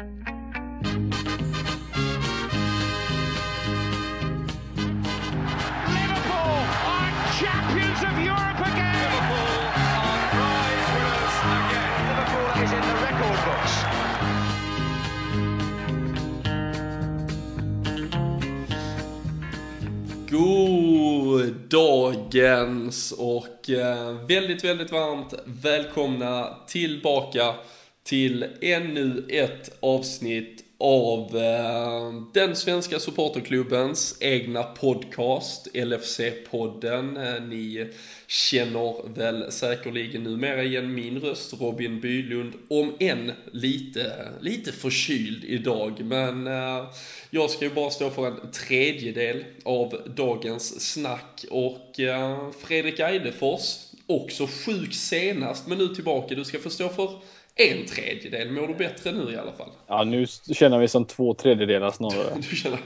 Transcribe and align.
Liverpool 0.00 0.16
are 6.88 7.12
champions 7.36 8.00
of 8.08 8.14
Europe 8.16 8.60
again. 8.64 8.96
Liverpool 9.04 9.60
are 10.00 10.24
prize 10.32 10.88
winners 10.96 11.36
again. 11.52 12.00
Liverpool 12.08 12.48
is 12.64 12.72
in 12.72 12.80
the 12.80 12.96
record 13.04 13.40
books. 13.44 13.74
God 20.30 21.54
dagens 21.68 23.12
och 23.12 23.70
eh, 23.70 24.12
väldigt, 24.28 24.64
väldigt 24.64 24.92
varmt 24.92 25.34
välkomna 25.44 26.56
tillbaka 26.66 27.54
till 28.02 28.46
ännu 28.60 29.26
ett 29.28 29.76
avsnitt 29.80 30.64
av 30.80 31.36
eh, 31.36 32.22
den 32.34 32.56
svenska 32.56 32.98
supporterklubbens 32.98 34.16
egna 34.20 34.62
podcast, 34.62 35.68
LFC-podden. 35.74 37.34
Eh, 37.36 37.42
ni 37.42 37.90
känner 38.26 39.14
väl 39.14 39.52
säkerligen 39.52 40.22
numera 40.22 40.62
igen 40.62 40.94
min 40.94 41.20
röst, 41.20 41.60
Robin 41.60 42.00
Bylund, 42.00 42.52
om 42.68 42.92
än 43.00 43.32
lite, 43.52 44.28
lite 44.40 44.72
förkyld 44.72 45.44
idag. 45.44 46.04
Men 46.04 46.46
eh, 46.46 46.90
jag 47.30 47.50
ska 47.50 47.64
ju 47.64 47.74
bara 47.74 47.90
stå 47.90 48.10
för 48.10 48.26
en 48.26 48.50
tredjedel 48.52 49.44
av 49.64 50.12
dagens 50.16 50.92
snack 50.92 51.44
och 51.50 52.00
eh, 52.00 52.50
Fredrik 52.60 52.98
Eidefors, 53.00 53.76
också 54.06 54.46
sjuk 54.66 54.94
senast, 54.94 55.66
men 55.66 55.78
nu 55.78 55.88
tillbaka. 55.88 56.34
Du 56.34 56.44
ska 56.44 56.58
få 56.58 56.70
stå 56.70 56.88
för 56.88 57.10
en 57.56 57.86
tredjedel. 57.86 58.50
Mår 58.52 58.66
du 58.68 58.74
bättre 58.74 59.12
nu 59.12 59.32
i 59.32 59.36
alla 59.36 59.52
fall? 59.52 59.68
Ja, 59.86 60.04
nu 60.04 60.26
känner 60.54 60.78
vi 60.78 60.88
som 60.88 61.04
två 61.04 61.34
tredjedelar 61.34 61.90
snarare. 61.90 62.34
Du 62.50 62.56
känner 62.56 62.78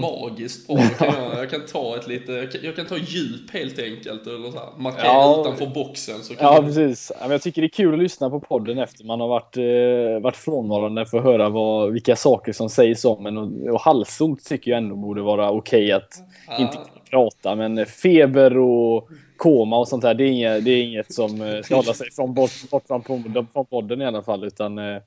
magiskt 0.00 0.66
bra. 0.66 0.78
Jag 0.78 0.98
kan, 0.98 1.14
jag 1.38 1.50
kan 1.50 1.60
ta 1.72 1.96
ett 1.96 2.08
lite, 2.08 2.32
jag 2.32 2.52
kan, 2.52 2.60
jag 2.76 2.88
ta 2.88 2.96
djup 2.96 3.50
helt 3.52 3.78
enkelt. 3.78 4.26
Eller 4.26 4.50
så 4.50 4.58
här, 4.58 4.68
markera 4.78 5.04
Ja. 5.06 5.40
utanför 5.40 5.66
boxen. 5.66 6.22
Så 6.22 6.34
kan 6.34 6.52
Ja, 6.54 6.60
du- 6.60 6.66
precis. 6.66 7.12
Ja, 7.20 7.30
Jag 7.30 7.42
tycker 7.42 7.62
det 7.62 7.66
är 7.66 7.68
kul 7.68 7.92
att 7.94 8.00
lyssna 8.00 8.30
på 8.30 8.40
podden 8.40 8.78
efter 8.78 9.04
man 9.04 9.20
har 9.20 9.28
varit, 9.28 9.56
eh, 9.56 10.22
varit 10.22 10.36
frånvarande 10.36 11.06
för 11.06 11.18
att 11.18 11.24
höra 11.24 11.48
vad, 11.48 11.92
vilka 11.92 12.16
saker 12.16 12.52
som 12.52 12.68
sägs 12.70 13.04
om 13.04 13.26
en. 13.26 13.38
Och, 13.38 13.74
och 13.74 13.80
halsont 13.80 14.44
tycker 14.44 14.70
jag 14.70 14.78
ändå 14.78 14.96
borde 14.96 15.22
vara 15.22 15.50
okej 15.50 15.92
att 15.92 16.14
inte 16.58 16.72
kunna 16.76 16.86
prata. 17.12 17.54
Men 17.54 17.86
feber 17.86 18.58
och 18.58 19.08
koma 19.36 19.78
och 19.78 19.88
sånt 19.88 20.02
där, 20.02 20.14
det 20.14 20.24
är 20.24 20.28
inget, 20.28 20.64
det 20.64 20.70
är 20.70 20.82
inget 20.82 21.14
som 21.14 21.42
eh, 21.42 21.62
ska 21.62 21.76
hålla 21.76 21.94
sig 21.94 22.10
från 22.10 22.34
bort, 22.34 22.70
bort 22.70 22.86
från, 22.86 23.22
från 23.52 23.66
podden 23.66 24.02
i 24.02 24.06
alla 24.06 24.22
fall. 24.22 24.44
Utan 24.44 24.78
eh, 24.78 25.02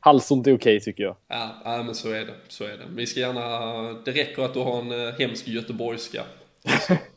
halsont 0.00 0.46
är 0.46 0.56
okej 0.56 0.80
tycker 0.80 1.02
jag. 1.02 1.16
Ja, 1.28 1.62
ja, 1.64 1.82
men 1.82 1.94
så 1.94 2.10
är 2.10 2.20
det. 2.24 2.34
Så 2.48 2.64
är 2.64 2.68
det. 2.68 2.84
Vi 2.96 3.06
ska 3.06 3.20
gärna, 3.20 3.92
det 4.04 4.10
räcker 4.10 4.42
att 4.42 4.54
du 4.54 4.60
har 4.60 4.78
en 4.78 5.06
eh, 5.08 5.14
hemsk 5.18 5.48
göteborgska. 5.48 6.22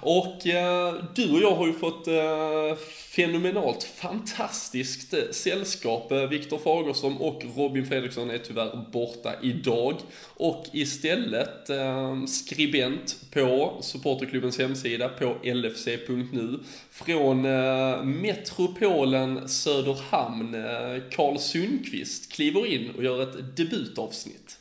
Och 0.00 0.46
eh, 0.46 0.94
du 1.14 1.32
och 1.32 1.40
jag 1.40 1.54
har 1.54 1.66
ju 1.66 1.72
fått 1.72 2.08
eh, 2.08 2.76
fenomenalt 3.16 3.82
fantastiskt 3.82 5.14
eh, 5.14 5.20
sällskap. 5.30 6.12
Eh, 6.12 6.28
Viktor 6.28 6.58
Fagersson 6.58 7.16
och 7.16 7.42
Robin 7.56 7.86
Fredriksson 7.86 8.30
är 8.30 8.38
tyvärr 8.38 8.90
borta 8.92 9.34
idag. 9.42 9.94
Och 10.36 10.66
istället 10.72 11.70
eh, 11.70 12.24
skribent 12.24 13.16
på 13.32 13.78
supporterklubbens 13.80 14.58
hemsida 14.58 15.08
på 15.08 15.36
lfc.nu 15.42 16.58
från 16.90 17.44
eh, 17.44 18.02
metropolen 18.02 19.48
Söderhamn, 19.48 20.54
eh, 20.54 21.02
Karl 21.10 21.38
Sundqvist, 21.38 22.32
kliver 22.32 22.66
in 22.66 22.90
och 22.90 23.04
gör 23.04 23.22
ett 23.22 23.56
debutavsnitt. 23.56 24.58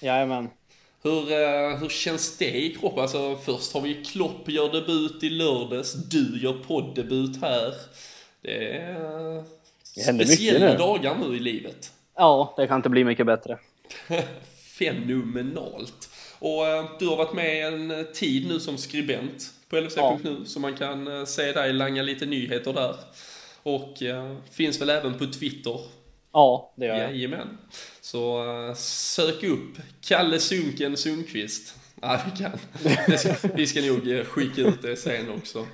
Jajamän. 0.00 0.48
Hur, 1.02 1.32
eh, 1.32 1.76
hur 1.78 1.88
känns 1.88 2.38
det 2.38 2.56
i 2.56 2.74
kroppen? 2.74 3.02
Alltså 3.02 3.36
först 3.44 3.72
har 3.72 3.80
vi 3.80 4.04
Klopp 4.04 4.48
gör 4.48 4.72
debut 4.72 5.22
i 5.24 5.30
lördags, 5.30 5.92
du 5.94 6.38
gör 6.42 6.52
poddebut 6.52 7.40
här. 7.42 7.74
Det 8.42 8.76
är 8.76 9.36
eh, 9.36 9.42
Det 9.94 10.26
speciella 10.26 10.70
nu. 10.72 10.76
dagar 10.78 11.16
nu 11.28 11.36
i 11.36 11.40
livet. 11.40 11.92
Ja, 12.16 12.54
det 12.56 12.66
kan 12.66 12.76
inte 12.76 12.88
bli 12.88 13.04
mycket 13.04 13.26
bättre. 13.26 13.58
Fenomenalt. 14.78 16.08
Och 16.38 16.66
eh, 16.66 16.84
du 16.98 17.06
har 17.06 17.16
varit 17.16 17.32
med 17.34 17.66
en 17.66 18.06
tid 18.14 18.48
nu 18.48 18.60
som 18.60 18.78
skribent 18.78 19.50
på 19.68 19.76
LFC.nu 19.80 20.44
så 20.46 20.60
man 20.60 20.76
kan 20.76 21.26
se 21.26 21.52
dig 21.52 21.72
langa 21.72 22.02
lite 22.02 22.26
nyheter 22.26 22.72
där. 22.72 22.94
Och 23.62 23.94
finns 24.50 24.80
väl 24.80 24.90
även 24.90 25.18
på 25.18 25.26
Twitter 25.26 25.80
Ja, 26.32 26.72
det 26.76 26.86
gör 26.86 26.96
jag. 26.96 27.10
Jajamän. 27.10 27.58
Så 28.00 28.44
uh, 28.44 28.74
sök 28.74 29.42
upp 29.42 29.78
Kalle 30.00 30.38
Sunken 30.38 30.96
Sundqvist. 30.96 31.74
Ja, 32.00 32.20
vi 32.24 32.42
kan. 32.42 32.58
Ska, 33.18 33.48
vi 33.54 33.66
ska 33.66 33.80
nog 33.80 34.10
eh, 34.10 34.24
skicka 34.24 34.60
ut 34.60 34.82
det 34.82 34.96
sen 34.96 35.30
också. 35.30 35.66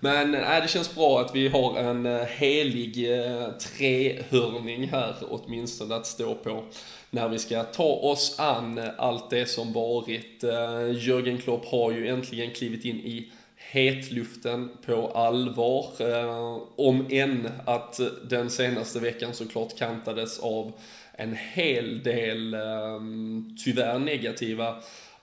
Men 0.00 0.34
äh, 0.34 0.62
det 0.62 0.68
känns 0.68 0.94
bra 0.94 1.20
att 1.20 1.34
vi 1.34 1.48
har 1.48 1.78
en 1.78 2.26
helig 2.26 3.20
äh, 3.20 3.50
trehörning 3.50 4.88
här 4.88 5.14
åtminstone 5.28 5.94
att 5.94 6.06
stå 6.06 6.34
på 6.34 6.64
när 7.10 7.28
vi 7.28 7.38
ska 7.38 7.62
ta 7.62 7.92
oss 7.92 8.38
an 8.38 8.80
allt 8.98 9.30
det 9.30 9.46
som 9.46 9.72
varit. 9.72 10.44
Äh, 10.44 10.90
Jörgen 10.90 11.38
Klopp 11.38 11.64
har 11.64 11.92
ju 11.92 12.08
äntligen 12.08 12.50
klivit 12.50 12.84
in 12.84 12.96
i 12.96 13.32
hetluften 13.72 14.68
på 14.86 15.08
allvar. 15.08 15.86
Eh, 15.98 16.58
om 16.76 17.06
än 17.10 17.48
att 17.64 18.00
den 18.28 18.50
senaste 18.50 19.00
veckan 19.00 19.34
såklart 19.34 19.78
kantades 19.78 20.38
av 20.38 20.72
en 21.12 21.36
hel 21.36 22.02
del 22.02 22.54
ehm, 22.54 23.56
tyvärr 23.64 23.98
negativa 23.98 24.76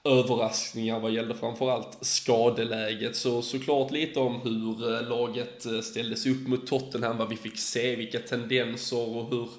överraskningar 0.03 0.99
vad 0.99 1.11
gällde 1.11 1.35
framförallt 1.35 1.97
skadeläget. 2.01 3.15
Så 3.15 3.41
såklart 3.41 3.91
lite 3.91 4.19
om 4.19 4.41
hur 4.41 4.93
eh, 4.93 5.09
laget 5.09 5.65
eh, 5.65 5.81
ställdes 5.81 6.25
upp 6.25 6.47
mot 6.47 6.67
Tottenham, 6.67 7.17
vad 7.17 7.29
vi 7.29 7.35
fick 7.35 7.57
se, 7.57 7.95
vilka 7.95 8.19
tendenser 8.19 9.17
och 9.17 9.29
hur, 9.29 9.49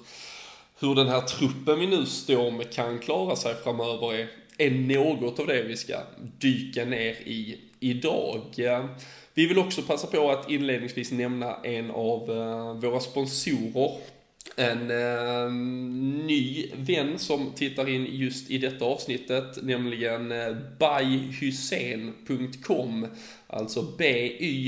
hur 0.79 0.95
den 0.95 1.07
här 1.07 1.21
truppen 1.21 1.79
vi 1.79 1.87
nu 1.87 2.05
står 2.05 2.51
med 2.51 2.73
kan 2.73 2.99
klara 2.99 3.35
sig 3.35 3.55
framöver 3.63 4.13
är, 4.13 4.27
är 4.57 4.71
något 4.71 5.39
av 5.39 5.47
det 5.47 5.63
vi 5.63 5.77
ska 5.77 5.95
dyka 6.39 6.85
ner 6.85 7.11
i 7.11 7.57
idag. 7.81 8.41
Vi 9.33 9.45
vill 9.45 9.57
också 9.57 9.81
passa 9.81 10.07
på 10.07 10.31
att 10.31 10.49
inledningsvis 10.49 11.11
nämna 11.11 11.55
en 11.63 11.91
av 11.91 12.31
eh, 12.31 12.73
våra 12.73 12.99
sponsorer. 12.99 13.91
En 14.55 14.91
eh, 14.91 15.51
ny 16.25 16.71
vän 16.75 17.19
som 17.19 17.51
tittar 17.55 17.89
in 17.89 18.07
just 18.09 18.51
i 18.51 18.57
detta 18.57 18.85
avsnittet, 18.85 19.63
nämligen 19.63 20.31
eh, 20.31 20.55
Alltså 23.53 23.81
byhysen.com 23.81 24.65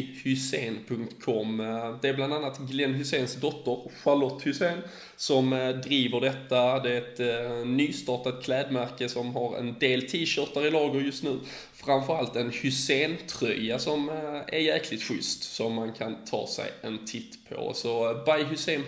Det 2.02 2.10
är 2.10 2.14
bland 2.14 2.34
annat 2.34 2.60
Glenn 2.60 2.94
Hyséns 2.94 3.36
dotter, 3.36 3.78
Charlotte 4.04 4.46
Hussein, 4.46 4.78
som 5.16 5.54
eh, 5.54 5.70
driver 5.70 6.22
detta. 6.22 6.80
Det 6.80 6.94
är 6.94 6.98
ett 6.98 7.20
eh, 7.20 7.66
nystartat 7.66 8.44
klädmärke 8.44 9.10
som 9.10 9.36
har 9.36 9.58
en 9.58 9.80
del 9.80 10.02
t-shirtar 10.02 10.66
i 10.66 10.72
lager 10.72 11.00
just 11.00 11.24
nu. 11.24 11.40
Framförallt 11.74 12.36
en 12.36 12.52
Hussein-tröja 12.52 13.80
som 13.80 14.10
eh, 14.10 14.42
är 14.48 14.60
jäkligt 14.60 15.04
schysst, 15.04 15.44
som 15.44 15.74
man 15.74 15.94
kan 15.94 16.16
ta 16.26 16.48
sig 16.48 16.72
en 16.82 17.06
titt 17.06 17.50
på. 17.50 17.74
Så 17.74 18.24
byhysen.com 18.26 18.40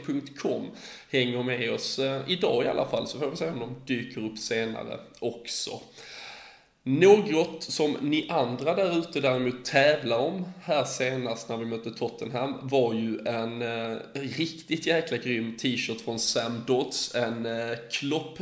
byhussein.com 0.05 0.71
hänger 1.11 1.43
med 1.43 1.73
oss 1.73 1.99
idag 2.27 2.65
i 2.65 2.67
alla 2.67 2.85
fall, 2.85 3.07
så 3.07 3.19
får 3.19 3.29
vi 3.29 3.37
se 3.37 3.49
om 3.49 3.59
de 3.59 3.75
dyker 3.93 4.21
upp 4.25 4.37
senare 4.37 4.99
också. 5.19 5.79
Något 6.87 7.63
som 7.63 7.97
ni 8.01 8.27
andra 8.29 8.75
där 8.75 8.99
ute 8.99 9.19
däremot 9.19 9.65
tävlar 9.65 10.17
om 10.17 10.45
här 10.61 10.83
senast 10.83 11.49
när 11.49 11.57
vi 11.57 11.65
mötte 11.65 11.91
Tottenham 11.91 12.55
var 12.61 12.93
ju 12.93 13.19
en 13.27 13.61
eh, 13.61 13.97
riktigt 14.13 14.85
jäkla 14.85 15.17
grym 15.17 15.57
t-shirt 15.57 16.01
från 16.01 16.19
Sam 16.19 16.63
Dodds. 16.67 17.15
En 17.15 17.45
eh, 17.45 17.77
klopp, 17.91 18.39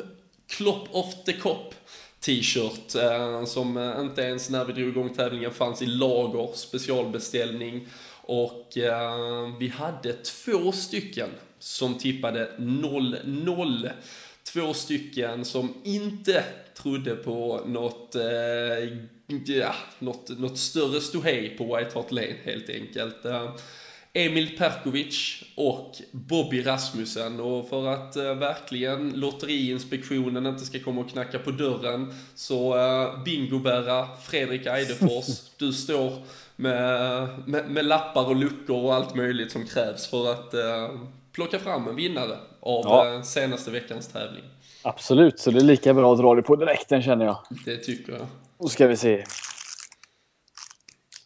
klopp 0.47 0.87
off 0.91 1.23
the 1.25 1.33
cop 1.33 1.73
t-shirt 2.19 2.95
eh, 2.95 3.45
som 3.45 3.77
eh, 3.77 3.99
inte 3.99 4.21
ens 4.21 4.49
när 4.49 4.65
vi 4.65 4.73
drog 4.73 4.87
igång 4.87 5.13
tävlingen 5.13 5.51
fanns 5.51 5.81
i 5.81 5.85
lager, 5.85 6.55
specialbeställning. 6.55 7.87
Och 8.21 8.77
eh, 8.77 9.57
vi 9.59 9.67
hade 9.67 10.13
två 10.13 10.71
stycken 10.71 11.29
som 11.59 11.97
tippade 11.97 12.51
0-0. 12.57 13.89
Två 14.43 14.73
stycken 14.73 15.45
som 15.45 15.73
inte 15.83 16.43
trodde 16.77 17.15
på 17.15 17.61
något, 17.65 18.15
eh, 18.15 18.23
ja, 19.45 19.75
något, 19.99 20.39
något 20.39 20.57
större 20.57 21.01
ståhej 21.01 21.55
på 21.57 21.75
White 21.75 21.91
Hart 21.93 22.11
Lane 22.11 22.35
helt 22.43 22.69
enkelt. 22.69 23.25
Eh, 23.25 23.51
Emil 24.15 24.57
Perkovic 24.57 25.43
och 25.55 25.95
Bobby 26.11 26.65
Rasmussen 26.65 27.39
och 27.39 27.69
för 27.69 27.87
att 27.87 28.15
eh, 28.15 28.35
verkligen 28.35 29.11
Lotteriinspektionen 29.15 30.45
inte 30.45 30.65
ska 30.65 30.79
komma 30.79 31.01
och 31.01 31.09
knacka 31.09 31.39
på 31.39 31.51
dörren 31.51 32.13
så 32.35 32.77
eh, 32.77 33.23
bingobära 33.23 34.07
Fredrik 34.23 34.65
Eidefors, 34.65 35.25
du 35.57 35.73
står 35.73 36.13
med, 36.55 37.29
med, 37.45 37.69
med 37.69 37.85
lappar 37.85 38.25
och 38.25 38.35
luckor 38.35 38.83
och 38.83 38.93
allt 38.93 39.15
möjligt 39.15 39.51
som 39.51 39.65
krävs 39.65 40.07
för 40.07 40.31
att 40.31 40.53
eh, 40.53 40.99
plocka 41.31 41.59
fram 41.59 41.87
en 41.87 41.95
vinnare 41.95 42.37
av 42.59 42.81
ja. 42.83 43.13
Eh, 43.13 43.21
senaste 43.21 43.71
veckans 43.71 44.07
tävling. 44.07 44.43
Absolut, 44.83 45.39
så 45.39 45.51
det 45.51 45.59
är 45.59 45.63
lika 45.63 45.93
bra 45.93 46.13
att 46.13 46.19
dra 46.19 46.35
det 46.35 46.41
på 46.41 46.55
direkten 46.55 47.01
känner 47.01 47.25
jag. 47.25 47.37
Det 47.65 47.77
tycker 47.77 48.13
jag. 48.13 48.27
Då 48.59 48.67
ska 48.67 48.87
vi 48.87 48.97
se. 48.97 49.25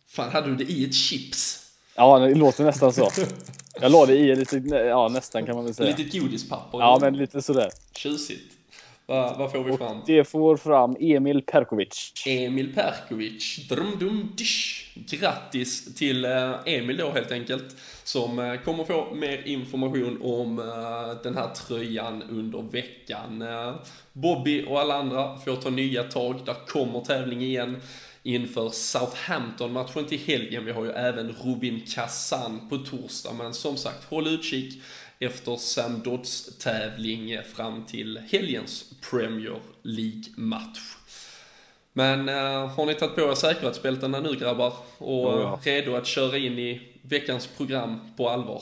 Fan, 0.09 0.29
hade 0.31 0.47
du 0.47 0.55
det 0.55 0.63
i 0.63 0.85
ett 0.85 0.95
chips? 0.95 1.63
Ja, 1.95 2.19
det 2.19 2.35
låter 2.35 2.63
nästan 2.63 2.93
så. 2.93 3.09
Jag 3.81 3.91
la 3.91 4.05
det 4.05 4.15
i 4.17 4.35
lite, 4.35 4.57
ja 4.75 5.07
nästan 5.07 5.45
kan 5.45 5.55
man 5.55 5.65
väl 5.65 5.73
säga. 5.73 5.95
Lite 5.97 6.19
godispapper? 6.19 6.79
Ja, 6.79 6.97
men 7.01 7.17
lite 7.17 7.41
sådär. 7.41 7.69
Tjusigt. 7.91 8.56
Vad, 9.09 9.37
vad 9.37 9.51
får 9.51 9.63
vi 9.63 9.77
fram? 9.77 10.01
det 10.05 10.23
får 10.23 10.57
fram 10.57 10.95
Emil 10.99 11.41
Perkovic. 11.41 12.13
Emil 12.25 12.73
Perkovic. 12.73 13.67
Drum, 13.69 13.99
dum, 13.99 14.33
dish. 14.35 14.83
Grattis 14.95 15.95
till 15.95 16.25
eh, 16.25 16.53
Emil 16.65 16.97
då 16.97 17.11
helt 17.11 17.31
enkelt. 17.31 17.75
Som 18.03 18.39
eh, 18.39 18.55
kommer 18.55 18.83
få 18.83 19.13
mer 19.15 19.47
information 19.47 20.21
om 20.23 20.59
eh, 20.59 21.23
den 21.23 21.35
här 21.35 21.47
tröjan 21.53 22.23
under 22.29 22.61
veckan. 22.71 23.43
Bobby 24.13 24.65
och 24.67 24.79
alla 24.79 24.95
andra 24.95 25.37
får 25.37 25.55
ta 25.55 25.69
nya 25.69 26.03
tag. 26.03 26.41
Där 26.45 26.67
kommer 26.67 27.01
tävling 27.01 27.41
igen 27.41 27.81
inför 28.23 28.69
Southampton-matchen 28.69 30.05
till 30.05 30.19
helgen. 30.19 30.65
Vi 30.65 30.71
har 30.71 30.83
ju 30.83 30.91
även 30.91 31.35
Rubin 31.43 31.81
Kazan 31.95 32.69
på 32.69 32.77
torsdag, 32.77 33.33
men 33.33 33.53
som 33.53 33.77
sagt, 33.77 34.03
håll 34.03 34.27
utkik 34.27 34.81
efter 35.19 35.55
Sam 35.55 36.01
Dodds 36.03 36.57
tävling 36.57 37.43
fram 37.55 37.85
till 37.85 38.17
helgens 38.17 38.85
Premier 39.11 39.59
League-match. 39.81 40.97
Men 41.93 42.29
äh, 42.29 42.67
har 42.67 42.85
ni 42.85 42.93
tagit 42.93 43.15
på 43.15 43.21
er 43.21 43.35
säkerhetsbältena 43.35 44.19
nu 44.19 44.35
grabbar 44.35 44.73
och 44.97 45.33
ja, 45.33 45.41
ja. 45.41 45.59
redo 45.63 45.95
att 45.95 46.07
köra 46.07 46.37
in 46.37 46.59
i 46.59 46.81
veckans 47.01 47.47
program 47.47 47.99
på 48.17 48.29
allvar? 48.29 48.61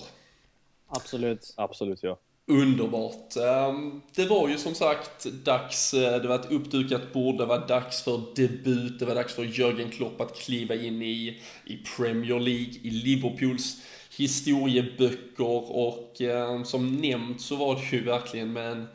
Absolut. 0.87 1.53
Absolut, 1.57 2.03
ja. 2.03 2.17
Underbart. 2.47 3.35
Ehm, 3.35 4.01
det 4.15 4.25
var 4.25 4.49
ju 4.49 4.57
som 4.57 4.75
sagt 4.75 5.25
dags, 5.25 5.93
eh, 5.93 6.21
det 6.21 6.27
var 6.27 6.35
ett 6.35 6.51
uppdukat 6.51 7.13
bord, 7.13 7.37
det 7.37 7.45
var 7.45 7.67
dags 7.67 8.03
för 8.03 8.21
debut, 8.35 8.99
det 8.99 9.05
var 9.05 9.15
dags 9.15 9.33
för 9.33 9.43
Jörgen 9.43 9.91
Klopp 9.91 10.21
att 10.21 10.39
kliva 10.39 10.75
in 10.75 11.01
i, 11.01 11.41
i 11.65 11.77
Premier 11.97 12.39
League, 12.39 12.73
i 12.81 12.89
Liverpools 12.89 13.81
historieböcker 14.15 15.71
och 15.71 16.21
eh, 16.21 16.63
som 16.63 16.95
nämnt 16.95 17.41
så 17.41 17.55
var 17.55 17.75
det 17.75 17.97
ju 17.97 18.03
verkligen 18.03 18.53
med 18.53 18.71
en, 18.71 18.87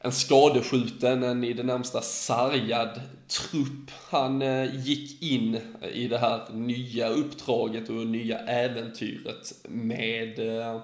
en 0.00 0.12
skadeskjuten, 0.12 1.22
en 1.22 1.44
i 1.44 1.52
det 1.52 1.62
närmsta 1.62 2.00
sargad 2.00 3.00
trupp. 3.28 3.90
Han 4.10 4.42
eh, 4.42 4.86
gick 4.86 5.22
in 5.22 5.60
i 5.92 6.08
det 6.08 6.18
här 6.18 6.40
nya 6.52 7.08
uppdraget 7.08 7.88
och 7.88 8.06
nya 8.06 8.38
äventyret 8.38 9.52
med 9.68 10.38
eh, 10.38 10.80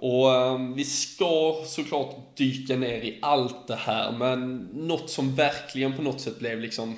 och 0.00 0.34
eh, 0.34 0.58
vi 0.74 0.84
ska 0.84 1.62
såklart 1.66 2.36
dyka 2.36 2.76
ner 2.76 3.00
i 3.00 3.18
allt 3.22 3.66
det 3.66 3.76
här, 3.76 4.12
men 4.12 4.56
något 4.72 5.10
som 5.10 5.34
verkligen 5.34 5.96
på 5.96 6.02
något 6.02 6.20
sätt 6.20 6.38
blev 6.38 6.60
liksom 6.60 6.96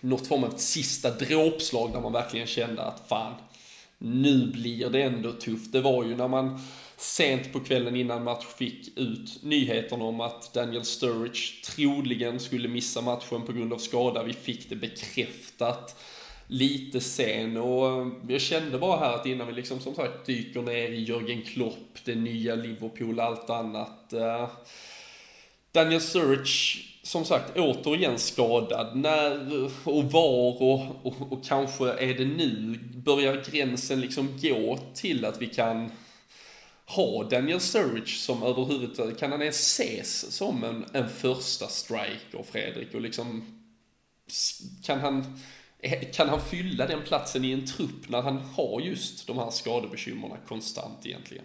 något 0.00 0.26
form 0.26 0.44
av 0.44 0.50
ett 0.50 0.60
sista 0.60 1.10
dråpslag 1.10 1.92
där 1.92 2.00
man 2.00 2.12
verkligen 2.12 2.46
kände 2.46 2.82
att 2.82 3.02
fan, 3.08 3.34
nu 4.02 4.46
blir 4.46 4.90
det 4.90 5.02
ändå 5.02 5.32
tufft. 5.32 5.72
Det 5.72 5.80
var 5.80 6.04
ju 6.04 6.16
när 6.16 6.28
man 6.28 6.60
sent 6.96 7.52
på 7.52 7.60
kvällen 7.60 7.96
innan 7.96 8.24
match 8.24 8.46
fick 8.58 8.98
ut 8.98 9.42
nyheten 9.42 10.02
om 10.02 10.20
att 10.20 10.54
Daniel 10.54 10.84
Sturridge 10.84 11.64
troligen 11.64 12.40
skulle 12.40 12.68
missa 12.68 13.00
matchen 13.00 13.42
på 13.46 13.52
grund 13.52 13.72
av 13.72 13.78
skada. 13.78 14.22
Vi 14.22 14.32
fick 14.32 14.68
det 14.68 14.76
bekräftat 14.76 16.02
lite 16.46 17.00
sen 17.00 17.56
och 17.56 18.10
jag 18.28 18.40
kände 18.40 18.78
bara 18.78 18.98
här 18.98 19.14
att 19.14 19.26
innan 19.26 19.46
vi 19.46 19.52
liksom 19.52 19.80
som 19.80 19.94
sagt 19.94 20.26
dyker 20.26 20.62
ner 20.62 20.88
i 20.88 21.02
Jörgen 21.04 21.42
Klopp, 21.42 21.98
det 22.04 22.14
nya 22.14 22.54
Liverpool, 22.54 23.20
allt 23.20 23.50
annat. 23.50 24.12
Eh, 24.12 24.48
Daniel 25.72 26.00
Sturridge, 26.00 26.89
som 27.10 27.24
sagt, 27.24 27.58
återigen 27.58 28.18
skadad. 28.18 28.96
När 28.96 29.64
och 29.84 30.04
var 30.04 30.62
och, 30.62 30.80
och, 31.02 31.32
och 31.32 31.44
kanske 31.44 31.84
är 31.84 32.14
det 32.14 32.24
nu, 32.24 32.78
börjar 33.04 33.44
gränsen 33.50 34.00
liksom 34.00 34.28
gå 34.42 34.78
till 34.94 35.24
att 35.24 35.42
vi 35.42 35.46
kan 35.46 35.90
ha 36.86 37.24
Daniel 37.24 37.60
Sturridge 37.60 38.16
som 38.16 38.42
överhuvudtaget, 38.42 39.18
kan 39.18 39.32
han 39.32 39.40
ens 39.42 39.60
ses 39.60 40.36
som 40.36 40.64
en, 40.64 40.84
en 40.92 41.08
första 41.08 41.66
striker, 41.66 42.42
Fredrik? 42.52 42.94
Och 42.94 43.00
liksom, 43.00 43.44
kan 44.84 45.00
han 45.00 45.38
eh, 45.78 46.10
kan 46.12 46.28
han 46.28 46.40
fylla 46.40 46.86
den 46.86 47.02
platsen 47.02 47.44
i 47.44 47.52
en 47.52 47.66
trupp 47.66 48.08
när 48.08 48.22
han 48.22 48.36
har 48.36 48.80
just 48.80 49.26
de 49.26 49.38
här 49.38 49.50
skadebekymmerna 49.50 50.36
konstant 50.48 51.06
egentligen? 51.06 51.44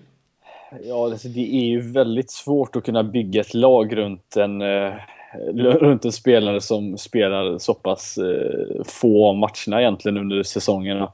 Ja, 0.83 1.06
alltså, 1.06 1.27
det 1.27 1.56
är 1.56 1.65
ju 1.65 1.91
väldigt 1.91 2.31
svårt 2.31 2.75
att 2.75 2.83
kunna 2.83 3.03
bygga 3.03 3.41
ett 3.41 3.53
lag 3.53 3.97
runt 3.97 4.38
en, 4.38 4.62
eh, 4.62 4.94
Eh, 5.36 5.54
runt 5.54 6.06
en 6.06 6.12
spelare 6.12 6.62
som 6.62 6.98
spelar 6.98 7.58
så 7.58 7.74
pass 7.74 8.18
eh, 8.18 8.84
få 8.86 9.30
av 9.30 9.36
matcherna 9.36 9.82
egentligen 9.82 10.18
under 10.18 10.44
säsongerna. 10.44 11.12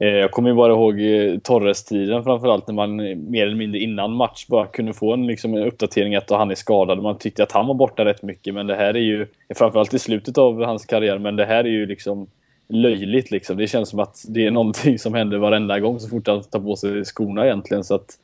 Eh, 0.00 0.08
jag 0.08 0.30
kommer 0.30 0.48
ju 0.48 0.54
bara 0.54 0.72
ihåg 0.72 1.00
eh, 1.00 1.38
Torres-tiden 1.38 2.24
framförallt 2.24 2.66
när 2.66 2.74
man 2.74 2.96
mer 3.30 3.46
eller 3.46 3.56
mindre 3.56 3.80
innan 3.80 4.12
match 4.12 4.46
bara 4.48 4.66
kunde 4.66 4.92
få 4.92 5.12
en, 5.12 5.26
liksom, 5.26 5.54
en 5.54 5.66
uppdatering 5.66 6.16
att 6.16 6.30
han 6.30 6.50
är 6.50 6.54
skadad. 6.54 7.02
Man 7.02 7.18
tyckte 7.18 7.42
att 7.42 7.52
han 7.52 7.66
var 7.66 7.74
borta 7.74 8.04
rätt 8.04 8.22
mycket 8.22 8.54
men 8.54 8.66
det 8.66 8.76
här 8.76 8.96
är 8.96 9.00
ju 9.00 9.26
framförallt 9.54 9.94
i 9.94 9.98
slutet 9.98 10.38
av 10.38 10.64
hans 10.64 10.86
karriär 10.86 11.18
men 11.18 11.36
det 11.36 11.44
här 11.44 11.64
är 11.64 11.68
ju 11.68 11.86
liksom 11.86 12.26
löjligt 12.68 13.30
liksom. 13.30 13.56
Det 13.56 13.66
känns 13.66 13.88
som 13.88 13.98
att 13.98 14.24
det 14.28 14.46
är 14.46 14.50
någonting 14.50 14.98
som 14.98 15.14
händer 15.14 15.38
varenda 15.38 15.80
gång 15.80 16.00
så 16.00 16.08
fort 16.08 16.26
han 16.26 16.42
tar 16.42 16.60
på 16.60 16.76
sig 16.76 17.04
skorna 17.04 17.44
egentligen. 17.44 17.84
Så 17.84 17.94
att 17.94 18.18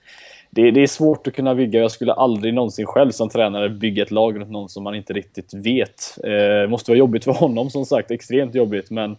det, 0.51 0.71
det, 0.71 0.83
är 0.83 0.87
svårt 0.87 1.27
att 1.27 1.35
kunna 1.35 1.55
bygga. 1.55 1.81
Jag 1.81 1.91
skulle 1.91 2.13
aldrig 2.13 2.55
någonsin 2.55 2.87
själv 2.87 3.11
som 3.11 3.29
tränare 3.29 3.69
bygga 3.69 4.03
ett 4.03 4.11
lag 4.11 4.41
runt 4.41 4.51
någon 4.51 4.69
som 4.69 4.85
man 4.85 4.95
inte 4.95 5.13
riktigt 5.13 5.55
vet. 5.55 6.15
Det 6.17 6.63
eh, 6.63 6.69
måste 6.69 6.91
vara 6.91 6.99
jobbigt 6.99 7.25
för 7.25 7.33
honom 7.33 7.71
som 7.71 7.87
sagt, 7.87 8.11
extremt 8.11 8.55
jobbigt. 8.55 8.91
Men 8.91 9.17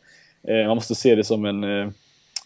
eh, 0.48 0.68
man 0.68 0.76
måste 0.76 0.96
se 0.96 1.16
det 1.16 1.24
som 1.24 1.46
en 1.46 1.64
eh, 1.64 1.90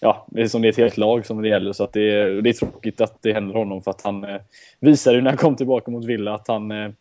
ja, 0.02 0.28
det 0.32 0.42
är 0.42 0.48
som 0.48 0.62
det 0.62 0.68
är 0.68 0.70
ett 0.70 0.78
helt 0.78 0.98
lag 0.98 1.26
som 1.26 1.42
det 1.42 1.50
gäller. 1.50 1.74
Så 1.74 1.84
att 1.84 1.94
det, 1.94 2.12
är, 2.12 2.42
det 2.42 2.50
är 2.50 2.54
tråkigt 2.54 3.02
att 3.02 3.22
det 3.22 3.34
händer 3.34 3.56
honom 3.56 3.82
för 3.82 3.92
att 3.92 4.02
han 4.02 4.24
eh, 4.24 4.42
visade 4.80 5.16
ju 5.16 5.22
när 5.22 5.30
han 5.30 5.38
kom 5.38 5.56
tillbaka 5.56 5.92
mot 5.92 6.06
Villa 6.06 6.34
att 6.34 6.48
han 6.48 6.72
eh, 6.72 6.92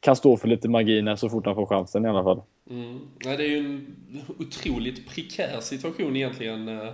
kan 0.00 0.16
stå 0.16 0.36
för 0.36 0.48
lite 0.48 0.68
magi 0.68 1.02
när 1.02 1.16
så 1.16 1.28
fort 1.28 1.46
han 1.46 1.54
får 1.54 1.66
chansen 1.66 2.04
i 2.04 2.08
alla 2.08 2.22
fall. 2.22 2.42
Mm. 2.70 3.00
Ja, 3.24 3.36
det 3.36 3.44
är 3.44 3.48
ju 3.48 3.58
en 3.58 3.86
otroligt 4.38 5.08
prekär 5.08 5.60
situation 5.60 6.16
egentligen. 6.16 6.68
Eh, 6.68 6.88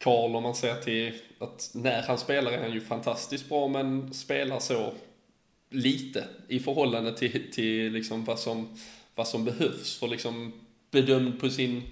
Karl, 0.00 0.36
om 0.36 0.42
man 0.42 0.54
ser 0.54 0.74
till 0.74 1.12
att 1.38 1.70
när 1.74 2.02
han 2.02 2.18
spelar 2.18 2.52
är 2.52 2.62
han 2.62 2.72
ju 2.72 2.80
fantastiskt 2.80 3.48
bra, 3.48 3.68
men 3.68 4.14
spelar 4.14 4.58
så 4.58 4.92
lite 5.70 6.24
i 6.48 6.60
förhållande 6.60 7.16
till, 7.16 7.52
till 7.52 7.92
liksom 7.92 8.24
vad, 8.24 8.38
som, 8.38 8.76
vad 9.14 9.28
som 9.28 9.44
behövs 9.44 9.98
för 9.98 10.08
liksom 10.08 10.52
bedömd 10.90 11.40
på 11.40 11.48
sin 11.48 11.82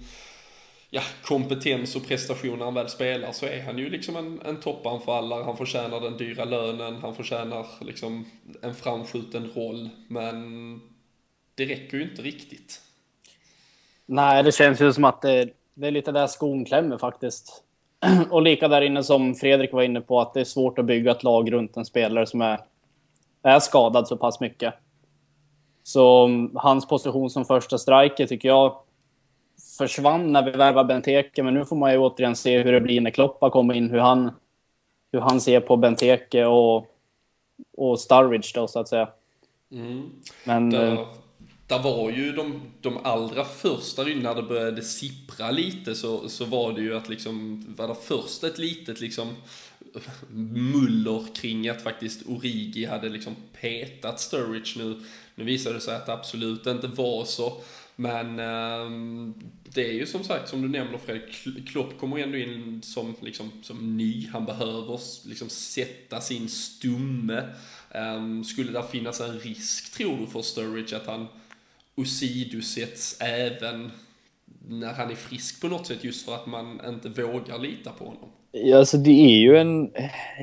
ja, 0.89 1.01
kompetens 1.23 1.95
och 1.95 2.07
prestation 2.07 2.57
när 2.57 2.65
han 2.65 2.73
väl 2.73 2.89
spelar 2.89 3.31
så 3.31 3.45
är 3.45 3.63
han 3.63 3.77
ju 3.77 3.89
liksom 3.89 4.15
en, 4.15 4.41
en 4.45 4.59
toppanfallare. 4.59 5.43
Han 5.43 5.57
förtjänar 5.57 6.01
den 6.01 6.17
dyra 6.17 6.45
lönen, 6.45 6.95
han 6.95 7.15
förtjänar 7.15 7.65
liksom 7.81 8.25
en 8.61 8.75
framskjuten 8.75 9.51
roll. 9.55 9.89
Men 10.07 10.81
det 11.55 11.65
räcker 11.65 11.97
ju 11.97 12.03
inte 12.03 12.21
riktigt. 12.21 12.81
Nej, 14.05 14.43
det 14.43 14.51
känns 14.51 14.81
ju 14.81 14.93
som 14.93 15.03
att 15.03 15.21
det, 15.21 15.49
det 15.73 15.87
är 15.87 15.91
lite 15.91 16.11
där 16.11 16.27
skon 16.27 16.65
klämmer 16.65 16.97
faktiskt. 16.97 17.63
Och 18.29 18.41
lika 18.41 18.67
där 18.67 18.81
inne 18.81 19.03
som 19.03 19.35
Fredrik 19.35 19.73
var 19.73 19.81
inne 19.81 20.01
på, 20.01 20.21
att 20.21 20.33
det 20.33 20.39
är 20.39 20.45
svårt 20.45 20.79
att 20.79 20.85
bygga 20.85 21.11
ett 21.11 21.23
lag 21.23 21.53
runt 21.53 21.77
en 21.77 21.85
spelare 21.85 22.25
som 22.25 22.41
är, 22.41 22.59
är 23.43 23.59
skadad 23.59 24.07
så 24.07 24.17
pass 24.17 24.39
mycket. 24.39 24.73
Så 25.83 26.29
hans 26.55 26.87
position 26.87 27.29
som 27.29 27.45
första 27.45 27.77
striker 27.77 28.27
tycker 28.27 28.47
jag 28.47 28.75
försvann 29.77 30.31
när 30.31 30.43
vi 30.43 30.51
värvade 30.51 30.87
Benteke, 30.87 31.43
men 31.43 31.53
nu 31.53 31.65
får 31.65 31.75
man 31.75 31.91
ju 31.91 31.97
återigen 31.97 32.35
se 32.35 32.63
hur 32.63 32.73
det 32.73 32.81
blir 32.81 33.01
när 33.01 33.11
Kloppa 33.11 33.49
kommer 33.49 33.73
in, 33.73 33.89
hur 33.89 33.99
han, 33.99 34.31
hur 35.11 35.19
han 35.19 35.41
ser 35.41 35.59
på 35.59 35.77
Benteke 35.77 36.45
och, 36.45 36.85
och 37.77 37.99
Sturridge 37.99 38.51
då, 38.55 38.67
så 38.67 38.79
att 38.79 38.87
säga. 38.87 39.09
Mm. 39.71 40.09
Men... 40.43 40.69
Där, 40.69 41.05
där 41.69 41.79
var 41.79 42.11
ju 42.11 42.31
de, 42.31 42.61
de 42.81 42.97
allra 42.97 43.45
första, 43.45 44.03
när 44.03 44.35
det 44.35 44.43
började 44.43 44.81
sippra 44.81 45.51
lite, 45.51 45.95
så, 45.95 46.29
så 46.29 46.45
var 46.45 46.73
det 46.73 46.81
ju 46.81 46.97
att 46.97 47.09
liksom, 47.09 47.65
var 47.77 47.87
det 47.87 47.95
först 48.03 48.43
ett 48.43 48.57
litet 48.57 49.01
liksom 49.01 49.35
muller 50.29 51.35
kring 51.35 51.69
att 51.69 51.81
faktiskt 51.81 52.27
Origi 52.27 52.85
hade 52.85 53.09
liksom 53.09 53.35
petat 53.61 54.19
Sturridge 54.19 54.73
nu. 54.77 55.03
Nu 55.35 55.43
visade 55.43 55.75
det 55.75 55.81
sig 55.81 55.95
att 55.95 56.05
det 56.05 56.13
absolut 56.13 56.67
inte 56.67 56.87
var 56.87 57.25
så. 57.25 57.61
Men 57.95 58.39
ehm, 58.39 59.33
det 59.63 59.89
är 59.89 59.93
ju 59.93 60.05
som 60.05 60.23
sagt, 60.23 60.49
som 60.49 60.61
du 60.61 60.67
nämner 60.67 60.97
Fredrik, 60.97 61.67
Klopp 61.67 61.99
kommer 61.99 62.17
ändå 62.17 62.37
in 62.37 62.81
som, 62.81 63.15
liksom, 63.21 63.51
som 63.63 63.97
ny. 63.97 64.27
Han 64.27 64.45
behöver 64.45 64.99
liksom 65.27 65.49
sätta 65.49 66.21
sin 66.21 66.49
stumme. 66.49 67.43
Ehm, 67.91 68.43
skulle 68.43 68.71
det 68.71 68.83
finnas 68.91 69.21
en 69.21 69.39
risk, 69.39 69.93
tror 69.93 70.17
du, 70.17 70.27
för 70.27 70.41
Sturridge 70.41 70.97
att 70.97 71.07
han 71.07 71.27
åsidosätts 71.99 73.21
även 73.21 73.91
när 74.67 74.93
han 74.93 75.11
är 75.11 75.15
frisk 75.15 75.61
på 75.61 75.67
något 75.67 75.87
sätt 75.87 76.03
just 76.03 76.25
för 76.25 76.35
att 76.35 76.45
man 76.45 76.81
inte 76.87 77.09
vågar 77.21 77.59
lita 77.59 77.91
på 77.91 78.05
honom? 78.05 78.29
Ja, 78.51 78.77
alltså 78.77 78.97
det 78.97 79.11
är 79.11 79.39
ju 79.39 79.57
en, 79.57 79.91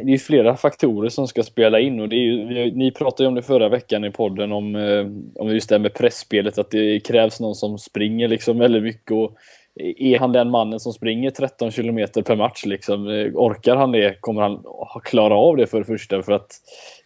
det 0.05 0.13
är 0.13 0.19
flera 0.19 0.57
faktorer 0.57 1.09
som 1.09 1.29
ska 1.29 1.43
spela 1.43 1.81
in 1.81 2.01
och 2.01 2.09
det 2.09 2.17
är 2.17 2.21
ju, 2.21 2.71
ni 2.71 2.91
pratade 2.91 3.23
ju 3.23 3.29
om 3.29 3.35
det 3.35 3.43
förra 3.43 3.69
veckan 3.69 4.05
i 4.05 4.11
podden 4.11 4.53
om, 4.53 4.77
eh, 4.77 5.07
om 5.43 5.55
just 5.55 5.69
det 5.69 5.75
här 5.75 5.81
med 5.81 5.95
pressspelet 5.95 6.59
att 6.59 6.71
det 6.71 7.01
krävs 7.01 7.41
någon 7.41 7.55
som 7.55 7.79
springer 7.79 8.29
liksom 8.29 8.59
väldigt 8.59 8.83
mycket 8.83 9.13
och 9.13 9.37
är 9.79 10.19
han 10.19 10.33
den 10.33 10.51
mannen 10.51 10.81
som 10.81 10.93
springer 10.93 11.31
13 11.31 11.71
kilometer 11.71 12.23
per 12.23 12.37
match 12.37 12.65
liksom? 12.67 13.07
Orkar 13.35 13.77
han 13.77 13.93
det? 13.93 14.21
Kommer 14.21 14.43
han 14.43 14.65
klara 15.05 15.35
av 15.35 15.57
det 15.57 15.67
för 15.67 15.79
det 15.79 15.85
första? 15.85 16.23
För 16.23 16.33
att 16.33 16.51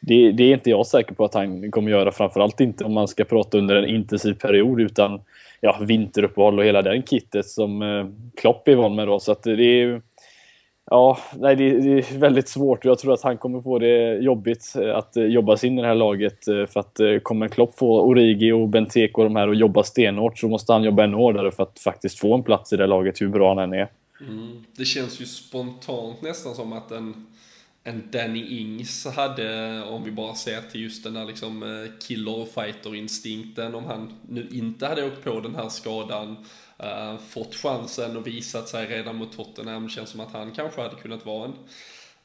det, 0.01 0.33
det 0.33 0.45
är 0.45 0.53
inte 0.53 0.71
jag 0.71 0.87
säker 0.87 1.15
på 1.15 1.25
att 1.25 1.35
han 1.35 1.71
kommer 1.71 1.91
göra, 1.91 2.13
framförallt 2.13 2.61
inte 2.61 2.85
om 2.85 2.95
man 2.95 3.09
ska 3.09 3.25
prata 3.25 3.59
under 3.59 3.77
en 3.77 3.89
intensiv 3.89 4.35
period 4.35 4.81
utan 4.81 5.21
ja, 5.61 5.79
vinteruppehåll 5.81 6.59
och 6.59 6.65
hela 6.65 6.83
den 6.83 7.03
kittet 7.03 7.47
som 7.47 7.83
eh, 7.83 8.07
Klopp 8.41 8.69
är 8.69 8.77
van 8.77 8.95
med 8.95 9.09
då. 9.09 9.21
Så 9.21 9.33
att 9.33 9.43
det 9.43 9.83
är 9.83 10.03
Ja, 10.93 11.19
nej, 11.39 11.57
det, 11.57 11.65
är 11.65 12.19
väldigt 12.19 12.49
svårt. 12.49 12.85
Jag 12.85 12.99
tror 12.99 13.15
att 13.15 13.23
han 13.23 13.39
kommer 13.39 13.61
få 13.61 13.79
det 13.79 14.15
jobbigt 14.15 14.75
eh, 14.77 14.97
att 14.97 15.17
eh, 15.17 15.25
jobba 15.25 15.57
sig 15.57 15.69
in 15.69 15.79
i 15.79 15.83
det 15.83 15.89
här 15.89 15.95
laget. 15.95 16.49
Eh, 16.49 16.67
för 16.67 16.81
att 16.81 17.01
kommer 17.23 17.49
Klopp 17.49 17.79
få 17.79 18.01
Origi 18.01 18.53
och 18.53 18.69
Benteke 18.69 19.15
och 19.15 19.25
de 19.25 19.37
här 19.37 19.49
och 19.49 19.55
jobba 19.55 19.83
stenhårt 19.83 20.39
så 20.39 20.49
måste 20.49 20.73
han 20.73 20.83
jobba 20.83 21.05
ännu 21.05 21.17
hårdare 21.17 21.53
för 21.53 21.63
att 21.63 21.79
faktiskt 21.79 22.19
få 22.19 22.35
en 22.35 22.43
plats 22.43 22.73
i 22.73 22.77
det 22.77 22.83
här 22.83 22.89
laget, 22.89 23.21
hur 23.21 23.29
bra 23.29 23.55
han 23.55 23.59
än 23.59 23.73
är. 23.73 23.89
Mm. 24.21 24.65
Det 24.77 24.85
känns 24.85 25.21
ju 25.21 25.25
spontant 25.25 26.23
nästan 26.23 26.55
som 26.55 26.73
att 26.73 26.91
en, 26.91 27.27
en 27.85 28.03
Danny 28.13 28.61
Ings 28.61 29.07
hade, 29.07 29.83
om 29.85 30.05
vi 30.05 30.11
bara 30.11 30.35
ser 30.35 30.61
till 30.61 30.83
just 30.83 31.05
den 31.05 31.17
här 31.17 31.25
liksom 31.25 31.87
killer 32.09 32.39
och 32.39 32.49
fighter-instinkten, 32.49 33.75
om 33.75 33.85
han 33.85 34.13
nu 34.29 34.49
inte 34.53 34.87
hade 34.87 35.07
åkt 35.07 35.25
på 35.25 35.41
den 35.41 35.55
här 35.55 35.69
skadan 35.69 36.37
uh, 36.83 37.19
fått 37.19 37.55
chansen 37.55 38.17
och 38.17 38.27
visat 38.27 38.69
sig 38.69 38.87
redan 38.87 39.17
mot 39.17 39.37
Tottenham. 39.37 39.89
Känns 39.89 40.11
som 40.11 40.21
att 40.21 40.33
han 40.33 40.53
kanske 40.53 40.81
hade 40.81 40.97
kunnat 40.97 41.27
vara 41.27 41.45
en, 41.45 41.55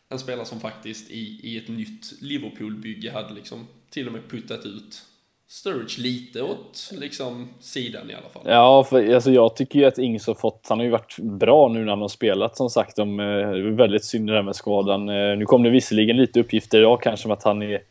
en 0.09 0.19
spelare 0.19 0.45
som 0.45 0.59
faktiskt 0.59 1.11
i, 1.11 1.39
i 1.43 1.57
ett 1.57 1.67
nytt 1.67 2.21
Liverpool-bygge 2.21 3.11
hade 3.11 3.33
liksom 3.33 3.67
till 3.89 4.07
och 4.07 4.13
med 4.13 4.29
puttat 4.29 4.65
ut 4.65 5.05
Sturridge 5.47 6.01
lite 6.01 6.41
åt 6.41 6.91
liksom 6.99 7.49
sidan 7.59 8.11
i 8.11 8.13
alla 8.13 8.29
fall. 8.29 8.41
Ja, 8.45 8.83
för 8.83 9.13
alltså, 9.13 9.31
jag 9.31 9.55
tycker 9.55 9.79
ju 9.79 9.85
att 9.85 9.97
Ings 9.97 10.27
har 10.27 10.33
fått, 10.33 10.65
han 10.69 10.79
har 10.79 10.85
ju 10.85 10.91
varit 10.91 11.17
bra 11.19 11.67
nu 11.67 11.79
när 11.79 11.89
han 11.89 12.01
har 12.01 12.07
spelat 12.07 12.57
som 12.57 12.69
sagt. 12.69 12.95
De, 12.95 13.19
eh, 13.19 13.25
det 13.25 13.67
är 13.67 13.71
väldigt 13.71 14.05
synd 14.05 14.27
det 14.27 14.33
där 14.33 14.43
med 14.43 14.55
skadan. 14.55 15.09
Eh, 15.09 15.37
nu 15.37 15.45
kom 15.45 15.63
det 15.63 15.69
visserligen 15.69 16.17
lite 16.17 16.39
uppgifter 16.39 16.77
idag 16.77 17.01
kanske 17.01 17.27
om 17.27 17.31
att 17.31 17.43
han 17.43 17.61
är 17.61 17.81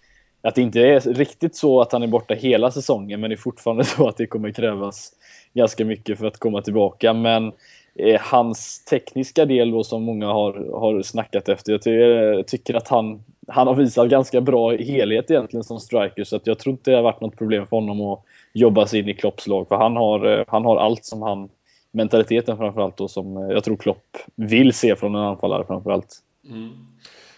att 0.43 0.55
det 0.55 0.63
inte 0.63 0.81
är 0.81 1.01
riktigt 1.01 1.57
så 1.57 1.81
att 1.81 1.93
han 1.93 2.03
är 2.03 2.07
borta 2.07 2.35
hela 2.35 2.71
säsongen, 2.71 3.21
men 3.21 3.31
det 3.31 3.35
är 3.35 3.39
fortfarande 3.39 3.85
så 3.85 4.09
att 4.09 4.17
det 4.17 4.27
kommer 4.27 4.51
krävas 4.51 5.13
ganska 5.55 5.85
mycket 5.85 6.19
för 6.19 6.27
att 6.27 6.39
komma 6.39 6.63
tillbaka. 6.63 7.13
Men 7.13 7.53
eh, 7.95 8.21
hans 8.21 8.85
tekniska 8.85 9.45
del 9.45 9.71
då 9.71 9.85
som 9.85 10.03
många 10.03 10.27
har, 10.27 10.81
har 10.81 11.03
snackat 11.03 11.49
efter, 11.49 11.73
jag 11.73 11.83
tycker, 11.83 12.33
eh, 12.33 12.43
tycker 12.43 12.75
att 12.75 12.89
han, 12.89 13.25
han 13.49 13.67
har 13.67 13.75
visat 13.75 14.09
ganska 14.09 14.41
bra 14.41 14.77
helhet 14.77 15.31
egentligen 15.31 15.65
som 15.65 15.81
striker 15.81 16.25
så 16.25 16.37
att 16.37 16.47
jag 16.47 16.59
tror 16.59 16.73
inte 16.73 16.91
det 16.91 16.97
har 16.97 17.03
varit 17.03 17.21
något 17.21 17.39
problem 17.39 17.67
för 17.67 17.77
honom 17.77 18.01
att 18.01 18.23
jobba 18.53 18.87
sig 18.87 19.01
in 19.01 19.09
i 19.09 19.15
Klopps 19.15 19.47
lag 19.47 19.69
för 19.69 19.77
han 19.77 19.97
har, 19.97 20.39
eh, 20.39 20.45
han 20.49 20.65
har 20.65 20.77
allt 20.77 21.05
som 21.05 21.23
han 21.23 21.49
mentaliteten 21.95 22.57
framförallt 22.57 22.97
då 22.97 23.09
som 23.09 23.37
eh, 23.37 23.43
jag 23.43 23.65
tror 23.65 23.77
Klopp 23.77 24.17
vill 24.35 24.73
se 24.73 24.97
från 24.97 25.15
en 25.15 25.21
anfallare 25.21 25.65
framförallt. 25.67 26.19
Mm. 26.51 26.71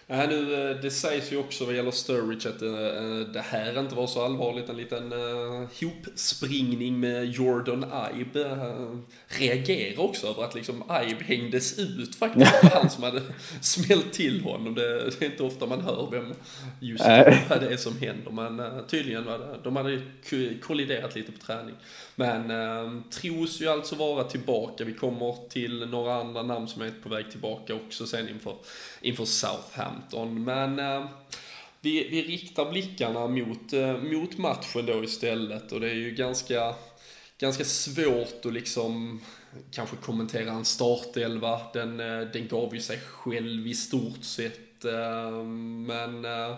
Ja, 0.09 0.27
nu, 0.27 0.69
eh, 0.69 0.77
det 0.81 0.91
sägs 0.91 1.31
ju 1.31 1.37
också 1.37 1.65
vad 1.65 1.75
gäller 1.75 1.91
Sturridge 1.91 2.49
att 2.49 2.61
uh, 2.61 3.19
det 3.33 3.41
här 3.41 3.79
inte 3.79 3.95
var 3.95 4.07
så 4.07 4.25
allvarligt. 4.25 4.69
En 4.69 4.77
liten 4.77 5.13
uh, 5.13 5.67
hopspringning 5.81 6.99
med 6.99 7.25
Jordan 7.25 7.85
Ibe. 8.15 8.39
Uh, 8.39 8.99
reagerar 9.27 9.99
också 9.99 10.27
över 10.27 10.43
att 10.43 10.55
liksom 10.55 10.83
Ibe 11.07 11.23
hängdes 11.23 11.79
ut 11.79 12.15
faktiskt. 12.15 12.61
Det 12.61 12.67
han 12.67 12.89
som 12.89 13.03
hade 13.03 13.21
smällt 13.61 14.13
till 14.13 14.41
honom. 14.41 14.75
Det, 14.75 15.09
det, 15.09 15.21
är 15.21 15.25
inte 15.25 15.43
ofta 15.43 15.65
man 15.65 15.81
hör 15.81 16.07
vem 16.11 16.33
just 16.79 17.05
vad 17.49 17.61
det 17.61 17.73
är 17.73 17.77
som 17.77 17.97
händer. 17.97 18.31
Men 18.31 18.59
uh, 18.59 18.85
tydligen 18.87 19.25
var 19.25 19.37
det, 19.37 19.59
de 19.63 19.75
hade 19.75 20.01
kolliderat 20.61 21.15
lite 21.15 21.31
på 21.31 21.45
träning. 21.45 21.75
Men 22.15 22.51
uh, 22.51 23.01
tros 23.11 23.61
ju 23.61 23.67
alltså 23.67 23.95
vara 23.95 24.23
tillbaka. 24.23 24.83
Vi 24.83 24.93
kommer 24.93 25.49
till 25.49 25.87
några 25.89 26.15
andra 26.15 26.43
namn 26.43 26.67
som 26.67 26.81
är 26.81 26.91
på 27.03 27.09
väg 27.09 27.31
tillbaka 27.31 27.75
också 27.75 28.05
sen 28.05 28.29
inför, 28.29 28.55
inför 29.01 29.25
Southampton. 29.25 30.43
Men 30.43 30.79
uh, 30.79 31.05
vi, 31.81 32.07
vi 32.09 32.21
riktar 32.21 32.71
blickarna 32.71 33.27
mot, 33.27 33.73
uh, 33.73 33.97
mot 33.97 34.37
matchen 34.37 34.85
då 34.85 35.03
istället 35.03 35.71
och 35.71 35.79
det 35.79 35.89
är 35.89 35.95
ju 35.95 36.11
ganska, 36.11 36.75
ganska 37.37 37.65
svårt 37.65 38.45
att 38.45 38.53
liksom 38.53 39.21
kanske 39.71 39.95
kommentera 39.95 40.51
en 40.51 40.65
startelva. 40.65 41.61
Den, 41.73 41.99
eh, 41.99 42.19
den 42.19 42.47
gav 42.47 42.75
ju 42.75 42.81
sig 42.81 42.99
själv 42.99 43.67
i 43.67 43.73
stort 43.73 44.23
sett. 44.23 44.85
Eh, 44.85 45.43
men 45.87 46.25
eh, 46.25 46.55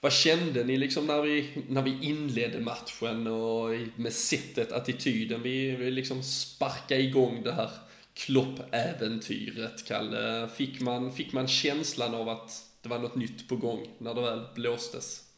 vad 0.00 0.12
kände 0.12 0.64
ni 0.64 0.76
liksom 0.76 1.06
när 1.06 1.22
vi, 1.22 1.64
när 1.68 1.82
vi 1.82 1.98
inledde 2.02 2.60
matchen 2.60 3.26
och 3.26 3.70
med 3.96 4.12
sättet, 4.12 4.72
attityden? 4.72 5.42
Vi, 5.42 5.70
vi 5.70 5.90
liksom 5.90 6.22
sparkade 6.22 7.02
igång 7.02 7.42
det 7.42 7.52
här 7.52 7.70
Klopp-äventyret, 8.14 9.84
Kalle. 9.86 10.48
Fick 10.56 10.80
man, 10.80 11.12
fick 11.12 11.32
man 11.32 11.48
känslan 11.48 12.14
av 12.14 12.28
att 12.28 12.66
det 12.82 12.88
var 12.88 12.98
något 12.98 13.14
nytt 13.14 13.48
på 13.48 13.56
gång 13.56 13.86
när 13.98 14.14
det 14.14 14.20
väl 14.20 14.46
blåstes? 14.54 15.31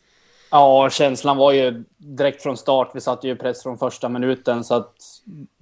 Ja, 0.57 0.91
känslan 0.91 1.37
var 1.37 1.53
ju 1.53 1.85
direkt 1.99 2.43
från 2.43 2.57
start. 2.57 2.91
Vi 2.95 3.01
satte 3.01 3.29
ju 3.29 3.37
press 3.37 3.63
från 3.63 3.79
första 3.79 4.09
minuten 4.09 4.65
så 4.65 4.75
att 4.75 4.95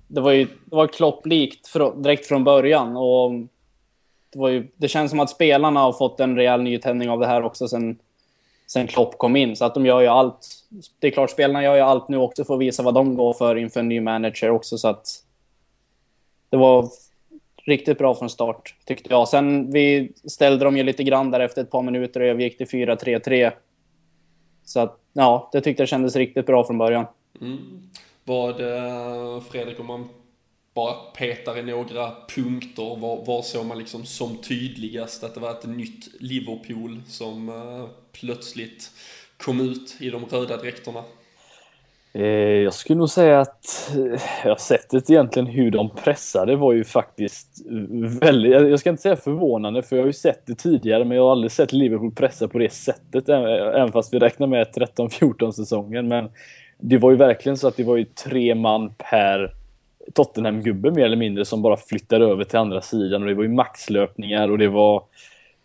det 0.06 0.20
var 0.20 0.32
ju 0.32 0.44
det 0.44 0.76
var 0.76 0.86
klopplikt 0.86 1.72
direkt 1.96 2.26
från 2.26 2.44
början 2.44 2.96
och 2.96 3.32
det, 4.32 4.38
var 4.38 4.48
ju, 4.48 4.68
det 4.76 4.88
känns 4.88 5.10
som 5.10 5.20
att 5.20 5.30
spelarna 5.30 5.80
har 5.80 5.92
fått 5.92 6.20
en 6.20 6.36
rejäl 6.36 6.62
nytändning 6.62 7.10
av 7.10 7.20
det 7.20 7.26
här 7.26 7.42
också 7.42 7.68
sen 7.68 7.98
sen 8.66 8.86
Klopp 8.86 9.18
kom 9.18 9.36
in. 9.36 9.56
Så 9.56 9.64
att 9.64 9.74
de 9.74 9.86
gör 9.86 10.00
ju 10.00 10.06
allt. 10.06 10.48
Det 10.98 11.06
är 11.06 11.10
klart, 11.10 11.30
spelarna 11.30 11.62
gör 11.62 11.74
ju 11.74 11.80
allt 11.80 12.08
nu 12.08 12.16
också 12.16 12.44
för 12.44 12.54
att 12.54 12.60
visa 12.60 12.82
vad 12.82 12.94
de 12.94 13.14
går 13.14 13.32
för 13.32 13.56
inför 13.56 13.80
en 13.80 13.88
ny 13.88 14.00
manager 14.00 14.50
också. 14.50 14.78
Så 14.78 14.88
att 14.88 15.06
det 16.50 16.56
var 16.56 16.88
riktigt 17.64 17.98
bra 17.98 18.14
från 18.14 18.30
start, 18.30 18.74
tyckte 18.84 19.10
jag. 19.10 19.28
Sen 19.28 19.72
vi 19.72 20.12
ställde 20.24 20.64
dem 20.64 20.76
ju 20.76 20.82
lite 20.82 21.02
grann 21.02 21.30
där 21.30 21.40
efter 21.40 21.62
ett 21.62 21.70
par 21.70 21.82
minuter 21.82 22.20
och 22.20 22.26
övergick 22.26 22.58
till 22.58 22.66
4-3-3. 22.66 23.52
Så 24.64 24.80
att, 24.80 24.98
ja, 25.12 25.50
det 25.52 25.60
tyckte 25.60 25.82
jag 25.82 25.88
kändes 25.88 26.16
riktigt 26.16 26.46
bra 26.46 26.64
från 26.64 26.78
början. 26.78 27.06
Mm. 27.40 27.90
Vad, 28.24 28.60
eh, 28.60 29.40
Fredrik, 29.40 29.80
om 29.80 29.86
man 29.86 30.08
bara 30.74 30.94
petar 30.94 31.58
i 31.58 31.62
några 31.62 32.12
punkter. 32.28 32.96
Var, 32.96 33.24
var 33.24 33.42
såg 33.42 33.66
man 33.66 33.78
liksom 33.78 34.04
som 34.04 34.36
tydligast 34.36 35.24
att 35.24 35.34
det 35.34 35.40
var 35.40 35.50
ett 35.50 35.66
nytt 35.66 36.08
Liverpool 36.20 37.02
som 37.08 37.48
eh, 37.48 37.88
plötsligt 38.12 38.90
kom 39.36 39.60
ut 39.60 39.96
i 40.00 40.10
de 40.10 40.24
röda 40.24 40.56
dräkterna? 40.56 41.04
Eh, 42.14 42.24
jag 42.62 42.74
skulle 42.74 42.98
nog 42.98 43.10
säga 43.10 43.40
att 43.40 43.90
eh, 43.96 44.20
ja, 44.44 44.56
sättet 44.56 45.10
egentligen 45.10 45.46
hur 45.46 45.70
de 45.70 45.90
pressade 45.90 46.56
var 46.56 46.72
ju 46.72 46.84
faktiskt 46.84 47.48
väldigt, 48.20 48.52
jag 48.52 48.80
ska 48.80 48.90
inte 48.90 49.02
säga 49.02 49.16
förvånande 49.16 49.82
för 49.82 49.96
jag 49.96 50.02
har 50.02 50.06
ju 50.06 50.12
sett 50.12 50.46
det 50.46 50.54
tidigare 50.54 51.04
men 51.04 51.16
jag 51.16 51.24
har 51.24 51.32
aldrig 51.32 51.52
sett 51.52 51.72
Liverpool 51.72 52.12
pressa 52.12 52.48
på 52.48 52.58
det 52.58 52.72
sättet 52.72 53.28
även 53.28 53.92
fast 53.92 54.14
vi 54.14 54.18
räknar 54.18 54.46
med 54.46 54.66
13-14 54.66 55.50
säsongen. 55.52 56.08
Men 56.08 56.28
det 56.78 56.98
var 56.98 57.10
ju 57.10 57.16
verkligen 57.16 57.58
så 57.58 57.68
att 57.68 57.76
det 57.76 57.84
var 57.84 57.96
ju 57.96 58.04
tre 58.04 58.54
man 58.54 58.94
per 58.94 59.54
Tottenham-gubbe 60.14 60.90
mer 60.90 61.04
eller 61.04 61.16
mindre 61.16 61.44
som 61.44 61.62
bara 61.62 61.76
flyttade 61.76 62.24
över 62.24 62.44
till 62.44 62.58
andra 62.58 62.80
sidan 62.80 63.22
och 63.22 63.28
det 63.28 63.34
var 63.34 63.42
ju 63.42 63.48
maxlöpningar 63.48 64.50
och 64.50 64.58
det 64.58 64.68
var 64.68 65.02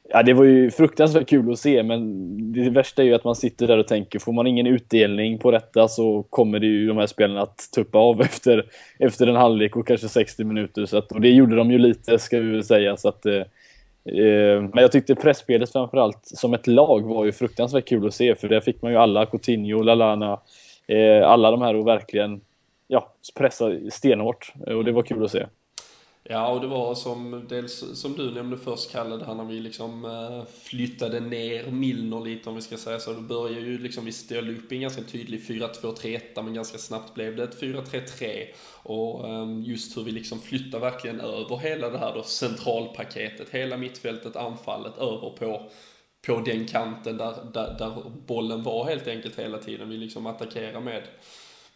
Ja, 0.10 0.24
det 0.24 0.34
var 0.34 0.44
ju 0.44 0.72
fruktansvärt 0.72 1.30
kul 1.30 1.52
att 1.52 1.60
se, 1.60 1.84
men 1.84 2.54
det 2.54 2.70
värsta 2.70 3.02
är 3.02 3.06
ju 3.06 3.14
att 3.14 3.24
man 3.24 3.36
sitter 3.36 3.68
där 3.68 3.78
och 3.78 3.88
tänker, 3.88 4.20
får 4.20 4.34
man 4.34 4.48
ingen 4.48 4.68
utdelning 4.68 5.40
på 5.40 5.52
detta 5.52 5.88
så 5.88 6.24
kommer 6.24 6.60
det 6.60 6.66
ju 6.66 6.88
de 6.88 6.98
här 6.98 7.08
spelarna 7.08 7.42
att 7.42 7.70
tuppa 7.76 7.98
av 7.98 8.22
efter, 8.22 8.66
efter 9.00 9.28
en 9.28 9.36
halvlek 9.36 9.76
och 9.76 9.88
kanske 9.88 10.08
60 10.08 10.44
minuter. 10.44 10.86
Så 10.86 10.98
att, 10.98 11.12
och 11.12 11.22
det 11.22 11.30
gjorde 11.30 11.56
de 11.56 11.72
ju 11.72 11.78
lite, 11.78 12.20
ska 12.20 12.40
vi 12.40 12.52
väl 12.52 12.64
säga. 12.64 12.98
Så 12.98 13.10
att, 13.10 13.26
eh, 13.26 13.36
eh 14.06 14.62
men 14.62 14.82
jag 14.82 14.92
tyckte 14.92 15.16
pressspelet 15.16 15.72
framförallt 15.72 16.20
som 16.24 16.54
ett 16.54 16.68
lag 16.68 17.02
var 17.02 17.26
ju 17.26 17.32
fruktansvärt 17.32 17.88
kul 17.88 18.08
att 18.08 18.14
se, 18.14 18.36
för 18.36 18.50
där 18.50 18.62
fick 18.62 18.82
man 18.82 18.92
ju 18.92 18.98
alla, 18.98 19.26
Coutinho, 19.26 19.82
Lalana, 19.82 20.40
eh, 20.88 21.30
alla 21.30 21.52
de 21.52 21.62
här 21.62 21.76
och 21.76 21.88
verkligen 21.88 22.42
ja, 22.88 23.14
pressa 23.36 23.72
stenhårt 23.92 24.54
och 24.68 24.86
det 24.86 24.92
var 24.92 25.02
kul 25.02 25.24
att 25.24 25.32
se. 25.32 25.46
Ja, 26.30 26.48
och 26.48 26.62
det 26.62 26.68
var 26.68 26.96
som, 26.96 27.46
dels 27.50 28.00
som 28.02 28.14
du 28.16 28.32
nämnde 28.32 28.58
först 28.58 28.92
Kalle, 28.92 29.18
det 29.18 29.26
här 29.26 29.36
när 29.36 29.44
vi 29.44 29.60
liksom 29.60 30.06
eh, 30.06 30.46
flyttade 30.62 31.20
ner 31.20 31.72
Milner 31.72 32.20
lite 32.20 32.50
om 32.50 32.56
vi 32.56 32.62
ska 32.62 32.78
säga 32.78 33.00
så. 33.00 33.14
Då 33.14 33.22
började 33.22 33.62
ju 33.62 33.78
liksom, 33.78 34.06
vi 34.06 34.12
ställde 34.12 34.54
upp 34.54 34.72
i 34.72 34.76
en 34.76 34.82
ganska 34.82 35.02
tydlig 35.02 35.42
4-2-3-1 35.42 36.22
men 36.44 36.54
ganska 36.54 36.78
snabbt 36.78 37.14
blev 37.14 37.36
det 37.36 37.44
ett 37.44 37.62
4-3-3. 37.62 38.46
Och 38.84 39.28
ehm, 39.30 39.64
just 39.64 39.98
hur 39.98 40.04
vi 40.04 40.12
liksom 40.12 40.40
flyttade 40.40 40.80
verkligen 40.80 41.20
över 41.20 41.58
hela 41.58 41.90
det 41.90 41.98
här 41.98 42.14
då 42.16 42.24
centralpaketet, 42.24 43.50
hela 43.50 43.78
mittfältet, 43.78 44.36
anfallet 44.36 44.98
över 44.98 45.30
på 45.30 45.70
på 46.28 46.40
den 46.40 46.68
kanten 46.68 47.18
där, 47.18 47.34
där, 47.54 47.76
där 47.80 48.04
bollen 48.28 48.64
var 48.64 48.86
helt 48.86 49.08
enkelt 49.08 49.40
hela 49.40 49.58
tiden. 49.58 49.90
Vi 49.90 49.98
liksom 49.98 50.26
attackerar 50.26 50.82
med 50.82 51.04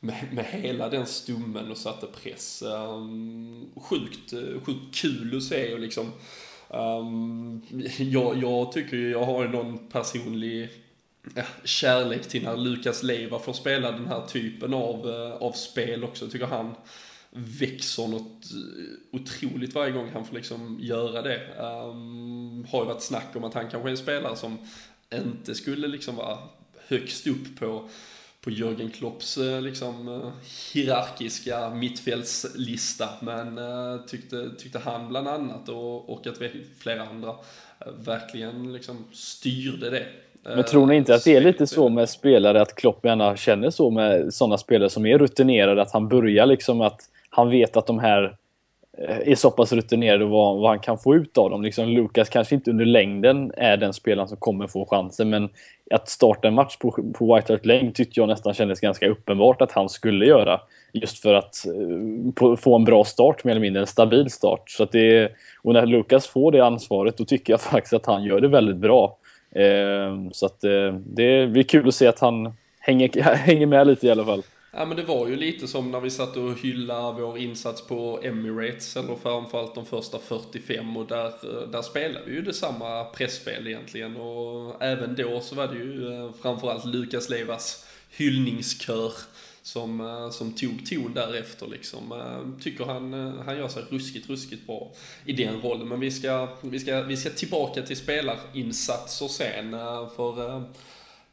med, 0.03 0.33
med 0.33 0.45
hela 0.45 0.89
den 0.89 1.05
stummen 1.05 1.71
och 1.71 1.77
satte 1.77 2.07
press. 2.07 2.61
Um, 2.61 3.69
sjukt, 3.75 4.33
sjukt 4.65 4.95
kul 4.95 5.37
att 5.37 5.43
se 5.43 5.73
och 5.73 5.79
liksom 5.79 6.11
um, 6.69 7.61
jag, 7.97 8.37
jag 8.37 8.71
tycker 8.71 8.97
ju 8.97 9.11
jag 9.11 9.25
har 9.25 9.47
någon 9.47 9.87
personlig 9.87 10.69
ja, 11.35 11.43
kärlek 11.63 12.27
till 12.27 12.43
när 12.43 12.57
Lukas 12.57 13.03
Leiva 13.03 13.39
får 13.39 13.53
spela 13.53 13.91
den 13.91 14.07
här 14.07 14.25
typen 14.25 14.73
av, 14.73 15.09
eh, 15.09 15.31
av 15.31 15.51
spel 15.51 16.03
också. 16.03 16.25
Jag 16.25 16.31
tycker 16.31 16.45
han 16.45 16.75
växer 17.31 18.07
något 18.07 18.51
eh, 18.51 19.19
otroligt 19.19 19.75
varje 19.75 19.91
gång 19.91 20.09
han 20.13 20.25
får 20.25 20.35
liksom 20.35 20.77
göra 20.81 21.21
det. 21.21 21.47
Um, 21.57 22.65
har 22.71 22.81
ju 22.81 22.87
varit 22.87 23.01
snack 23.01 23.35
om 23.35 23.43
att 23.43 23.53
han 23.53 23.69
kanske 23.69 23.89
är 23.89 23.91
en 23.91 23.97
spelare 23.97 24.35
som 24.35 24.57
inte 25.13 25.55
skulle 25.55 25.87
liksom 25.87 26.15
vara 26.15 26.37
högst 26.87 27.27
upp 27.27 27.59
på 27.59 27.89
på 28.41 28.51
Jörgen 28.51 28.89
Klopps 28.89 29.37
eh, 29.37 29.61
liksom, 29.61 30.07
eh, 30.07 30.29
hierarkiska 30.73 31.69
mittfältslista. 31.69 33.09
Men 33.19 33.57
uh, 33.57 34.05
tyckte, 34.05 34.49
tyckte 34.57 34.79
han 34.79 35.09
bland 35.09 35.27
annat 35.27 35.69
och, 35.69 36.09
och 36.09 36.27
att 36.27 36.37
flera 36.79 37.03
andra 37.03 37.35
verkligen 38.05 38.73
liksom 38.73 39.05
styrde 39.11 39.89
det. 39.89 40.05
Men 40.43 40.63
tror 40.63 40.85
ni 40.85 40.95
inte 40.95 41.15
att 41.15 41.23
det 41.23 41.35
är 41.35 41.41
lite 41.41 41.67
så 41.67 41.89
med 41.89 42.09
spelare 42.09 42.61
att 42.61 42.75
Klopp 42.75 43.05
gärna 43.05 43.37
känner 43.37 43.69
så 43.69 43.89
med 43.89 44.33
sådana 44.33 44.57
spelare 44.57 44.89
som 44.89 45.05
är 45.05 45.17
rutinerade 45.17 45.81
att 45.81 45.91
han 45.91 46.07
börjar 46.07 46.45
liksom 46.45 46.81
att 46.81 47.01
han 47.29 47.49
vet 47.49 47.77
att 47.77 47.87
de 47.87 47.99
här 47.99 48.35
Eh, 49.07 49.31
är 49.31 49.35
så 49.35 49.51
pass 49.51 49.73
rutinerad 49.73 50.21
och 50.21 50.29
vad, 50.29 50.57
vad 50.57 50.69
han 50.69 50.79
kan 50.79 50.97
få 50.97 51.15
ut 51.15 51.37
av 51.37 51.49
dem. 51.49 51.61
Liksom 51.61 51.87
Lukas 51.87 52.29
kanske 52.29 52.55
inte 52.55 52.71
under 52.71 52.85
längden 52.85 53.51
är 53.57 53.77
den 53.77 53.93
spelaren 53.93 54.27
som 54.27 54.37
kommer 54.37 54.67
få 54.67 54.85
chansen 54.85 55.29
men 55.29 55.49
att 55.91 56.09
starta 56.09 56.47
en 56.47 56.53
match 56.53 56.77
på, 56.77 56.91
på 56.91 57.35
White 57.35 57.53
Hart 57.53 57.65
Lane 57.65 57.91
tyckte 57.91 58.19
jag 58.19 58.27
nästan 58.29 58.53
kändes 58.53 58.79
ganska 58.79 59.09
uppenbart 59.09 59.61
att 59.61 59.71
han 59.71 59.89
skulle 59.89 60.25
göra. 60.25 60.61
Just 60.93 61.19
för 61.19 61.33
att 61.33 61.65
eh, 61.65 62.33
på, 62.35 62.57
få 62.57 62.75
en 62.75 62.83
bra 62.83 63.03
start, 63.03 63.43
mer 63.43 63.51
eller 63.51 63.61
mindre 63.61 63.81
en 63.81 63.87
stabil 63.87 64.29
start. 64.29 64.69
Så 64.69 64.83
att 64.83 64.91
det, 64.91 65.31
och 65.61 65.73
när 65.73 65.85
Lukas 65.85 66.27
får 66.27 66.51
det 66.51 66.59
ansvaret, 66.59 67.17
då 67.17 67.25
tycker 67.25 67.53
jag 67.53 67.61
faktiskt 67.71 67.93
att 67.93 68.05
han 68.05 68.23
gör 68.23 68.41
det 68.41 68.47
väldigt 68.47 68.77
bra. 68.77 69.17
Eh, 69.55 70.31
så 70.31 70.45
att 70.45 70.63
eh, 70.63 70.93
det 70.93 71.47
blir 71.47 71.63
kul 71.63 71.87
att 71.87 71.95
se 71.95 72.07
att 72.07 72.19
han 72.19 72.53
hänger, 72.79 73.21
hänger 73.35 73.65
med 73.65 73.87
lite 73.87 74.07
i 74.07 74.11
alla 74.11 74.25
fall. 74.25 74.43
Ja 74.73 74.85
men 74.85 74.97
det 74.97 75.03
var 75.03 75.27
ju 75.27 75.35
lite 75.35 75.67
som 75.67 75.91
när 75.91 75.99
vi 75.99 76.09
satt 76.09 76.37
och 76.37 76.59
hyllade 76.59 77.21
vår 77.21 77.37
insats 77.37 77.81
på 77.81 78.19
Emirates, 78.23 78.97
eller 78.97 79.15
framförallt 79.15 79.75
de 79.75 79.85
första 79.85 80.19
45 80.19 80.97
och 80.97 81.07
där, 81.07 81.25
eh, 81.25 81.69
där 81.69 81.81
spelade 81.81 82.25
vi 82.25 82.33
ju 82.33 82.41
detsamma 82.41 83.03
pressspel 83.03 83.67
egentligen 83.67 84.17
och 84.17 84.83
även 84.83 85.15
då 85.15 85.41
så 85.41 85.55
var 85.55 85.67
det 85.67 85.75
ju 85.75 86.13
eh, 86.13 86.33
framförallt 86.41 86.85
Lukas 86.85 87.29
Levas 87.29 87.85
hyllningskör 88.09 89.13
som, 89.61 90.01
eh, 90.01 90.29
som 90.29 90.53
tog 90.53 90.85
ton 90.85 91.13
därefter 91.13 91.67
liksom. 91.67 92.13
Tycker 92.63 92.85
han, 92.85 93.13
han 93.45 93.57
gör 93.57 93.67
sig 93.67 93.83
ruskigt, 93.89 94.29
ruskigt 94.29 94.67
bra 94.67 94.91
i 95.25 95.33
den 95.33 95.61
rollen. 95.61 95.87
Men 95.87 95.99
vi 95.99 96.11
ska, 96.11 96.47
vi 96.61 96.79
ska, 96.79 97.01
vi 97.01 97.17
ska 97.17 97.29
tillbaka 97.29 97.81
till 97.81 97.97
spelarinsatser 97.97 99.27
sen, 99.27 99.71
för 100.15 100.63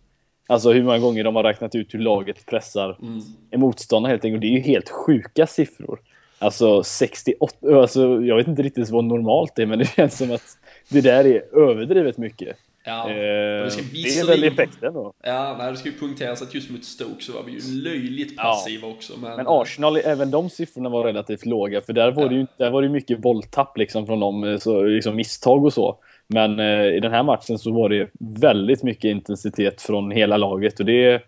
Alltså 0.46 0.72
hur 0.72 0.82
många 0.82 0.98
gånger 0.98 1.24
de 1.24 1.36
har 1.36 1.42
räknat 1.42 1.74
ut 1.74 1.94
hur 1.94 1.98
laget 1.98 2.46
pressar 2.46 2.98
mm. 3.02 3.20
en 3.50 3.60
motståndare 3.60 4.10
helt 4.10 4.24
enkelt. 4.24 4.40
Det 4.40 4.46
är 4.46 4.56
ju 4.56 4.60
helt 4.60 4.88
sjuka 4.88 5.46
siffror. 5.46 6.00
Alltså 6.38 6.82
68, 6.82 7.56
alltså 7.80 8.22
jag 8.24 8.36
vet 8.36 8.48
inte 8.48 8.62
riktigt 8.62 8.90
vad 8.90 9.04
normalt 9.04 9.58
är 9.58 9.66
men 9.66 9.78
det 9.78 9.84
känns 9.84 10.18
som 10.18 10.32
att 10.32 10.58
det 10.88 11.00
där 11.00 11.26
är 11.26 11.58
överdrivet 11.70 12.18
mycket. 12.18 12.56
Ja, 12.84 13.10
eh, 13.10 13.14
det, 13.14 13.70
det 13.92 14.18
är 14.18 14.26
väl 14.26 14.44
effekten 14.44 14.94
då. 14.94 15.12
Ja, 15.22 15.56
nej, 15.58 15.70
det 15.70 15.76
ska 15.78 15.88
ju 15.88 15.94
poängteras 15.94 16.42
att 16.42 16.54
just 16.54 16.70
mot 16.70 16.84
Stoke 16.84 17.24
så 17.24 17.32
var 17.32 17.42
vi 17.42 17.52
ju 17.52 17.82
löjligt 17.82 18.36
passiva 18.36 18.86
ja. 18.86 18.94
också. 18.94 19.12
Men... 19.18 19.36
men 19.36 19.46
Arsenal, 19.48 19.96
även 19.96 20.30
de 20.30 20.50
siffrorna 20.50 20.88
var 20.88 21.04
relativt 21.04 21.46
låga, 21.46 21.80
för 21.80 21.92
där 21.92 22.10
var 22.10 22.22
ja. 22.22 22.28
det 22.28 22.34
ju 22.34 22.46
där 22.56 22.70
var 22.70 22.82
det 22.82 22.88
mycket 22.88 23.18
bolltapp 23.18 23.78
liksom 23.78 24.06
från 24.06 24.20
dem, 24.20 24.44
eh, 24.44 24.58
så, 24.58 24.82
liksom 24.82 25.16
misstag 25.16 25.64
och 25.64 25.72
så. 25.72 25.96
Men 26.26 26.60
eh, 26.60 26.86
i 26.86 27.00
den 27.00 27.12
här 27.12 27.22
matchen 27.22 27.58
så 27.58 27.72
var 27.72 27.88
det 27.88 28.10
väldigt 28.18 28.82
mycket 28.82 29.04
intensitet 29.04 29.82
från 29.82 30.10
hela 30.10 30.36
laget 30.36 30.80
och 30.80 30.86
det, 30.86 31.22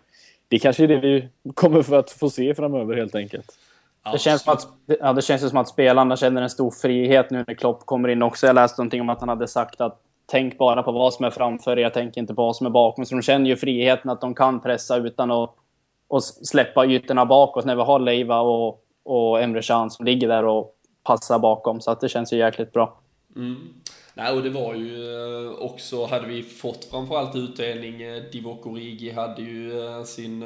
det 0.49 0.59
kanske 0.59 0.85
är 0.85 0.88
det 0.88 1.01
vi 1.01 1.29
kommer 1.55 1.83
för 1.83 1.99
att 1.99 2.11
få 2.11 2.31
se 2.31 2.55
framöver 2.55 2.97
helt 2.97 3.15
enkelt. 3.15 3.59
Det 4.12 4.19
känns, 4.19 4.43
som 4.43 4.53
att, 4.53 4.69
ja, 5.01 5.12
det 5.12 5.23
känns 5.23 5.49
som 5.49 5.59
att 5.59 5.69
spelarna 5.69 6.17
känner 6.17 6.43
en 6.43 6.51
stor 6.51 6.71
frihet 6.71 7.31
nu 7.31 7.45
när 7.47 7.55
Klopp 7.55 7.87
kommer 7.87 8.09
in 8.09 8.23
också. 8.23 8.47
Jag 8.47 8.55
läste 8.55 8.81
någonting 8.81 9.01
om 9.01 9.09
att 9.09 9.21
han 9.21 9.29
hade 9.29 9.49
sagt 9.49 9.81
att 9.81 10.01
tänk 10.27 10.59
bara 10.59 10.83
på 10.83 10.93
vad 10.93 11.15
som 11.15 11.25
är 11.25 11.31
framför 11.31 11.79
er, 11.79 11.83
jag 11.83 11.95
tänker 11.95 12.21
inte 12.21 12.35
på 12.35 12.43
vad 12.43 12.57
som 12.57 12.67
är 12.67 12.71
bakom. 12.71 13.07
Så 13.07 13.15
de 13.15 13.23
känner 13.23 13.51
ju 13.51 13.57
friheten 13.57 14.11
att 14.11 14.21
de 14.21 14.35
kan 14.35 14.61
pressa 14.61 14.97
utan 14.97 15.31
att 15.31 15.55
och 16.13 16.25
släppa 16.25 16.87
ytorna 16.87 17.27
bakåt 17.27 17.65
när 17.65 17.77
vi 17.77 17.83
har 17.83 17.99
Leiva 17.99 18.41
och, 18.41 18.85
och 19.03 19.43
Emre 19.43 19.63
Can 19.63 19.91
som 19.91 20.07
ligger 20.07 20.29
där 20.29 20.45
och 20.45 20.75
passar 21.03 21.39
bakom. 21.39 21.81
Så 21.81 21.91
att 21.91 22.01
det 22.01 22.09
känns 22.09 22.33
ju 22.33 22.37
jäkligt 22.37 22.73
bra. 22.73 23.01
Mm. 23.37 23.75
Nej, 24.15 24.33
och 24.33 24.43
det 24.43 24.51
var 24.51 24.75
ju 24.75 25.15
eh, 25.15 25.51
också, 25.51 26.07
hade 26.07 26.27
vi 26.27 26.43
fått 26.43 26.85
framförallt 26.85 27.37
utdelning, 27.37 28.03
eh, 28.03 28.23
Divock 28.33 28.67
Origi 28.67 29.11
hade 29.11 29.43
ju 29.43 29.87
eh, 29.87 30.03
sin, 30.03 30.43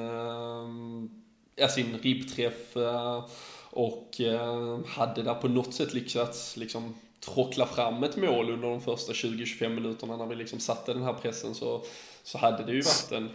ja, 1.57 1.69
sin 1.69 1.99
ribbträff 2.03 2.77
och 3.71 4.11
hade 4.87 5.23
där 5.23 5.35
på 5.35 5.49
något 5.49 5.75
sätt 5.75 5.95
lyckats 5.95 6.57
liksom 6.57 6.95
tråckla 7.35 7.67
fram 7.67 8.05
ett 8.05 8.17
mål 8.17 8.51
under 8.51 8.69
de 8.69 8.81
första 8.81 9.12
20-25 9.12 9.69
minuterna 9.69 10.17
när 10.17 10.27
vi 10.27 10.35
liksom 10.35 10.61
satte 10.61 10.93
den 10.93 11.03
här 11.03 11.12
pressen 11.12 11.55
så, 11.55 11.85
så 12.23 12.39
hade 12.39 12.65
det 12.65 12.73
ju 12.73 12.81
varit 12.81 13.12
en, 13.12 13.31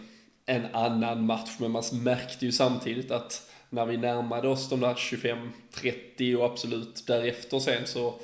en 0.46 0.74
annan 0.74 1.26
match. 1.26 1.50
Men 1.58 1.70
man 1.70 1.82
märkte 1.92 2.46
ju 2.46 2.52
samtidigt 2.52 3.10
att 3.10 3.50
när 3.70 3.86
vi 3.86 3.96
närmade 3.96 4.48
oss 4.48 4.68
de 4.68 4.80
där 4.80 4.94
25-30 4.94 6.34
och 6.34 6.44
absolut 6.44 7.06
därefter 7.06 7.58
sen 7.58 7.86
så, 7.86 8.14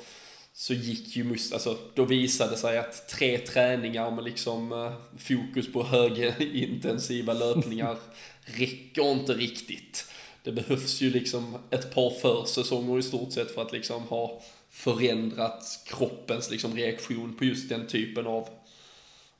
så 0.53 0.73
gick 0.73 1.15
ju 1.15 1.23
Must, 1.23 1.53
alltså 1.53 1.77
då 1.93 2.05
visade 2.05 2.51
det 2.51 2.57
sig 2.57 2.77
att 2.77 3.09
tre 3.09 3.37
träningar 3.37 4.11
med 4.11 4.23
liksom 4.23 4.71
uh, 4.71 4.93
fokus 5.17 5.73
på 5.73 5.83
högintensiva 5.83 7.33
löpningar 7.33 7.97
räcker 8.41 9.11
inte 9.11 9.33
riktigt. 9.33 10.05
Det 10.43 10.51
behövs 10.51 11.01
ju 11.01 11.09
liksom 11.09 11.57
ett 11.69 11.95
par 11.95 12.09
försäsonger 12.09 12.99
i 12.99 13.03
stort 13.03 13.31
sett 13.31 13.51
för 13.51 13.61
att 13.61 13.71
liksom 13.71 14.03
ha 14.03 14.41
förändrat 14.79 15.79
kroppens 15.85 16.51
liksom 16.51 16.75
reaktion 16.75 17.35
på 17.35 17.45
just 17.45 17.69
den 17.69 17.87
typen 17.87 18.27
av, 18.27 18.47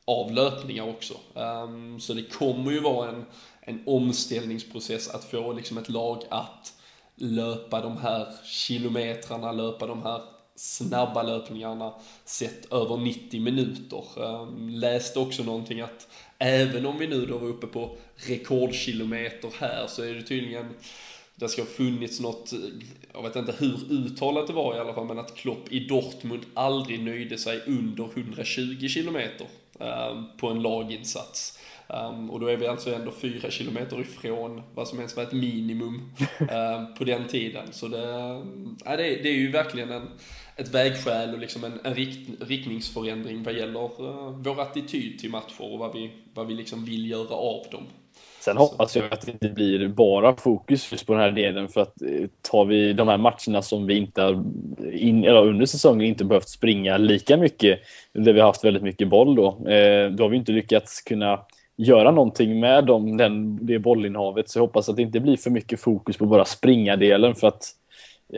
av 0.06 0.32
löpningar 0.32 0.90
också. 0.90 1.14
Um, 1.34 2.00
så 2.00 2.14
det 2.14 2.24
kommer 2.24 2.72
ju 2.72 2.80
vara 2.80 3.10
en, 3.10 3.26
en 3.62 3.84
omställningsprocess 3.86 5.10
att 5.10 5.24
få 5.24 5.54
liksom 5.54 5.78
ett 5.78 5.90
lag 5.90 6.24
att 6.30 6.74
löpa 7.16 7.82
de 7.82 7.98
här 7.98 8.28
kilometrarna, 8.46 9.52
löpa 9.52 9.88
de 9.88 10.04
här 10.04 10.22
snabba 10.56 11.24
löpningarna 11.24 11.94
sett 12.26 12.74
över 12.74 12.98
90 12.98 13.42
minuter. 13.42 14.04
Um, 14.18 14.70
läste 14.70 15.20
också 15.20 15.44
någonting 15.44 15.82
att 15.82 16.08
även 16.38 16.86
om 16.86 16.98
vi 16.98 17.08
nu 17.08 17.26
då 17.26 17.38
var 17.38 17.48
uppe 17.48 17.68
på 17.68 17.98
rekordkilometer 18.16 19.52
här 19.60 19.88
så 19.88 20.04
är 20.04 20.14
det 20.14 20.24
tydligen 20.24 20.74
det 21.40 21.50
ska 21.50 21.62
ha 21.62 21.70
funnits 21.70 22.20
något, 22.20 22.54
jag 23.14 23.24
vet 23.24 23.36
inte 23.36 23.54
hur 23.58 23.94
uttalat 23.94 24.48
det 24.48 24.54
var 24.54 24.76
i 24.76 24.80
alla 24.80 24.94
fall, 24.94 25.06
men 25.06 25.20
att 25.20 25.36
Klopp 25.36 25.72
i 25.72 25.80
Dortmund 25.80 26.46
aldrig 26.54 27.04
nöjde 27.04 27.38
sig 27.38 27.62
under 27.68 28.10
120 28.16 28.88
kilometer 28.88 29.48
um, 29.80 30.26
på 30.38 30.48
en 30.48 30.62
laginsats. 30.62 31.60
Um, 31.88 32.30
och 32.30 32.40
då 32.40 32.48
är 32.48 32.58
vi 32.58 32.68
alltså 32.68 32.96
ändå 32.96 33.12
fyra 33.12 33.52
kilometer 33.52 34.02
ifrån 34.02 34.62
vad 34.74 34.88
som 34.88 34.98
ens 34.98 35.16
var 35.16 35.24
ett 35.24 35.32
minimum 35.32 36.12
um, 36.40 36.94
på 36.98 37.04
den 37.04 37.28
tiden. 37.28 37.68
Så 37.72 37.88
det, 37.88 38.06
det, 38.86 38.98
det, 38.98 39.30
är 39.30 39.38
ju 39.38 39.52
verkligen 39.52 39.92
en, 39.92 40.08
ett 40.56 40.74
vägskäl 40.74 41.34
och 41.34 41.40
liksom 41.40 41.64
en, 41.64 41.80
en 41.84 41.96
rikt, 41.96 42.30
riktningsförändring 42.42 43.44
vad 43.44 43.54
gäller 43.54 44.02
uh, 44.02 44.30
vår 44.30 44.62
attityd 44.62 45.20
till 45.20 45.30
matcher 45.30 45.62
och 45.62 45.80
vad 45.80 45.94
vi, 45.94 46.12
vad 46.34 46.48
vi 46.48 46.54
liksom 46.54 46.86
vill 46.86 47.10
göra 47.10 47.34
av 47.34 47.66
dem. 47.72 47.84
Sen 48.40 48.58
hoppas 48.58 48.96
jag 48.96 49.14
att 49.14 49.22
det 49.22 49.32
inte 49.32 49.50
blir 49.50 49.88
bara 49.88 50.36
fokus 50.36 50.92
just 50.92 51.08
på 51.08 51.14
den 51.14 51.22
här 51.22 51.32
delen 51.32 51.68
för 51.68 51.82
att 51.82 52.02
eh, 52.02 52.28
tar 52.52 52.66
vi 52.66 52.94
de 52.94 53.08
här 53.08 53.18
matcherna 53.18 53.62
som 53.62 53.86
vi 53.86 53.98
inte 53.98 54.22
har 54.22 54.44
in, 54.92 55.24
eller 55.24 55.46
under 55.46 55.66
säsongen 55.66 56.08
inte 56.08 56.26
behövt 56.26 56.50
springa 56.50 56.98
lika 56.98 57.38
mycket, 57.38 57.80
där 58.14 58.34
vi 58.34 58.40
har 58.40 58.48
haft 58.48 58.64
väldigt 58.64 58.84
mycket 58.84 59.10
boll 59.10 59.36
då, 59.36 59.48
eh, 59.48 60.12
då 60.12 60.24
har 60.24 60.30
vi 60.30 60.38
inte 60.38 60.52
lyckats 60.52 61.02
kunna 61.02 61.40
göra 61.78 62.12
någonting 62.12 62.60
med 62.60 62.86
dem, 62.86 63.18
den, 63.18 63.66
det 63.66 63.80
bollinnehavet. 63.80 64.50
Så 64.50 64.60
jag 64.60 64.64
hoppas 64.64 64.90
att 64.90 64.96
det 64.96 65.02
inte 65.02 65.20
blir 65.20 65.38
för 65.38 65.50
mycket 65.50 65.80
fokus 65.80 66.18
på 66.18 66.26
bara 66.26 66.46
springa-delen 66.46 67.36
för 67.36 67.48
att 67.48 67.64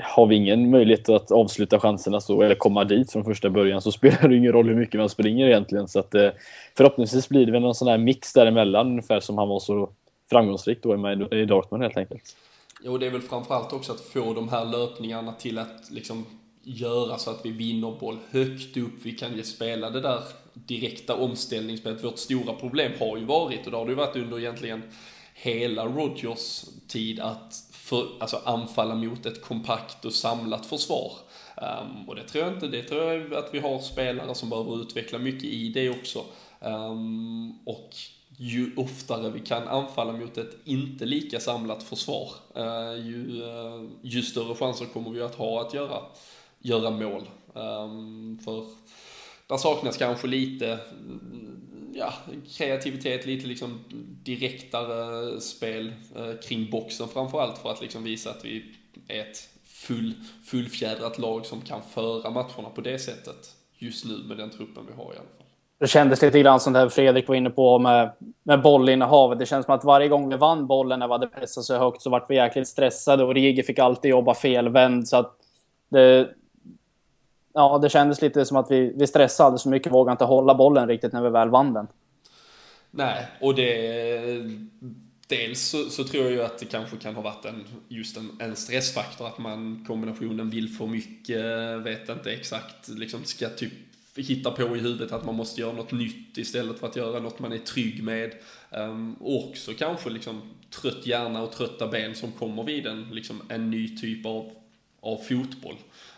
har 0.04 0.27
vi 0.27 0.36
ingen 0.36 0.69
möjlighet 0.69 1.10
att 1.10 1.32
avsluta 1.32 1.80
chanserna 1.80 2.21
så, 2.21 2.41
eller 2.41 2.56
komma 2.56 2.84
dit 2.84 3.12
från 3.12 3.25
första 3.25 3.49
början 3.49 3.82
så 3.82 3.91
spelar 3.91 4.27
det 4.27 4.36
ingen 4.36 4.51
roll 4.51 4.67
hur 4.67 4.75
mycket 4.75 4.99
man 4.99 5.10
springer 5.10 5.47
egentligen. 5.47 5.88
Så 5.88 5.99
att, 5.99 6.15
eh, 6.15 6.30
förhoppningsvis 6.77 7.30
blir 7.30 7.45
det 7.45 7.51
väl 7.51 7.62
någon 7.62 7.75
sån 7.75 7.88
här 7.88 7.97
mix 7.97 8.34
däremellan 8.34 8.88
ungefär 8.88 9.19
som 9.19 9.38
han 9.38 9.47
var 9.47 9.60
så 9.60 9.89
framgångsrik 10.30 10.84
då 10.84 11.12
i 11.32 11.45
Dortmund 11.45 11.84
helt 11.84 11.97
enkelt. 11.97 12.36
Jo, 12.84 12.97
det 12.97 13.06
är 13.06 13.12
väl 13.12 13.21
framförallt 13.21 13.73
också 13.73 13.91
att 13.91 14.01
få 14.01 14.34
de 14.34 14.49
här 14.49 14.65
löpningarna 14.65 15.34
till 15.34 15.58
att 15.58 15.91
liksom 15.91 16.25
göra 16.63 17.17
så 17.17 17.32
att 17.32 17.45
vi 17.45 17.51
vinner 17.51 17.91
boll 17.99 18.17
högt 18.32 18.77
upp. 18.77 18.93
Vi 19.04 19.12
kan 19.12 19.36
ju 19.36 19.43
spela 19.43 19.89
det 19.89 20.01
där 20.01 20.19
direkta 20.54 21.15
omställningsspelet. 21.15 22.04
Vårt 22.04 22.17
stora 22.17 22.54
problem 22.54 22.91
har 22.99 23.17
ju 23.17 23.25
varit, 23.25 23.65
och 23.65 23.71
det 23.71 23.77
har 23.77 23.86
det 23.86 23.91
ju 23.91 23.95
varit 23.95 24.15
under 24.15 24.39
egentligen 24.39 24.84
hela 25.34 25.86
Rogers 25.86 26.65
tid, 26.88 27.19
att 27.19 27.70
för, 27.91 28.08
alltså 28.19 28.41
anfalla 28.43 28.95
mot 28.95 29.25
ett 29.25 29.41
kompakt 29.41 30.06
och 30.06 30.13
samlat 30.13 30.65
försvar. 30.65 31.12
Um, 31.58 32.10
och 32.10 32.15
det 32.15 32.23
tror 32.23 32.43
jag 32.43 32.54
inte, 32.54 32.67
det 32.67 32.84
tror 32.84 33.04
jag 33.04 33.34
att 33.34 33.49
vi 33.54 33.60
har 33.60 33.80
spelare 33.80 34.36
som 34.36 34.49
behöver 34.49 34.82
utveckla 34.82 35.19
mycket 35.19 35.43
i 35.43 35.69
det 35.69 35.89
också. 35.89 36.25
Um, 36.60 37.60
och 37.65 37.89
ju 38.38 38.75
oftare 38.77 39.30
vi 39.30 39.39
kan 39.39 39.67
anfalla 39.67 40.13
mot 40.13 40.38
ett 40.38 40.58
inte 40.63 41.06
lika 41.06 41.39
samlat 41.39 41.84
försvar, 41.84 42.30
uh, 42.58 43.06
ju, 43.06 43.43
uh, 43.43 43.89
ju 44.01 44.21
större 44.21 44.56
chanser 44.56 44.86
kommer 44.86 45.10
vi 45.10 45.21
att 45.21 45.36
ha 45.36 45.62
att 45.62 45.73
göra, 45.73 45.99
göra 46.60 46.89
mål. 46.89 47.30
Um, 47.54 48.39
för 48.45 48.65
där 49.47 49.58
saknas 49.58 49.97
kanske 49.97 50.27
lite 50.27 50.80
ja, 51.93 52.13
kreativitet, 52.58 53.25
lite 53.25 53.47
liksom 53.47 53.80
direktare 54.23 55.41
spel 55.41 55.93
eh, 56.15 56.39
kring 56.43 56.69
boxen 56.69 57.08
framförallt 57.08 57.58
för 57.58 57.71
att 57.71 57.82
liksom 57.82 58.04
visa 58.04 58.30
att 58.30 58.45
vi 58.45 58.65
är 59.08 59.19
ett 59.21 59.49
full, 59.63 60.13
fullfjädrat 60.45 61.17
lag 61.17 61.45
som 61.45 61.62
kan 61.62 61.82
föra 61.93 62.30
matcherna 62.30 62.69
på 62.75 62.82
det 62.82 62.99
sättet 62.99 63.56
just 63.77 64.06
nu 64.06 64.17
med 64.27 64.38
den 64.38 64.49
truppen 64.49 64.84
vi 64.88 64.93
har 64.93 65.04
i 65.04 65.17
alla 65.17 65.27
fall. 65.38 65.47
Det 65.80 65.88
kändes 65.88 66.21
lite 66.21 66.39
grann 66.39 66.60
som 66.60 66.73
det 66.73 66.89
Fredrik 66.89 67.27
var 67.27 67.36
inne 67.36 67.49
på 67.49 67.80
med, 67.80 68.12
med 68.43 68.62
bollinnehavet. 68.62 69.39
Det 69.39 69.45
känns 69.45 69.65
som 69.65 69.75
att 69.75 69.84
varje 69.84 70.08
gång 70.08 70.30
vi 70.30 70.38
vann 70.38 70.67
bollen 70.67 70.99
när 70.99 71.08
vi 71.08 71.12
hade 71.12 71.27
pressat 71.27 71.63
så 71.63 71.77
högt 71.77 72.01
så 72.01 72.10
vart 72.10 72.30
vi 72.30 72.36
jäkligt 72.36 72.67
stressade 72.67 73.23
och 73.23 73.34
Rigi 73.34 73.63
fick 73.63 73.80
alltid 73.80 74.12
jobba 74.12 74.34
felvänd. 74.34 75.08
Så 75.08 75.17
att 75.17 75.34
det, 75.89 76.30
ja, 77.53 77.77
det 77.77 77.89
kändes 77.89 78.21
lite 78.21 78.45
som 78.45 78.57
att 78.57 78.71
vi, 78.71 78.93
vi 78.95 79.07
stressade 79.07 79.45
alldeles 79.45 79.63
för 79.63 79.69
mycket, 79.69 79.91
vågade 79.91 80.11
inte 80.11 80.25
hålla 80.25 80.55
bollen 80.55 80.87
riktigt 80.87 81.13
när 81.13 81.21
vi 81.21 81.29
väl 81.29 81.49
vann 81.49 81.73
den. 81.73 81.87
Nej, 82.91 83.27
och 83.41 83.55
det... 83.55 84.21
Dels 85.27 85.61
så, 85.61 85.89
så, 85.89 86.03
tror 86.03 86.23
jag 86.23 86.33
ju 86.33 86.43
att 86.43 86.57
det 86.57 86.65
kanske 86.65 86.97
kan 86.97 87.15
ha 87.15 87.21
varit 87.21 87.45
en, 87.45 87.65
just 87.87 88.17
en, 88.17 88.37
en 88.39 88.55
stressfaktor, 88.55 89.27
att 89.27 89.37
man 89.37 89.85
kombinationen 89.87 90.49
vill 90.49 90.69
för 90.69 90.87
mycket, 90.87 91.45
vet 91.85 92.09
inte 92.09 92.31
exakt, 92.31 92.87
liksom 92.87 93.23
ska 93.23 93.49
typ 93.49 93.73
hitta 94.15 94.51
på 94.51 94.61
i 94.61 94.79
huvudet 94.79 95.11
att 95.11 95.25
man 95.25 95.35
måste 95.35 95.61
göra 95.61 95.73
något 95.73 95.91
nytt 95.91 96.37
istället 96.37 96.79
för 96.79 96.87
att 96.87 96.95
göra 96.95 97.19
något 97.19 97.39
man 97.39 97.53
är 97.53 97.57
trygg 97.57 98.03
med. 98.03 98.33
Um, 98.69 99.13
och 99.13 99.49
också 99.49 99.73
kanske 99.73 100.09
liksom 100.09 100.41
trött 100.69 101.05
hjärna 101.05 101.41
och 101.41 101.51
trötta 101.51 101.87
ben 101.87 102.15
som 102.15 102.31
kommer 102.31 102.63
vid 102.63 102.87
en, 102.87 103.09
liksom 103.11 103.41
en 103.49 103.71
ny 103.71 103.97
typ 103.97 104.25
av, 104.25 104.51
av 105.01 105.17
fotboll. 105.17 105.75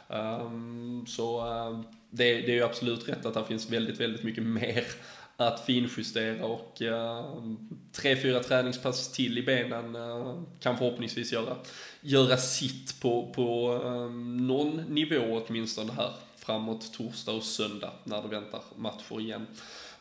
Ehm, 0.10 1.06
så 1.08 1.40
ehm, 1.42 1.84
det, 2.10 2.42
det, 2.42 2.52
är 2.52 2.56
ju 2.56 2.64
absolut 2.64 3.10
rätt 3.10 3.26
att 3.26 3.34
det 3.34 3.46
finns 3.46 3.70
väldigt, 3.70 4.00
väldigt 4.00 4.24
mycket 4.24 4.44
mer 4.44 4.84
att 5.38 5.66
finjustera 5.66 6.46
och 6.46 6.82
uh, 6.82 7.54
tre, 7.92 8.16
fyra 8.16 8.40
träningspass 8.40 9.12
till 9.12 9.38
i 9.38 9.44
benen 9.44 9.96
uh, 9.96 10.42
kan 10.60 10.78
förhoppningsvis 10.78 11.34
göra, 11.34 11.56
göra 12.02 12.38
sitt 12.38 13.02
på, 13.02 13.32
på 13.36 13.78
någon 14.40 14.78
nivå 14.78 15.42
åtminstone 15.48 15.94
här 15.94 16.12
framåt 16.36 16.94
torsdag 16.94 17.32
och 17.32 17.44
söndag 17.44 17.92
när 18.04 18.22
det 18.22 18.28
väntar 18.28 18.62
matcher 18.76 19.20
igen. 19.20 19.48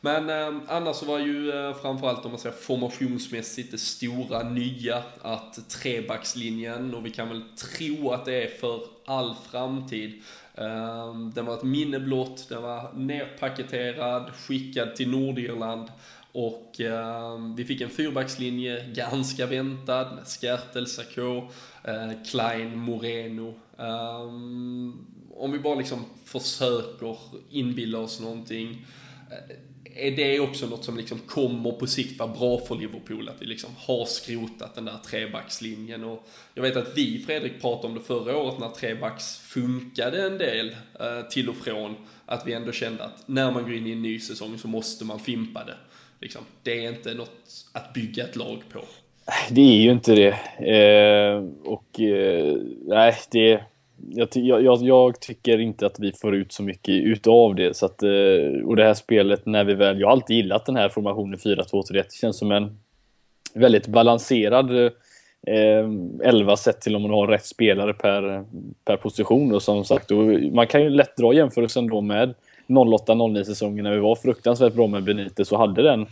Men 0.01 0.31
eh, 0.31 0.62
annars 0.69 0.97
så 0.97 1.07
var 1.07 1.19
ju 1.19 1.51
eh, 1.51 1.75
framförallt 1.75 2.25
om 2.25 2.31
man 2.31 2.41
säger 2.41 2.57
formationsmässigt 2.57 3.71
det 3.71 3.79
stora 3.79 4.43
nya 4.43 5.03
att 5.23 5.69
trebackslinjen 5.71 6.95
och 6.95 7.07
vi 7.07 7.11
kan 7.11 7.29
väl 7.29 7.43
tro 7.57 8.11
att 8.11 8.25
det 8.25 8.43
är 8.43 8.49
för 8.49 8.81
all 9.07 9.35
framtid. 9.51 10.23
Ehm, 10.55 11.33
den 11.35 11.47
var 11.47 11.55
ett 11.55 11.62
minne 11.62 12.01
blott, 12.01 12.47
den 12.49 12.62
var 12.62 12.93
nerpaketerad, 12.95 14.31
skickad 14.35 14.97
till 14.97 15.11
Nordirland 15.11 15.88
och 16.33 16.81
eh, 16.81 17.38
vi 17.57 17.65
fick 17.65 17.81
en 17.81 17.91
fyrbackslinje, 17.91 18.93
ganska 18.95 19.47
väntad, 19.47 20.15
med 20.15 20.27
Skertel, 20.27 20.87
Sarko, 20.87 21.49
eh, 21.85 22.11
Klein, 22.31 22.79
Moreno. 22.79 23.55
Ehm, 23.79 25.07
om 25.35 25.53
vi 25.53 25.59
bara 25.59 25.75
liksom 25.75 26.05
försöker 26.25 27.17
inbilla 27.51 27.99
oss 27.99 28.21
någonting 28.21 28.87
eh, 29.31 29.57
är 29.97 30.11
det 30.11 30.41
också 30.41 30.67
något 30.67 30.85
som 30.85 30.97
liksom 30.97 31.19
kommer 31.19 31.73
på 31.73 31.87
sikt 31.87 32.19
vara 32.19 32.33
bra 32.33 32.59
för 32.59 32.75
Liverpool? 32.75 33.29
Att 33.29 33.43
vi 33.43 33.47
liksom 33.47 33.71
har 33.79 34.05
skrotat 34.05 34.75
den 34.75 34.85
där 34.85 34.99
trebackslinjen. 35.07 36.05
Och 36.05 36.29
jag 36.55 36.63
vet 36.63 36.77
att 36.77 36.97
vi, 36.97 37.25
Fredrik, 37.27 37.61
pratade 37.61 37.89
om 37.89 37.95
det 37.95 38.01
förra 38.01 38.37
året 38.37 38.59
när 38.59 38.69
trebacks 38.69 39.39
funkade 39.39 40.27
en 40.27 40.39
del 40.39 40.77
eh, 41.01 41.29
till 41.31 41.49
och 41.49 41.57
från. 41.57 41.95
Att 42.27 42.47
vi 42.47 42.53
ändå 42.53 42.73
kände 42.73 43.05
att 43.05 43.29
när 43.29 43.51
man 43.51 43.63
går 43.63 43.75
in 43.75 43.87
i 43.87 43.93
en 43.93 44.03
ny 44.03 44.21
säsong 44.21 44.59
så 44.59 44.69
måste 44.69 45.05
man 45.05 45.21
fimpa 45.21 45.65
det. 45.65 45.77
Liksom, 46.21 46.43
det 46.63 46.85
är 46.85 46.89
inte 46.89 47.15
något 47.15 47.67
att 47.73 47.93
bygga 47.93 48.25
ett 48.25 48.37
lag 48.37 48.63
på. 48.73 48.85
Det 49.51 49.61
är 49.61 49.83
ju 49.83 49.91
inte 49.91 50.15
det. 50.15 50.33
Eh, 50.77 51.45
och 51.65 52.01
eh, 52.01 52.57
nej, 52.87 53.17
det 53.31 53.61
jag, 54.11 54.29
jag, 54.62 54.83
jag, 54.83 55.21
tycker 55.21 55.59
inte 55.59 55.87
att 55.87 56.01
vi 56.01 56.12
får 56.12 56.35
ut 56.35 56.53
så 56.53 56.62
mycket 56.62 56.95
utav 56.95 57.55
det. 57.55 57.77
Så 57.77 57.87
att, 57.87 58.03
eh, 58.03 58.65
och 58.65 58.77
det 58.77 58.85
här 58.85 58.95
spelet, 58.95 59.47
när 59.47 59.65
vi 59.65 59.75
väl... 59.75 60.01
Jag 60.01 60.07
har 60.07 60.12
alltid 60.12 60.37
gillat 60.37 60.67
den 60.67 60.77
här 60.77 60.88
formationen 60.88 61.38
4-2-3-1. 61.38 61.93
Det 61.93 62.15
känns 62.21 62.38
som 62.38 62.53
en 62.53 62.79
väldigt 63.55 63.87
balanserad 63.87 64.87
eh, 65.47 65.91
elva 66.23 66.57
sett 66.57 66.81
till 66.81 66.97
om 66.97 67.03
man 67.03 67.11
har 67.11 67.27
rätt 67.27 67.47
spelare 67.47 67.95
per, 67.95 68.45
per 68.85 68.97
position. 68.97 69.55
Och 69.55 69.62
som 69.62 69.85
sagt, 69.85 70.11
och 70.11 70.25
man 70.53 70.67
kan 70.67 70.83
ju 70.83 70.91
lätt 70.91 71.17
dra 71.17 71.35
jämförelsen 71.35 71.87
då 71.87 72.01
med 72.01 72.35
08-09 72.67 73.45
säsongen 73.45 73.85
när 73.85 73.93
vi 73.93 74.01
var 74.01 74.17
fruktansvärt 74.17 74.75
bra 74.75 74.87
med 74.87 75.05
Benitez 75.05 75.49
så 75.49 75.57
hade 75.57 75.83
den. 75.83 76.07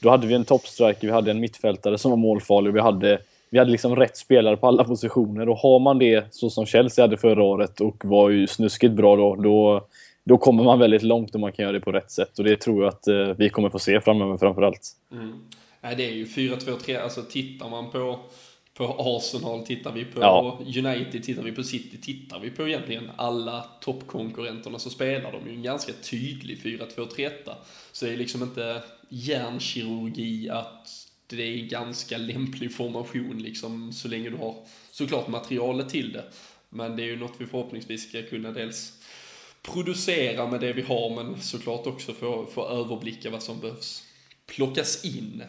Då 0.00 0.10
hade 0.10 0.26
vi 0.26 0.34
en 0.34 0.44
toppstriker, 0.44 1.06
vi 1.06 1.12
hade 1.12 1.30
en 1.30 1.40
mittfältare 1.40 1.98
som 1.98 2.10
var 2.10 2.18
målfarlig 2.18 2.70
och 2.70 2.76
vi 2.76 2.80
hade 2.80 3.18
vi 3.50 3.58
hade 3.58 3.70
liksom 3.70 3.96
rätt 3.96 4.16
spelare 4.16 4.56
på 4.56 4.66
alla 4.66 4.84
positioner 4.84 5.48
och 5.48 5.56
har 5.56 5.78
man 5.78 5.98
det 5.98 6.34
så 6.34 6.50
som 6.50 6.66
Chelsea 6.66 7.04
hade 7.04 7.16
förra 7.16 7.42
året 7.42 7.80
och 7.80 8.04
var 8.04 8.30
ju 8.30 8.46
snuskigt 8.46 8.92
bra 8.92 9.16
då, 9.16 9.36
då, 9.36 9.86
då 10.24 10.38
kommer 10.38 10.64
man 10.64 10.78
väldigt 10.78 11.02
långt 11.02 11.34
om 11.34 11.40
man 11.40 11.52
kan 11.52 11.62
göra 11.62 11.72
det 11.72 11.80
på 11.80 11.92
rätt 11.92 12.10
sätt 12.10 12.38
och 12.38 12.44
det 12.44 12.60
tror 12.60 12.82
jag 12.82 12.88
att 12.88 13.08
eh, 13.08 13.34
vi 13.38 13.48
kommer 13.48 13.70
få 13.70 13.78
se 13.78 14.00
framöver 14.00 14.36
framförallt. 14.36 14.90
Mm. 15.12 15.32
Nej, 15.80 15.96
det 15.96 16.06
är 16.06 16.12
ju 16.12 16.24
4-2-3, 16.24 17.02
alltså 17.02 17.22
tittar 17.22 17.68
man 17.68 17.90
på 17.90 18.18
på 18.76 18.96
Arsenal, 18.98 19.66
tittar 19.66 19.92
vi 19.92 20.04
på 20.04 20.20
ja. 20.20 20.58
United, 20.60 21.22
tittar 21.22 21.42
vi 21.42 21.52
på 21.52 21.62
City, 21.62 21.98
tittar 22.00 22.38
vi 22.38 22.50
på 22.50 22.68
egentligen 22.68 23.10
alla 23.16 23.64
toppkonkurrenterna 23.80 24.78
så 24.78 24.90
spelar 24.90 25.32
de 25.32 25.50
ju 25.50 25.56
en 25.56 25.62
ganska 25.62 25.92
tydlig 26.10 26.58
4-2-3-1. 26.58 27.30
Så 27.92 28.04
det 28.04 28.12
är 28.12 28.16
liksom 28.16 28.42
inte 28.42 28.82
hjärnkirurgi 29.08 30.50
att 30.50 30.88
det 31.26 31.42
är 31.42 31.66
ganska 31.66 32.18
lämplig 32.18 32.74
formation 32.74 33.38
liksom, 33.38 33.92
så 33.92 34.08
länge 34.08 34.30
du 34.30 34.36
har 34.36 34.64
såklart 34.90 35.28
materialet 35.28 35.88
till 35.88 36.12
det. 36.12 36.24
Men 36.68 36.96
det 36.96 37.02
är 37.02 37.06
ju 37.06 37.16
något 37.16 37.34
vi 37.38 37.46
förhoppningsvis 37.46 38.08
ska 38.08 38.22
kunna 38.22 38.52
dels 38.52 38.92
producera 39.62 40.46
med 40.46 40.60
det 40.60 40.72
vi 40.72 40.82
har, 40.82 41.14
men 41.14 41.40
såklart 41.40 41.86
också 41.86 42.12
få, 42.12 42.46
få 42.46 42.68
överblicka 42.68 43.30
vad 43.30 43.42
som 43.42 43.60
behövs 43.60 44.02
plockas 44.46 45.04
in. 45.04 45.42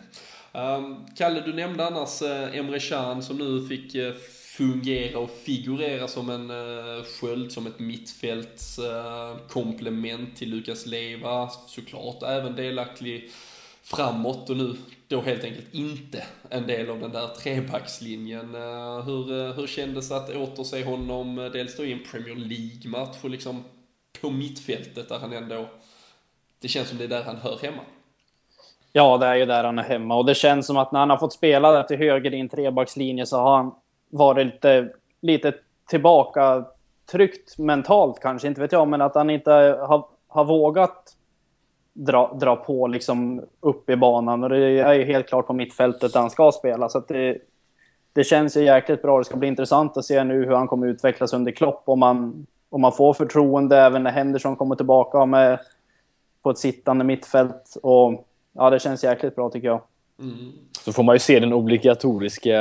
Um, 0.52 1.06
Kalle, 1.18 1.42
du 1.42 1.54
nämnde 1.54 1.86
annars 1.86 2.22
eh, 2.22 2.58
Emre 2.58 2.80
Can 2.80 3.24
som 3.24 3.38
nu 3.38 3.68
fick 3.68 3.96
eh, 3.96 4.14
fungera 4.58 5.20
och 5.20 5.32
figurera 5.44 6.08
som 6.08 6.30
en 6.30 6.52
uh, 6.52 7.04
sköld, 7.04 7.52
som 7.52 7.68
ett 7.68 7.80
mittfältskomplement 7.80 10.30
uh, 10.30 10.36
till 10.36 10.50
Lukas 10.50 10.86
Leva, 10.86 11.50
såklart 11.50 12.24
även 12.24 12.56
delaktig 12.56 13.32
framåt 13.96 14.50
och 14.50 14.58
nu 14.58 14.76
då 15.08 15.22
helt 15.22 15.44
enkelt 15.44 15.74
inte 15.74 16.24
en 16.50 16.68
del 16.68 16.90
av 16.90 17.00
den 17.00 17.12
där 17.12 17.28
trebackslinjen. 17.28 18.56
Eh, 18.56 19.06
hur, 19.06 19.48
eh, 19.48 19.54
hur 19.54 19.68
kändes 19.68 20.10
det 20.10 20.18
att 20.18 20.36
återse 20.36 20.86
honom 20.86 21.40
eh, 21.40 21.46
dels 21.46 21.78
då 21.78 21.86
i 21.86 21.94
en 21.94 22.04
Premier 22.12 22.36
League-match 22.36 23.18
och 23.24 23.30
liksom 23.30 23.64
på 24.22 24.30
mittfältet 24.30 25.10
där 25.10 25.20
han 25.20 25.34
ändå, 25.34 25.66
det 26.62 26.68
känns 26.68 26.90
som 26.90 26.98
det 26.98 27.04
är 27.04 27.08
där 27.08 27.24
han 27.24 27.36
hör 27.36 27.58
hemma. 27.62 27.82
Ja, 28.94 29.18
det 29.18 29.26
är 29.26 29.36
ju 29.36 29.46
där 29.46 29.64
han 29.64 29.80
är 29.80 29.84
hemma 29.84 30.16
och 30.16 30.26
det 30.26 30.36
känns 30.36 30.68
som 30.68 30.78
att 30.78 30.92
när 30.92 31.00
han 31.00 31.10
har 31.10 31.18
fått 31.18 31.34
spela 31.34 31.72
där 31.72 31.84
till 31.84 31.98
höger 31.98 32.34
i 32.34 32.40
en 32.40 32.50
trebackslinje 32.50 33.26
så 33.26 33.38
har 33.38 33.58
han 33.58 33.76
varit 34.10 34.46
lite, 34.46 34.90
lite 35.22 35.54
tillbaka 35.90 36.66
tryckt 37.12 37.58
mentalt 37.58 38.20
kanske, 38.22 38.48
inte 38.48 38.62
vet 38.62 38.72
jag, 38.72 38.88
men 38.88 39.02
att 39.02 39.16
han 39.16 39.30
inte 39.30 39.52
har, 39.52 40.08
har 40.28 40.46
vågat 40.46 41.17
dra, 41.98 42.38
dra 42.40 42.56
på 42.56 42.88
liksom 42.88 43.42
upp 43.60 43.90
i 43.90 43.96
banan 43.96 44.44
och 44.44 44.50
det 44.50 44.80
är 44.80 44.94
ju 44.94 45.06
helt 45.06 45.28
klart 45.28 45.48
på 45.48 45.54
mittfältet 45.54 46.14
där 46.14 46.20
han 46.20 46.30
ska 46.30 46.52
spela 46.52 46.90
så 46.90 46.98
att 46.98 47.08
det, 47.08 47.38
det 48.14 48.24
känns 48.24 48.58
ju 48.58 48.64
jäkligt 48.64 49.02
bra. 49.02 49.18
Det 49.18 49.26
ska 49.26 49.38
bli 49.38 49.48
intressant 49.48 49.98
att 49.98 50.06
se 50.06 50.24
nu 50.24 50.46
hur 50.46 50.54
han 50.54 50.68
kommer 50.68 50.88
utvecklas 50.88 51.34
under 51.34 51.52
Klopp 51.52 51.84
om 51.86 52.00
man, 52.00 52.46
om 52.70 52.82
man 52.82 52.92
får 52.92 53.14
förtroende 53.14 53.78
även 53.78 54.04
när 54.04 54.12
Henderson 54.12 54.56
kommer 54.56 54.76
tillbaka 54.76 55.26
med 55.26 55.60
på 56.44 56.50
ett 56.50 56.58
sittande 56.58 57.06
mittfält 57.06 57.78
och 57.84 58.26
ja, 58.54 58.70
det 58.70 58.80
känns 58.80 59.04
jäkligt 59.04 59.36
bra 59.36 59.50
tycker 59.50 59.68
jag. 59.68 59.82
Mm. 60.20 60.52
Så 60.86 60.94
får 60.94 61.04
man 61.04 61.16
ju 61.16 61.20
se 61.20 61.40
den 61.40 61.54
obligatoriska 61.54 62.60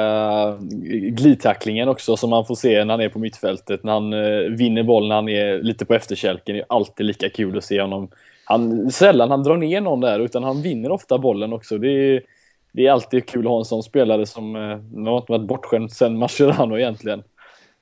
glidtacklingen 1.10 1.88
också 1.88 2.16
som 2.16 2.30
man 2.30 2.46
får 2.46 2.54
se 2.54 2.84
när 2.84 2.94
han 2.94 3.00
är 3.00 3.08
på 3.08 3.18
mittfältet. 3.18 3.84
När 3.84 3.92
han 3.92 4.12
eh, 4.12 4.50
vinner 4.50 4.82
bollen 4.82 5.08
när 5.08 5.14
han 5.14 5.28
är 5.28 5.62
lite 5.62 5.84
på 5.84 5.94
efterkälken. 5.94 6.54
Det 6.54 6.60
är 6.60 6.66
alltid 6.68 7.06
lika 7.06 7.28
kul 7.28 7.58
att 7.58 7.64
se 7.64 7.80
honom. 7.80 8.08
Han, 8.48 8.90
sällan 8.90 9.30
han 9.30 9.42
drar 9.42 9.56
ner 9.56 9.80
någon 9.80 10.00
där 10.00 10.20
utan 10.20 10.44
han 10.44 10.62
vinner 10.62 10.90
ofta 10.90 11.18
bollen 11.18 11.52
också. 11.52 11.78
Det 11.78 11.88
är, 11.88 12.22
det 12.72 12.86
är 12.86 12.92
alltid 12.92 13.28
kul 13.28 13.46
att 13.46 13.50
ha 13.50 13.58
en 13.58 13.64
sån 13.64 13.82
spelare 13.82 14.26
som 14.26 14.56
eh, 14.56 14.62
har 15.06 15.18
inte 15.18 15.32
varit 15.32 15.48
bortskämd 15.48 15.92
sen 15.92 16.18
Mascherano 16.18 16.78
egentligen. 16.78 17.22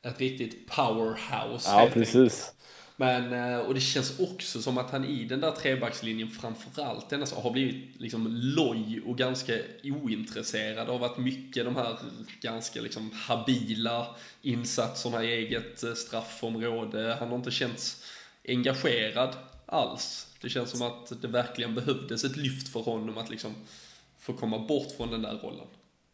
Ett 0.06 0.20
riktigt 0.20 0.70
powerhouse. 0.70 1.70
Ja, 1.70 1.88
precis. 1.92 2.52
Men, 2.96 3.32
eh, 3.32 3.58
och 3.58 3.74
det 3.74 3.80
känns 3.80 4.20
också 4.20 4.62
som 4.62 4.78
att 4.78 4.90
han 4.90 5.04
i 5.04 5.24
den 5.24 5.40
där 5.40 5.50
trebackslinjen 5.50 6.30
framförallt 6.30 7.10
denna 7.10 7.26
har 7.36 7.50
blivit 7.50 8.00
liksom 8.00 8.28
loj 8.56 9.02
och 9.06 9.18
ganska 9.18 9.52
ointresserad 9.84 10.88
av 10.88 11.04
att 11.04 11.18
mycket 11.18 11.64
de 11.64 11.76
här 11.76 11.96
ganska 12.40 12.80
liksom 12.80 13.10
habila 13.14 14.06
insatserna 14.42 15.24
i 15.24 15.32
eget 15.32 15.82
eh, 15.82 15.92
straffområde. 15.92 17.16
Han 17.18 17.28
har 17.28 17.36
inte 17.36 17.50
känts 17.50 18.04
engagerad 18.48 19.36
alls. 19.66 20.33
Det 20.44 20.50
känns 20.50 20.70
som 20.70 20.86
att 20.86 21.22
det 21.22 21.28
verkligen 21.28 21.74
behövdes 21.74 22.24
ett 22.24 22.36
lyft 22.36 22.68
för 22.68 22.80
honom 22.80 23.18
att 23.18 23.30
liksom 23.30 23.50
få 24.18 24.32
komma 24.32 24.58
bort 24.58 24.92
från 24.96 25.10
den 25.10 25.22
där 25.22 25.38
rollen. 25.42 25.66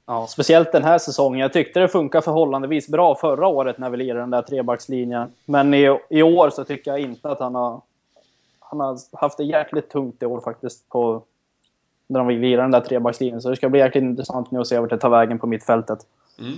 Ja, 0.06 0.26
speciellt 0.26 0.72
den 0.72 0.84
här 0.84 0.98
säsongen. 0.98 1.40
Jag 1.40 1.52
tyckte 1.52 1.80
det 1.80 1.88
funkade 1.88 2.22
förhållandevis 2.22 2.88
bra 2.88 3.14
förra 3.14 3.46
året 3.46 3.78
när 3.78 3.90
vi 3.90 3.96
lirade 3.96 4.20
den 4.20 4.30
där 4.30 4.42
trebackslinjen. 4.42 5.32
Men 5.44 5.74
i, 5.74 5.98
i 6.10 6.22
år 6.22 6.50
så 6.50 6.64
tycker 6.64 6.90
jag 6.90 7.00
inte 7.00 7.30
att 7.30 7.40
han 7.40 7.54
har... 7.54 7.80
Han 8.60 8.80
har 8.80 8.98
haft 9.12 9.36
det 9.36 9.44
jäkligt 9.44 9.90
tungt 9.90 10.22
i 10.22 10.26
år 10.26 10.40
faktiskt 10.40 10.88
på 10.88 11.22
när 12.06 12.18
de 12.18 12.30
lirar 12.30 12.62
den 12.62 12.70
där 12.70 12.80
trebackslinjen. 12.80 13.42
Så 13.42 13.50
det 13.50 13.56
ska 13.56 13.68
bli 13.68 13.80
jäkligt 13.80 14.02
intressant 14.02 14.50
nu 14.50 14.60
att 14.60 14.68
se 14.68 14.78
vart 14.78 14.90
det 14.90 14.98
tar 14.98 15.10
vägen 15.10 15.38
på 15.38 15.46
mittfältet. 15.46 15.98
Mm. 16.38 16.54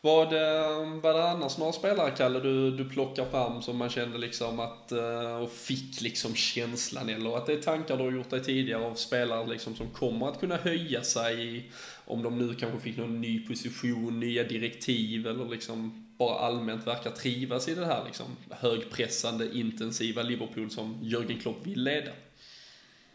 Vad, 0.00 0.32
eh, 0.32 1.00
var 1.02 1.14
det 1.14 1.30
annars 1.30 1.58
några 1.58 1.72
spelare, 1.72 2.10
Kalle, 2.10 2.40
du, 2.40 2.70
du 2.70 2.88
plockar 2.88 3.24
fram 3.24 3.62
som 3.62 3.76
man 3.76 3.88
kände 3.88 4.18
liksom 4.18 4.60
att, 4.60 4.92
eh, 4.92 5.36
och 5.36 5.50
fick 5.50 6.00
liksom 6.00 6.34
känslan, 6.34 7.08
eller 7.08 7.36
att 7.36 7.46
det 7.46 7.52
är 7.52 7.62
tankar 7.62 7.96
du 7.96 8.04
har 8.04 8.12
gjort 8.12 8.30
dig 8.30 8.44
tidigare 8.44 8.86
av 8.86 8.94
spelare 8.94 9.46
liksom 9.46 9.76
som 9.76 9.86
kommer 9.86 10.28
att 10.28 10.40
kunna 10.40 10.56
höja 10.56 11.02
sig, 11.02 11.70
om 12.04 12.22
de 12.22 12.38
nu 12.38 12.54
kanske 12.54 12.80
fick 12.80 12.96
någon 12.96 13.20
ny 13.20 13.46
position, 13.46 14.20
nya 14.20 14.42
direktiv, 14.42 15.26
eller 15.26 15.44
liksom 15.44 16.04
bara 16.18 16.38
allmänt 16.38 16.86
verkar 16.86 17.10
trivas 17.10 17.68
i 17.68 17.74
det 17.74 17.86
här 17.86 18.04
liksom 18.06 18.26
högpressande, 18.50 19.58
intensiva 19.58 20.22
Liverpool 20.22 20.70
som 20.70 20.98
Jörgen 21.02 21.40
Klopp 21.40 21.66
vill 21.66 21.82
leda? 21.82 22.10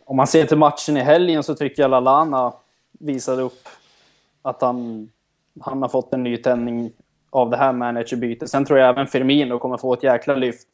Om 0.05 0.17
man 0.17 0.27
ser 0.27 0.45
till 0.45 0.57
matchen 0.57 0.97
i 0.97 1.01
helgen 1.01 1.43
så 1.43 1.55
tycker 1.55 1.81
jag 1.81 1.91
Lalana 1.91 2.53
visade 2.91 3.41
upp 3.41 3.67
att 4.41 4.61
han 4.61 5.09
han 5.61 5.81
har 5.81 5.89
fått 5.89 6.13
en 6.13 6.23
ny 6.23 6.37
tändning 6.37 6.91
av 7.29 7.49
det 7.49 7.57
här 7.57 7.73
managerbytet. 7.73 8.49
Sen 8.49 8.65
tror 8.65 8.79
jag 8.79 8.89
även 8.89 9.07
Firmino 9.07 9.59
kommer 9.59 9.77
få 9.77 9.93
ett 9.93 10.03
jäkla 10.03 10.35
lyft 10.35 10.69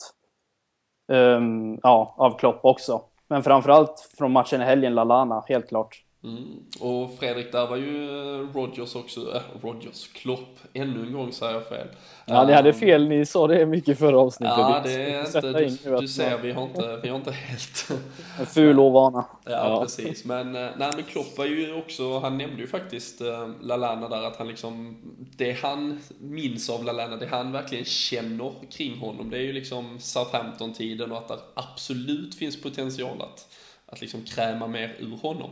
um, 1.08 1.80
ja, 1.84 2.16
av 2.18 2.38
Klopp 2.38 2.60
också. 2.66 3.02
Men 3.28 3.44
framförallt 3.44 4.12
från 4.18 4.32
matchen 4.32 4.62
i 4.62 4.66
helgen, 4.66 4.96
Lalana, 4.96 5.44
helt 5.48 5.70
klart. 5.70 6.04
Mm. 6.24 6.64
Och 6.80 7.20
Fredrik, 7.20 7.52
där 7.52 7.68
var 7.68 7.78
ju 7.78 8.08
Rogers 8.54 8.96
också, 8.96 9.36
äh, 9.36 9.42
Rogers, 9.62 10.08
Klopp, 10.08 10.60
ännu 10.74 11.06
en 11.06 11.14
gång 11.14 11.32
säger 11.32 11.54
jag 11.54 11.68
fel. 11.68 11.88
Ja, 12.26 12.46
ni 12.46 12.54
hade 12.54 12.74
fel, 12.74 13.08
ni 13.08 13.26
sa 13.26 13.48
det 13.48 13.66
mycket 13.66 14.00
förra 14.00 14.20
avsnittet. 14.20 14.56
Ja, 14.58 14.82
det 14.84 15.14
är 15.14 15.26
inte, 15.26 15.42
du, 15.90 15.98
du 16.00 16.08
ser, 16.08 16.38
vi 16.38 16.52
har 16.52 16.64
inte, 16.64 17.00
vi 17.04 17.10
har 17.10 17.18
inte 17.18 17.32
helt... 17.32 17.92
En 18.40 18.46
ful 18.46 18.80
ovana. 18.80 19.26
Ja, 19.46 19.52
ja, 19.52 19.82
precis. 19.82 20.26
Men, 20.26 20.56
eh, 20.56 20.70
nej, 20.78 20.92
men 20.96 21.04
Klopp 21.04 21.38
var 21.38 21.46
ju 21.46 21.74
också, 21.74 22.20
han 22.20 22.38
nämnde 22.38 22.62
ju 22.62 22.68
faktiskt 22.68 23.22
uh, 23.22 23.50
Lalana 23.62 24.10
där, 24.10 24.24
att 24.24 24.36
han 24.36 24.48
liksom, 24.48 24.98
det 25.38 25.52
han 25.52 26.00
minns 26.20 26.70
av 26.70 26.84
Lalana, 26.84 27.16
det 27.16 27.28
han 27.28 27.52
verkligen 27.52 27.86
känner 27.86 28.54
kring 28.72 28.98
honom, 28.98 29.30
det 29.30 29.38
är 29.38 29.42
ju 29.42 29.54
liksom 29.54 30.00
Southampton-tiden 30.00 31.12
och 31.12 31.18
att 31.18 31.28
det 31.28 31.40
absolut 31.54 32.36
finns 32.36 32.62
potential 32.62 33.22
att, 33.22 33.56
att 33.86 34.02
liksom 34.02 34.24
kräma 34.24 34.68
mer 34.68 34.96
ur 35.00 35.18
honom. 35.22 35.50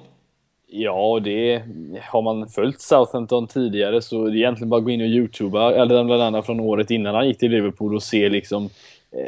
Ja, 0.69 1.19
det 1.23 1.63
har 2.11 2.21
man 2.21 2.47
följt 2.47 2.81
Southampton 2.81 3.47
tidigare 3.47 4.01
så 4.01 4.25
det 4.25 4.31
är 4.31 4.35
egentligen 4.35 4.69
bara 4.69 4.77
att 4.77 4.83
gå 4.83 4.89
in 4.89 5.01
och 5.01 5.07
youtuba, 5.07 5.73
eller 5.73 6.03
bland 6.03 6.21
annat 6.21 6.45
från 6.45 6.59
året 6.59 6.91
innan 6.91 7.15
han 7.15 7.27
gick 7.27 7.37
till 7.37 7.51
Liverpool 7.51 7.95
och 7.95 8.03
se 8.03 8.29
liksom 8.29 8.69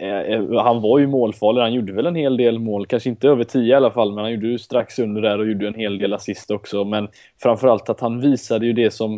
eh, 0.02 0.19
eh, 0.19 0.63
han 0.63 0.82
var 0.82 0.99
ju 0.99 1.08
målfarlig, 1.08 1.62
han 1.62 1.73
gjorde 1.73 1.93
väl 1.93 2.06
en 2.06 2.15
hel 2.15 2.38
del 2.38 2.60
mål, 2.60 2.86
kanske 2.86 3.10
inte 3.10 3.28
över 3.28 3.43
10 3.43 3.73
i 3.73 3.73
alla 3.73 3.91
fall, 3.91 4.12
men 4.12 4.23
han 4.23 4.34
gjorde 4.34 4.47
ju 4.47 4.60
strax 4.60 4.99
under 4.99 5.21
där 5.21 5.39
och 5.39 5.47
gjorde 5.47 5.67
en 5.67 5.73
hel 5.73 5.97
del 5.97 6.13
assist 6.13 6.52
också. 6.52 6.84
Men 6.84 7.08
framförallt 7.41 7.89
att 7.89 7.99
han 7.99 8.21
visade 8.21 8.65
ju 8.65 8.73
det 8.73 8.91
som, 8.91 9.15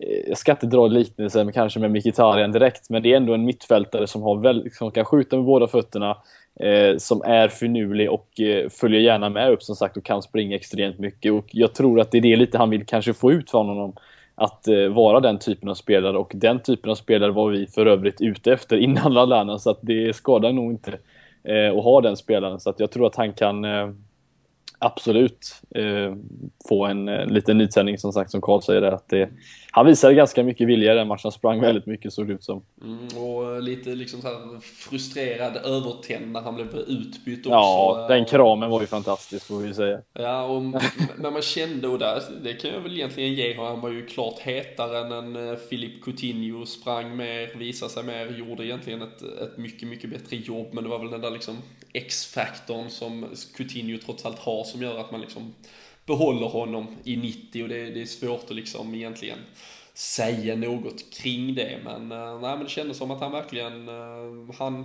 eh, 0.00 0.28
jag 0.28 0.38
ska 0.38 0.52
inte 0.52 0.66
dra 0.66 0.86
liknelsen 0.86 1.52
kanske 1.52 1.80
med 1.80 1.90
Mkhitaryan 1.90 2.52
direkt, 2.52 2.90
men 2.90 3.02
det 3.02 3.12
är 3.12 3.16
ändå 3.16 3.34
en 3.34 3.44
mittfältare 3.44 4.06
som, 4.06 4.22
har 4.22 4.36
väl, 4.36 4.70
som 4.72 4.90
kan 4.90 5.04
skjuta 5.04 5.36
med 5.36 5.44
båda 5.44 5.66
fötterna, 5.66 6.16
eh, 6.60 6.96
som 6.96 7.22
är 7.22 7.48
finurlig 7.48 8.10
och 8.10 8.40
eh, 8.40 8.68
följer 8.68 9.00
gärna 9.00 9.28
med 9.28 9.50
upp 9.50 9.62
som 9.62 9.76
sagt 9.76 9.96
och 9.96 10.04
kan 10.04 10.22
springa 10.22 10.56
extremt 10.56 10.98
mycket. 10.98 11.32
Och 11.32 11.46
jag 11.52 11.74
tror 11.74 12.00
att 12.00 12.10
det 12.10 12.18
är 12.18 12.22
det 12.22 12.36
lite 12.36 12.58
han 12.58 12.70
vill 12.70 12.86
kanske 12.86 13.14
få 13.14 13.32
ut 13.32 13.50
från 13.50 13.68
honom. 13.68 13.92
Att 14.34 14.68
eh, 14.68 14.88
vara 14.88 15.20
den 15.20 15.38
typen 15.38 15.68
av 15.68 15.74
spelare 15.74 16.18
och 16.18 16.32
den 16.34 16.60
typen 16.62 16.90
av 16.90 16.94
spelare 16.94 17.30
var 17.30 17.50
vi 17.50 17.66
för 17.66 17.86
övrigt 17.86 18.20
ute 18.20 18.52
efter 18.52 18.76
innan 18.76 19.14
Lallana 19.14 19.58
så 19.58 19.70
att 19.70 19.78
det 19.80 20.16
skadar 20.16 20.52
nog 20.52 20.72
inte 20.72 20.98
eh, 21.44 21.78
att 21.78 21.84
ha 21.84 22.00
den 22.00 22.16
spelaren. 22.16 22.60
Så 22.60 22.70
att 22.70 22.80
jag 22.80 22.90
tror 22.90 23.06
att 23.06 23.16
han 23.16 23.32
kan 23.32 23.64
eh, 23.64 23.90
absolut 24.80 25.62
eh, 25.74 26.14
få 26.68 26.86
en 26.86 27.08
eh, 27.08 27.26
liten 27.26 27.58
nytändning 27.58 27.98
som 27.98 28.12
sagt 28.12 28.30
som 28.30 28.40
Karl 28.40 28.60
säger. 28.60 28.82
Att 28.82 29.08
det, 29.08 29.28
han 29.72 29.86
visade 29.86 30.14
ganska 30.14 30.44
mycket 30.44 30.68
vilja 30.68 30.92
i 30.92 30.96
den 30.96 31.08
matchen, 31.08 31.32
sprang 31.32 31.60
väldigt 31.60 31.86
mycket 31.86 32.12
såg 32.12 32.26
det 32.26 32.32
ut 32.32 32.44
som. 32.44 32.62
Mm, 32.82 33.24
och 33.24 33.62
lite 33.62 33.90
liksom 33.90 34.20
så 34.20 34.28
här 34.28 34.60
frustrerad, 34.60 35.56
övertänd 35.56 36.32
när 36.32 36.40
han 36.40 36.54
blev 36.54 36.74
utbytt 36.74 37.38
också. 37.38 37.50
Ja, 37.50 38.06
den 38.08 38.24
kramen 38.24 38.70
var 38.70 38.80
ju 38.80 38.86
fantastisk 38.86 39.46
får 39.46 39.58
vi 39.58 39.74
säga. 39.74 40.00
Ja, 40.12 40.42
och 40.42 40.62
när 41.18 41.30
man 41.30 41.42
kände, 41.42 41.88
och 41.88 41.98
där, 41.98 42.22
det 42.42 42.52
kan 42.52 42.70
jag 42.70 42.80
väl 42.80 42.96
egentligen 42.96 43.34
ge 43.34 43.56
honom, 43.56 43.72
han 43.72 43.80
var 43.80 43.90
ju 43.90 44.06
klart 44.06 44.38
hetare 44.38 44.98
än 44.98 45.36
en 45.36 45.56
Filip 45.70 45.94
eh, 45.94 46.04
Coutinho, 46.04 46.66
sprang 46.66 47.16
mer, 47.16 47.58
visade 47.58 47.90
sig 47.90 48.02
mer, 48.02 48.26
gjorde 48.26 48.66
egentligen 48.66 49.02
ett, 49.02 49.22
ett 49.22 49.58
mycket, 49.58 49.88
mycket 49.88 50.10
bättre 50.10 50.36
jobb, 50.36 50.68
men 50.72 50.84
det 50.84 50.90
var 50.90 50.98
väl 50.98 51.10
den 51.10 51.20
där 51.20 51.30
liksom 51.30 51.56
X-faktorn 51.92 52.90
som 52.90 53.26
Coutinho 53.56 53.98
trots 54.04 54.26
allt 54.26 54.38
har 54.38 54.64
som 54.64 54.82
gör 54.82 54.98
att 54.98 55.10
man 55.10 55.20
liksom 55.20 55.54
behåller 56.10 56.46
honom 56.46 56.86
i 57.04 57.16
90 57.16 57.62
och 57.62 57.68
det, 57.68 57.90
det 57.90 58.02
är 58.02 58.06
svårt 58.06 58.50
att 58.50 58.56
liksom 58.56 58.94
egentligen 58.94 59.38
säga 59.94 60.56
något 60.56 61.10
kring 61.12 61.54
det. 61.54 61.78
Men, 61.84 62.12
eh, 62.12 62.40
nej, 62.40 62.56
men 62.56 62.64
det 62.64 62.70
kändes 62.70 62.96
som 62.96 63.10
att 63.10 63.20
han 63.20 63.32
verkligen, 63.32 63.88
eh, 63.88 64.54
han 64.58 64.84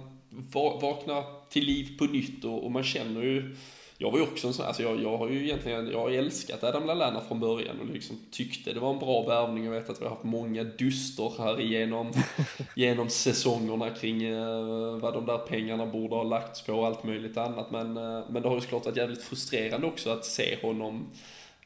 vaknar 0.82 1.50
till 1.50 1.66
liv 1.66 1.98
på 1.98 2.06
nytt 2.06 2.46
och, 2.46 2.64
och, 2.64 2.72
man 2.72 2.84
känner 2.84 3.22
ju 3.22 3.56
jag 3.98 4.12
var 4.12 4.18
ju 4.18 4.24
också 4.24 4.48
en 4.48 4.54
sån, 4.54 4.66
alltså 4.66 4.84
jag, 4.84 5.04
jag 5.04 5.18
har 5.18 5.30
ju 5.30 5.44
egentligen, 5.44 5.92
jag 5.92 6.00
har 6.00 6.10
älskat 6.10 6.64
Adam 6.64 6.86
Lallana 6.86 7.22
från 7.22 7.40
början 7.40 7.80
och 7.80 7.86
liksom 7.86 8.20
tyckte 8.32 8.74
det 8.74 8.80
var 8.80 8.94
en 8.94 9.00
bra 9.00 9.24
värvning. 9.24 9.64
Jag 9.64 9.72
vet 9.72 9.90
att 9.90 10.02
vi 10.02 10.04
har 10.04 10.12
haft 10.12 10.24
många 10.24 10.64
duster 10.64 11.34
här 11.38 11.62
igenom, 11.62 12.14
genom 12.76 13.10
säsongerna 13.10 13.90
kring 13.90 14.24
eh, 14.24 14.98
vad 14.98 15.14
de 15.14 15.26
där 15.26 15.38
pengarna 15.38 15.86
borde 15.86 16.16
ha 16.16 16.24
lagts 16.24 16.62
på 16.62 16.74
och 16.74 16.86
allt 16.86 17.04
möjligt 17.04 17.38
annat. 17.38 17.72
Men, 17.72 17.98
eh, 17.98 18.24
men 18.30 18.42
det 18.42 18.48
har 18.48 18.56
ju 18.56 18.62
såklart 18.62 18.86
varit 18.86 18.98
jävligt 18.98 19.24
frustrerande 19.24 19.88
också 19.88 20.10
att 20.10 20.26
se 20.26 20.58
honom 20.62 21.08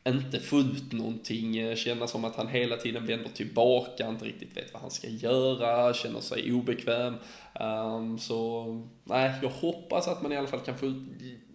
inte 0.07 0.39
få 0.39 0.59
ut 0.59 0.91
någonting, 0.91 1.57
eh, 1.57 1.75
känna 1.75 2.07
som 2.07 2.25
att 2.25 2.35
han 2.35 2.47
hela 2.47 2.77
tiden 2.77 3.05
vänder 3.05 3.29
tillbaka, 3.29 4.07
inte 4.07 4.25
riktigt 4.25 4.57
vet 4.57 4.73
vad 4.73 4.81
han 4.81 4.91
ska 4.91 5.07
göra, 5.07 5.93
känner 5.93 6.21
sig 6.21 6.53
obekväm. 6.53 7.15
Um, 7.59 8.19
så 8.19 8.65
nej, 9.03 9.33
jag 9.41 9.49
hoppas 9.49 10.07
att 10.07 10.21
man 10.21 10.31
i 10.31 10.37
alla 10.37 10.47
fall 10.47 10.59
kan 10.59 10.77
få 10.77 10.85
ut 10.85 10.97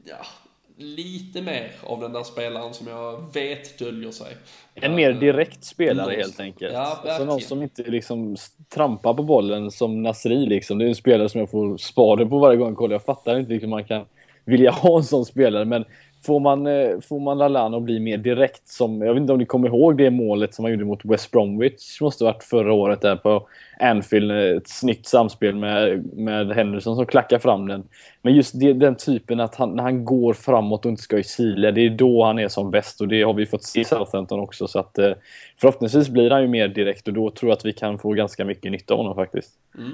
ja, 0.04 0.26
lite 0.76 1.42
mer 1.42 1.70
av 1.82 2.00
den 2.00 2.12
där 2.12 2.22
spelaren 2.22 2.74
som 2.74 2.86
jag 2.86 3.34
vet 3.34 3.78
döljer 3.78 4.10
sig. 4.10 4.36
En 4.74 4.94
mer 4.94 5.12
direkt 5.12 5.64
spelare 5.64 6.06
mm. 6.06 6.20
helt 6.20 6.40
enkelt. 6.40 6.72
Ja, 6.72 7.02
alltså 7.04 7.24
någon 7.24 7.40
som 7.40 7.62
inte 7.62 7.82
liksom 7.82 8.36
trampar 8.74 9.14
på 9.14 9.22
bollen 9.22 9.70
som 9.70 10.02
Nasri 10.02 10.46
liksom. 10.46 10.78
Det 10.78 10.84
är 10.84 10.88
en 10.88 10.94
spelare 10.94 11.28
som 11.28 11.40
jag 11.40 11.50
får 11.50 11.76
spader 11.76 12.24
på 12.24 12.38
varje 12.38 12.56
gång 12.56 12.68
jag 12.68 12.76
kollar. 12.76 12.94
Jag 12.94 13.04
fattar 13.04 13.38
inte 13.38 13.54
hur 13.54 13.66
man 13.66 13.84
kan 13.84 14.04
vilja 14.44 14.70
ha 14.70 14.96
en 14.98 15.04
sån 15.04 15.24
spelare, 15.24 15.64
men 15.64 15.84
Får 16.26 16.40
man, 16.40 16.66
eh, 16.66 17.00
får 17.00 17.20
man 17.20 17.38
Lallana 17.38 17.76
att 17.76 17.82
bli 17.82 18.00
mer 18.00 18.16
direkt 18.16 18.68
som, 18.68 19.02
jag 19.02 19.14
vet 19.14 19.20
inte 19.20 19.32
om 19.32 19.38
ni 19.38 19.46
kommer 19.46 19.68
ihåg 19.68 19.98
det 19.98 20.10
målet 20.10 20.54
som 20.54 20.64
han 20.64 20.72
gjorde 20.72 20.84
mot 20.84 21.04
West 21.04 21.30
Bromwich, 21.30 22.00
måste 22.00 22.24
varit 22.24 22.44
förra 22.44 22.72
året 22.72 23.00
där 23.00 23.16
på 23.16 23.48
Anfield, 23.80 24.30
eh, 24.30 24.56
ett 24.56 24.68
snyggt 24.68 25.06
samspel 25.06 25.54
med, 25.54 26.04
med 26.16 26.52
Henderson 26.52 26.96
som 26.96 27.06
klackar 27.06 27.38
fram 27.38 27.68
den. 27.68 27.84
Men 28.22 28.34
just 28.34 28.60
det, 28.60 28.72
den 28.72 28.96
typen 28.96 29.40
att 29.40 29.54
han, 29.54 29.70
när 29.70 29.82
han 29.82 30.04
går 30.04 30.34
framåt 30.34 30.84
och 30.84 30.90
inte 30.90 31.02
ska 31.02 31.18
i 31.18 31.24
Chile, 31.24 31.70
det 31.70 31.80
är 31.80 31.90
då 31.90 32.24
han 32.24 32.38
är 32.38 32.48
som 32.48 32.70
bäst 32.70 33.00
och 33.00 33.08
det 33.08 33.22
har 33.22 33.34
vi 33.34 33.46
fått 33.46 33.64
se 33.64 33.80
i 33.80 33.84
Southampton 33.84 34.40
också 34.40 34.68
så 34.68 34.78
att 34.78 34.98
eh, 34.98 35.12
förhoppningsvis 35.60 36.08
blir 36.08 36.30
han 36.30 36.42
ju 36.42 36.48
mer 36.48 36.68
direkt 36.68 37.08
och 37.08 37.14
då 37.14 37.30
tror 37.30 37.50
jag 37.50 37.56
att 37.56 37.64
vi 37.64 37.72
kan 37.72 37.98
få 37.98 38.12
ganska 38.12 38.44
mycket 38.44 38.72
nytta 38.72 38.94
av 38.94 38.98
honom 38.98 39.14
faktiskt. 39.14 39.50
Mm. 39.78 39.92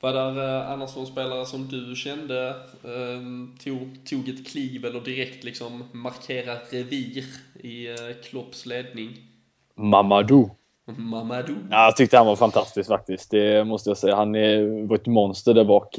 Var 0.00 0.12
där 0.12 0.60
eh, 0.60 0.70
annars 0.70 0.96
någon 0.96 1.06
spelare 1.06 1.46
som 1.46 1.68
du 1.68 1.96
kände 1.96 2.48
eh, 2.84 3.64
tog, 3.64 4.06
tog 4.06 4.28
ett 4.28 4.46
kliv 4.46 4.84
eller 4.84 5.00
direkt 5.00 5.44
liksom 5.44 5.84
markerar 5.92 6.58
revir 6.70 7.24
i 7.60 7.88
eh, 7.88 7.94
Klopps 8.24 8.66
ledning? 8.66 9.10
Mamadou. 9.74 10.50
Mamadou? 10.96 11.56
Ja, 11.70 11.84
jag 11.84 11.96
tyckte 11.96 12.16
han 12.16 12.26
var 12.26 12.36
fantastisk 12.36 12.88
faktiskt. 12.88 13.30
Det 13.30 13.64
måste 13.64 13.90
jag 13.90 13.96
säga. 13.96 14.16
Han 14.16 14.34
är, 14.34 14.86
var 14.88 14.96
ett 14.96 15.06
monster 15.06 15.54
där 15.54 15.64
bak. 15.64 15.98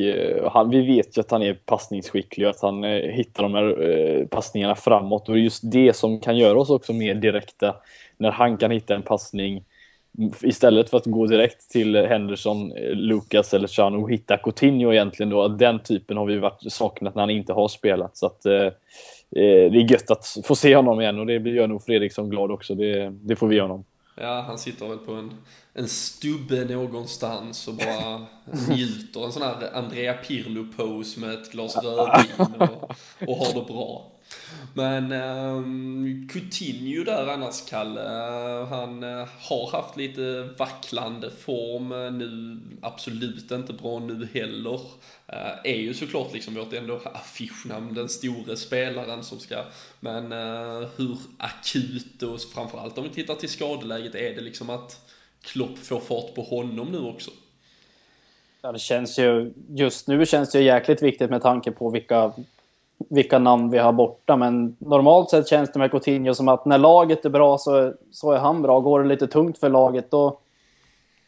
Han, 0.51 0.69
vi 0.69 0.85
vet 0.85 1.17
ju 1.17 1.21
att 1.21 1.31
han 1.31 1.41
är 1.41 1.53
passningsskicklig 1.53 2.47
och 2.47 2.55
att 2.55 2.62
han 2.62 2.83
hittar 2.83 3.43
de 3.43 3.53
här 3.53 4.25
passningarna 4.25 4.75
framåt. 4.75 5.29
Och 5.29 5.35
det 5.35 5.41
är 5.41 5.43
just 5.43 5.71
det 5.71 5.95
som 5.95 6.19
kan 6.19 6.38
göra 6.38 6.59
oss 6.59 6.69
också 6.69 6.93
mer 6.93 7.15
direkta. 7.15 7.75
När 8.17 8.31
han 8.31 8.57
kan 8.57 8.71
hitta 8.71 8.95
en 8.95 9.01
passning 9.01 9.63
istället 10.41 10.89
för 10.89 10.98
att 10.98 11.06
gå 11.06 11.26
direkt 11.26 11.69
till 11.69 11.95
Henderson, 11.95 12.69
Lucas 12.93 13.54
eller 13.54 13.67
Chan 13.67 13.95
och 13.95 14.12
hitta 14.12 14.38
Coutinho 14.38 14.93
egentligen 14.93 15.30
då, 15.30 15.48
den 15.48 15.80
typen 15.80 16.17
har 16.17 16.26
vi 16.26 16.38
varit 16.38 16.72
saknat 16.72 17.15
när 17.15 17.22
han 17.22 17.30
inte 17.30 17.54
har 17.54 17.67
spelat. 17.67 18.17
Så 18.17 18.26
att, 18.26 18.45
eh, 18.45 18.54
eh 18.54 18.72
det 19.72 19.78
är 19.78 19.91
gött 19.91 20.12
att 20.12 20.38
få 20.43 20.56
se 20.56 20.76
honom 20.76 21.02
igen 21.02 21.19
och 21.19 21.26
det 21.26 21.34
gör 21.34 21.67
nog 21.67 21.84
Fredriksson 21.84 22.30
glad 22.30 22.52
också. 22.52 22.76
Det, 22.76 23.10
det 23.10 23.36
får 23.36 23.48
vi 23.48 23.56
göra 23.56 23.67
honom. 23.67 23.86
Ja, 24.22 24.43
han 24.48 24.58
sitter 24.58 24.88
väl 24.88 24.98
på 24.98 25.13
en, 25.13 25.34
en 25.74 25.88
stubbe 25.88 26.65
någonstans 26.65 27.67
och 27.67 27.74
bara 27.74 28.26
njuter. 28.76 29.26
En 29.26 29.32
sån 29.32 29.41
här 29.41 29.56
Andrea 29.74 30.13
Pirlo-pose 30.13 31.19
med 31.19 31.34
ett 31.34 31.52
glas 31.52 31.76
rödvin 31.84 32.45
och, 32.60 32.91
och 33.28 33.36
har 33.38 33.60
det 33.60 33.74
bra. 33.74 34.12
Men 34.74 35.12
um, 35.12 36.28
Coutinho 36.32 37.04
där 37.04 37.28
annars, 37.28 37.65
Kalle, 37.70 38.02
eh, 38.02 38.68
han 38.68 39.04
uh, 39.04 39.28
har 39.39 39.72
haft 39.72 39.98
lite 39.98 40.50
vacklande 40.58 41.32
form 41.32 41.92
eh, 41.92 42.12
nu, 42.12 42.60
absolut 42.82 43.52
inte 43.52 43.74
bra 43.74 44.00
nu 44.00 44.28
heller. 44.34 44.80
Uh, 45.34 45.60
är 45.63 45.78
ju 45.78 45.94
såklart 45.94 46.34
liksom 46.34 46.56
vårt 46.56 46.74
ändå 46.74 47.02
affischnamn, 47.13 47.94
den 47.94 48.10
store 48.10 48.58
spelaren 48.58 49.24
som 49.24 49.39
ska, 49.39 49.63
men 50.00 50.32
uh, 50.32 50.88
hur 50.96 51.18
akut 51.38 52.24
och 52.24 52.42
framförallt 52.42 52.98
om 52.98 53.04
vi 53.04 53.10
tittar 53.10 53.36
till 53.36 53.50
skadeläget, 53.50 54.15
är 54.15 54.36
det 54.36 54.42
liksom 54.42 54.70
att 54.70 55.10
Klopp 55.42 55.78
får 55.78 56.00
fart 56.00 56.36
på 56.36 56.42
honom 56.42 56.92
nu 56.92 57.00
också? 57.00 57.32
Ja, 58.62 58.72
det 58.72 58.80
känns 58.80 59.20
ju, 59.20 59.54
just 59.70 60.08
nu 60.08 60.26
känns 60.26 60.52
det 60.52 60.60
ju 60.60 60.65
jäkligt 60.65 61.02
viktigt 61.02 61.30
med 61.30 61.42
tanke 61.42 61.72
på 61.72 61.89
vilka 61.89 62.34
vilka 63.09 63.39
namn 63.39 63.69
vi 63.69 63.77
har 63.77 63.93
borta. 63.93 64.38
Men 64.38 64.75
normalt 64.79 65.29
sett 65.29 65.47
känns 65.47 65.71
det 65.71 65.79
med 65.79 65.91
Coutinho 65.91 66.33
som 66.33 66.47
att 66.47 66.65
när 66.65 66.77
laget 66.77 67.25
är 67.25 67.29
bra 67.29 67.57
så, 67.57 67.93
så 68.12 68.31
är 68.31 68.38
han 68.38 68.62
bra. 68.62 68.79
Går 68.79 69.03
det 69.03 69.09
lite 69.09 69.27
tungt 69.27 69.57
för 69.57 69.69
laget 69.69 70.12
då, 70.12 70.39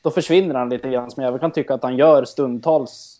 då 0.01 0.11
försvinner 0.11 0.55
han 0.55 0.69
lite 0.69 0.89
grann. 0.89 1.11
Som 1.11 1.23
jag 1.23 1.39
kan 1.39 1.51
tycka 1.51 1.73
att 1.73 1.83
han 1.83 1.97
gör 1.97 2.25
stundtals 2.25 3.17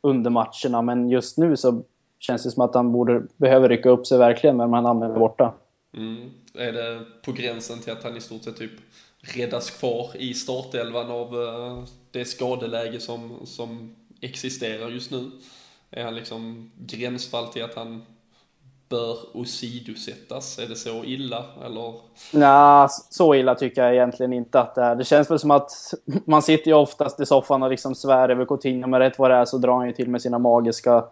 under 0.00 0.30
matcherna. 0.30 0.82
Men 0.82 1.08
just 1.08 1.38
nu 1.38 1.56
så 1.56 1.82
känns 2.18 2.42
det 2.42 2.50
som 2.50 2.62
att 2.62 2.74
han 2.74 2.92
borde, 2.92 3.22
behöver 3.36 3.68
rycka 3.68 3.90
upp 3.90 4.06
sig 4.06 4.18
verkligen 4.18 4.56
med 4.56 4.64
de 4.64 4.74
här 4.74 4.82
namnen 4.82 5.18
borta. 5.18 5.54
Mm. 5.96 6.30
Är 6.54 6.72
det 6.72 7.00
på 7.24 7.32
gränsen 7.32 7.78
till 7.78 7.92
att 7.92 8.04
han 8.04 8.16
i 8.16 8.20
stort 8.20 8.44
sett 8.44 8.56
typ 8.56 8.72
räddas 9.20 9.70
kvar 9.70 10.10
i 10.14 10.34
startelvan 10.34 11.10
av 11.10 11.42
eh, 11.42 11.84
det 12.10 12.24
skadeläge 12.24 13.00
som, 13.00 13.40
som 13.44 13.96
existerar 14.20 14.88
just 14.88 15.10
nu? 15.10 15.30
Är 15.96 16.04
han 16.04 16.14
liksom 16.14 16.70
gränsfall 16.78 17.46
till 17.46 17.64
att 17.64 17.74
han 17.74 18.02
bör 18.88 19.16
åsidosättas? 19.32 20.58
Är 20.58 20.66
det 20.66 20.76
så 20.76 21.04
illa 21.04 21.44
eller? 21.64 21.94
Nej, 22.32 22.88
så 23.10 23.34
illa 23.34 23.54
tycker 23.54 23.82
jag 23.82 23.94
egentligen 23.94 24.32
inte 24.32 24.60
att 24.60 24.74
det 24.74 24.82
är. 24.82 24.94
Det 24.94 25.04
känns 25.04 25.30
väl 25.30 25.38
som 25.38 25.50
att 25.50 25.94
man 26.24 26.42
sitter 26.42 26.66
ju 26.66 26.74
oftast 26.74 27.20
i 27.20 27.26
soffan 27.26 27.62
och 27.62 27.70
liksom 27.70 27.94
svär 27.94 28.28
över 28.28 28.44
Coutinho, 28.44 28.88
men 28.88 29.00
rätt 29.00 29.18
vad 29.18 29.30
det 29.30 29.34
är 29.34 29.44
så 29.44 29.58
drar 29.58 29.76
han 29.76 29.86
ju 29.86 29.92
till 29.92 30.08
med 30.08 30.22
sina 30.22 30.38
magiska 30.38 31.04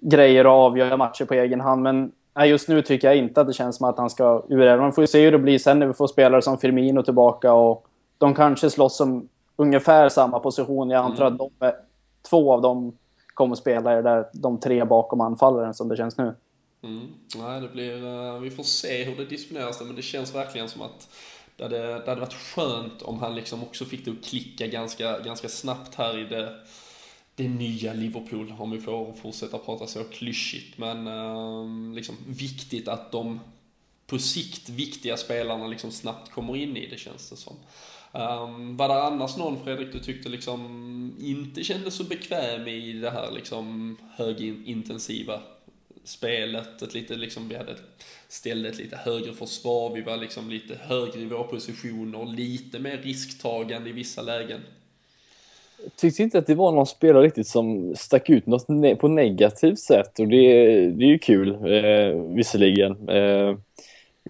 grejer 0.00 0.46
och 0.46 0.52
avgör 0.52 0.96
matcher 0.96 1.24
på 1.24 1.34
egen 1.34 1.60
hand. 1.60 1.82
Men 1.82 2.12
nej, 2.34 2.50
just 2.50 2.68
nu 2.68 2.82
tycker 2.82 3.08
jag 3.08 3.16
inte 3.16 3.40
att 3.40 3.46
det 3.46 3.52
känns 3.52 3.76
som 3.76 3.88
att 3.88 3.98
han 3.98 4.10
ska 4.10 4.44
ur. 4.48 4.78
Man 4.78 4.92
får 4.92 5.02
ju 5.02 5.08
se 5.08 5.24
hur 5.24 5.32
det 5.32 5.38
blir 5.38 5.58
sen 5.58 5.78
när 5.78 5.86
vi 5.86 5.92
får 5.92 6.06
spelare 6.06 6.42
som 6.42 6.58
Firmino 6.58 7.02
tillbaka 7.02 7.52
och 7.52 7.86
de 8.18 8.34
kanske 8.34 8.70
slåss 8.70 9.00
om 9.00 9.28
ungefär 9.56 10.08
samma 10.08 10.38
position. 10.38 10.90
Jag 10.90 11.04
antar 11.04 11.26
mm. 11.26 11.40
att 11.40 11.50
de 11.60 11.72
två 12.28 12.52
av 12.52 12.62
dem 12.62 12.92
kommer 13.42 13.56
spela 13.56 13.98
i 13.98 14.02
där, 14.02 14.28
de 14.32 14.60
tre 14.60 14.84
bakom 14.84 15.20
anfallaren 15.20 15.74
som 15.74 15.88
det 15.88 15.96
känns 15.96 16.18
nu. 16.18 16.34
Mm. 16.82 17.06
Nej, 17.36 17.60
det 17.60 17.68
blir, 17.68 18.04
uh, 18.04 18.38
vi 18.38 18.50
får 18.50 18.62
se 18.62 19.04
hur 19.04 19.16
det 19.16 19.24
disponeras 19.24 19.80
men 19.80 19.96
det 19.96 20.02
känns 20.02 20.34
verkligen 20.34 20.68
som 20.68 20.82
att 20.82 21.08
det 21.56 21.62
hade, 21.62 21.78
det 21.78 22.06
hade 22.06 22.20
varit 22.20 22.34
skönt 22.34 23.02
om 23.02 23.18
han 23.18 23.34
liksom 23.34 23.62
också 23.62 23.84
fick 23.84 24.04
det 24.04 24.10
att 24.10 24.24
klicka 24.24 24.66
ganska, 24.66 25.18
ganska 25.18 25.48
snabbt 25.48 25.94
här 25.94 26.18
i 26.18 26.24
det, 26.24 26.54
det 27.34 27.48
nya 27.48 27.92
Liverpool, 27.92 28.54
om 28.58 28.70
vi 28.70 28.80
får 28.80 29.12
fortsätta 29.12 29.58
prata 29.58 29.86
så 29.86 30.04
klyschigt. 30.04 30.78
Men 30.78 31.06
uh, 31.06 31.94
liksom 31.94 32.16
viktigt 32.26 32.88
att 32.88 33.12
de 33.12 33.40
på 34.06 34.18
sikt 34.18 34.68
viktiga 34.68 35.16
spelarna 35.16 35.66
liksom 35.66 35.90
snabbt 35.90 36.32
kommer 36.32 36.56
in 36.56 36.76
i 36.76 36.86
det 36.86 36.98
känns 36.98 37.30
det 37.30 37.36
som. 37.36 37.56
Um, 38.14 38.76
var 38.76 38.88
det 38.88 39.02
annars 39.02 39.36
någon 39.36 39.64
Fredrik 39.64 39.92
du 39.92 39.98
tyckte 39.98 40.28
liksom 40.28 40.62
inte 41.20 41.64
kändes 41.64 41.94
så 41.94 42.04
bekväm 42.04 42.68
i 42.68 42.92
det 42.92 43.10
här 43.10 43.30
liksom 43.30 43.96
högintensiva 44.16 45.40
spelet? 46.04 46.82
Ett 46.82 46.94
lite 46.94 47.14
liksom, 47.14 47.48
vi 47.48 47.56
hade 47.56 47.74
ställde 48.28 48.68
ett 48.68 48.78
lite 48.78 48.96
högre 48.96 49.32
försvar, 49.32 49.94
vi 49.94 50.00
var 50.00 50.16
liksom 50.16 50.50
lite 50.50 50.74
högre 50.80 51.20
i 51.20 51.24
våra 51.24 51.42
positioner, 51.42 52.36
lite 52.36 52.78
mer 52.78 52.96
risktagande 52.96 53.90
i 53.90 53.92
vissa 53.92 54.22
lägen. 54.22 54.60
Jag 55.82 55.96
tyckte 55.96 56.22
inte 56.22 56.38
att 56.38 56.46
det 56.46 56.54
var 56.54 56.72
någon 56.72 56.86
spelare 56.86 57.26
riktigt 57.26 57.46
som 57.46 57.96
stack 57.96 58.30
ut 58.30 58.46
något 58.46 58.68
ne 58.68 58.96
på 58.96 59.08
negativt 59.08 59.78
sätt 59.78 60.18
och 60.18 60.28
det, 60.28 60.46
det 60.90 61.04
är 61.04 61.08
ju 61.08 61.18
kul, 61.18 61.48
eh, 61.48 62.34
visserligen. 62.34 63.08
Eh, 63.08 63.56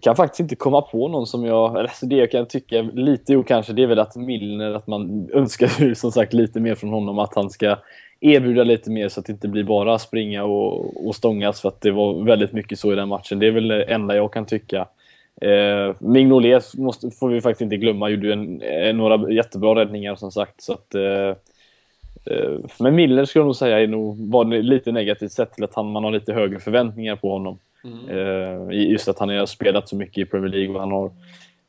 jag 0.04 0.16
kan 0.16 0.24
faktiskt 0.24 0.40
inte 0.40 0.56
komma 0.56 0.82
på 0.82 1.08
någon 1.08 1.26
som 1.26 1.44
jag, 1.44 1.76
alltså 1.76 2.06
det 2.06 2.16
jag 2.16 2.30
kan 2.30 2.46
tycka 2.46 2.82
lite 2.82 3.32
jo 3.32 3.42
kanske, 3.42 3.72
det 3.72 3.82
är 3.82 3.86
väl 3.86 3.98
att 3.98 4.16
Milner, 4.16 4.74
att 4.74 4.86
man 4.86 5.28
önskar 5.32 5.84
ju 5.84 5.94
som 5.94 6.12
sagt 6.12 6.32
lite 6.32 6.60
mer 6.60 6.74
från 6.74 6.90
honom, 6.90 7.18
att 7.18 7.34
han 7.34 7.50
ska 7.50 7.76
erbjuda 8.20 8.64
lite 8.64 8.90
mer 8.90 9.08
så 9.08 9.20
att 9.20 9.26
det 9.26 9.32
inte 9.32 9.48
blir 9.48 9.64
bara 9.64 9.98
springa 9.98 10.44
och, 10.44 11.06
och 11.06 11.14
stångas 11.14 11.60
för 11.60 11.68
att 11.68 11.80
det 11.80 11.90
var 11.90 12.24
väldigt 12.24 12.52
mycket 12.52 12.78
så 12.78 12.92
i 12.92 12.96
den 12.96 13.08
matchen. 13.08 13.38
Det 13.38 13.46
är 13.46 13.50
väl 13.50 13.68
det 13.68 13.84
enda 13.84 14.16
jag 14.16 14.32
kan 14.32 14.46
tycka. 14.46 14.86
Eh, 15.40 15.94
Mignolet 15.98 16.74
måste, 16.74 17.10
får 17.10 17.28
vi 17.28 17.40
faktiskt 17.40 17.62
inte 17.62 17.76
glömma, 17.76 18.09
gjorde 18.09 18.32
en, 18.32 18.62
en, 18.62 18.96
några 18.96 19.32
jättebra 19.32 19.74
räddningar 19.74 20.16
som 20.16 20.32
sagt. 20.32 20.62
Så 20.62 20.72
att, 20.72 20.94
eh, 20.94 21.36
eh, 22.24 22.59
men 22.78 22.94
Milner 22.94 23.24
skulle 23.24 23.40
jag 23.40 23.46
nog 23.46 23.57
säga 23.57 23.80
är 23.80 23.86
nog, 23.86 24.30
var 24.30 24.44
lite 24.44 24.92
negativt 24.92 25.32
sett 25.32 25.53
till 25.53 25.64
att 25.64 25.74
han, 25.74 25.92
man 25.92 26.05
har 26.05 26.11
lite 26.11 26.32
högre 26.32 26.59
förväntningar 26.59 27.16
på 27.16 27.32
honom. 27.32 27.59
Mm. 27.85 28.09
Eh, 28.09 28.91
just 28.91 29.09
att 29.09 29.18
han 29.18 29.28
har 29.28 29.47
spelat 29.47 29.89
så 29.89 29.97
mycket 29.97 30.18
i 30.18 30.30
Premier 30.30 30.51
League 30.51 30.74
och 30.74 30.80
han 30.80 30.93
har, 30.93 31.12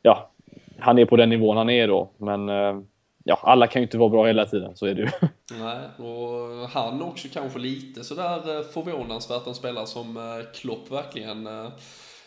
ja, 0.02 0.32
han 0.80 1.00
är 1.00 1.06
på 1.06 1.18
den 1.18 1.30
nivån 1.30 1.58
han 1.58 1.70
är 1.70 1.88
då. 1.88 2.12
Men 2.18 2.50
eh, 2.50 2.82
ja, 3.24 3.40
alla 3.44 3.68
kan 3.68 3.82
ju 3.82 3.86
inte 3.86 3.98
vara 3.98 4.10
bra 4.10 4.26
hela 4.26 4.46
tiden, 4.46 4.76
så 4.76 4.86
är 4.86 4.94
det 4.94 5.02
ju. 5.02 5.10
Nej, 5.60 6.08
och 6.08 6.70
han 6.70 7.02
också 7.02 7.28
kanske 7.34 7.60
lite 7.60 8.04
sådär 8.04 8.58
eh, 8.58 8.64
förvånansvärt 8.64 9.48
en 9.48 9.56
spelare 9.56 9.88
som 9.88 10.44
Klopp 10.54 10.92
verkligen 10.92 11.50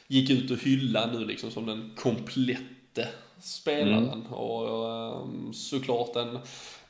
gick 0.08 0.30
ut 0.30 0.50
och 0.50 0.58
hyllade 0.58 1.18
nu 1.18 1.24
liksom 1.24 1.50
som 1.50 1.66
den 1.66 1.92
komplette 1.96 3.08
spelaren. 3.40 4.12
Mm. 4.12 4.32
Och 4.32 4.68
såklart 5.54 6.16
en, 6.16 6.38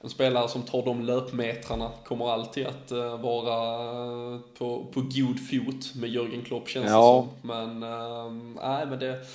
en 0.01 0.11
spelare 0.11 0.49
som 0.49 0.63
tar 0.63 0.85
de 0.85 1.03
löpmetrarna 1.03 1.91
kommer 2.05 2.33
alltid 2.33 2.67
att 2.67 2.91
vara 3.21 4.39
på, 4.59 4.87
på 4.93 5.01
god 5.01 5.41
fot 5.49 5.95
med 5.95 6.11
Jörgen 6.11 6.43
Klopp 6.43 6.69
känns 6.69 6.91
ja. 6.91 7.27
det 7.43 7.49
som. 7.49 7.49
Men, 7.49 7.83
ehm, 7.83 8.59
nej 8.63 8.87
men 8.87 8.99
det 8.99 9.27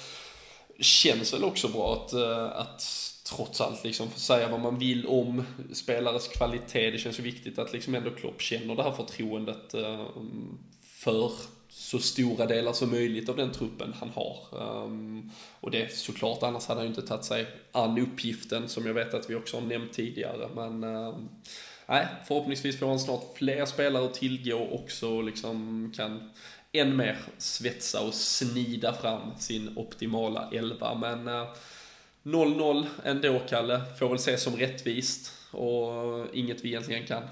känns 0.80 1.34
väl 1.34 1.44
också 1.44 1.68
bra 1.68 1.94
att, 1.94 2.14
att 2.56 2.84
trots 3.36 3.62
allt 3.62 3.84
liksom 3.84 4.10
säga 4.16 4.48
vad 4.48 4.60
man 4.60 4.80
vill 4.80 5.08
om 5.08 5.44
spelares 5.74 6.28
kvalitet. 6.28 6.92
Det 6.92 6.98
känns 6.98 7.20
ju 7.20 7.24
viktigt 7.24 7.60
att 7.60 7.74
liksom 7.74 7.96
ändå 7.96 8.10
Klopp 8.10 8.42
känner 8.42 8.76
det 8.76 8.84
här 8.84 8.92
förtroendet 8.92 9.74
eh, 9.74 10.06
för 10.84 11.32
så 11.74 12.00
stora 12.00 12.46
delar 12.46 12.74
som 12.74 12.92
möjligt 12.92 13.30
av 13.30 13.36
den 13.36 13.52
truppen 13.52 13.94
han 14.00 14.10
har. 14.10 14.38
Um, 14.52 15.32
och 15.60 15.72
det 15.72 15.92
såklart, 15.94 16.44
annars 16.44 16.66
hade 16.66 16.80
han 16.80 16.88
ju 16.88 16.90
inte 16.90 17.08
tagit 17.08 17.26
sig 17.26 17.48
an 17.72 18.00
uppgiften 18.00 18.70
som 18.70 18.86
jag 18.86 18.94
vet 18.94 19.14
att 19.14 19.30
vi 19.30 19.36
också 19.36 19.60
har 19.60 19.68
nämnt 19.68 19.94
tidigare. 19.94 20.50
Men 20.56 20.84
um, 20.84 21.30
nej, 21.86 22.08
förhoppningsvis 22.28 22.80
får 22.80 22.88
han 22.88 23.00
snart 23.00 23.38
fler 23.38 23.66
spelare 23.66 24.06
att 24.06 24.14
tillgå 24.14 24.58
och 24.58 25.24
liksom 25.24 25.94
kan 25.96 26.30
än 26.72 26.98
mer 26.98 27.18
svetsa 27.38 28.02
och 28.02 28.14
snida 28.14 28.94
fram 28.94 29.22
sin 29.40 29.78
optimala 29.78 30.50
elva. 30.52 30.96
Men 30.96 31.28
uh, 31.28 31.48
0-0 32.24 32.86
ändå, 33.04 33.42
Kalle. 33.50 33.82
Får 34.00 34.08
väl 34.08 34.16
ses 34.16 34.44
som 34.44 34.56
rättvist 34.56 35.34
och 35.52 36.26
inget 36.34 36.64
vi 36.64 36.70
egentligen 36.70 37.08
kan 37.08 37.24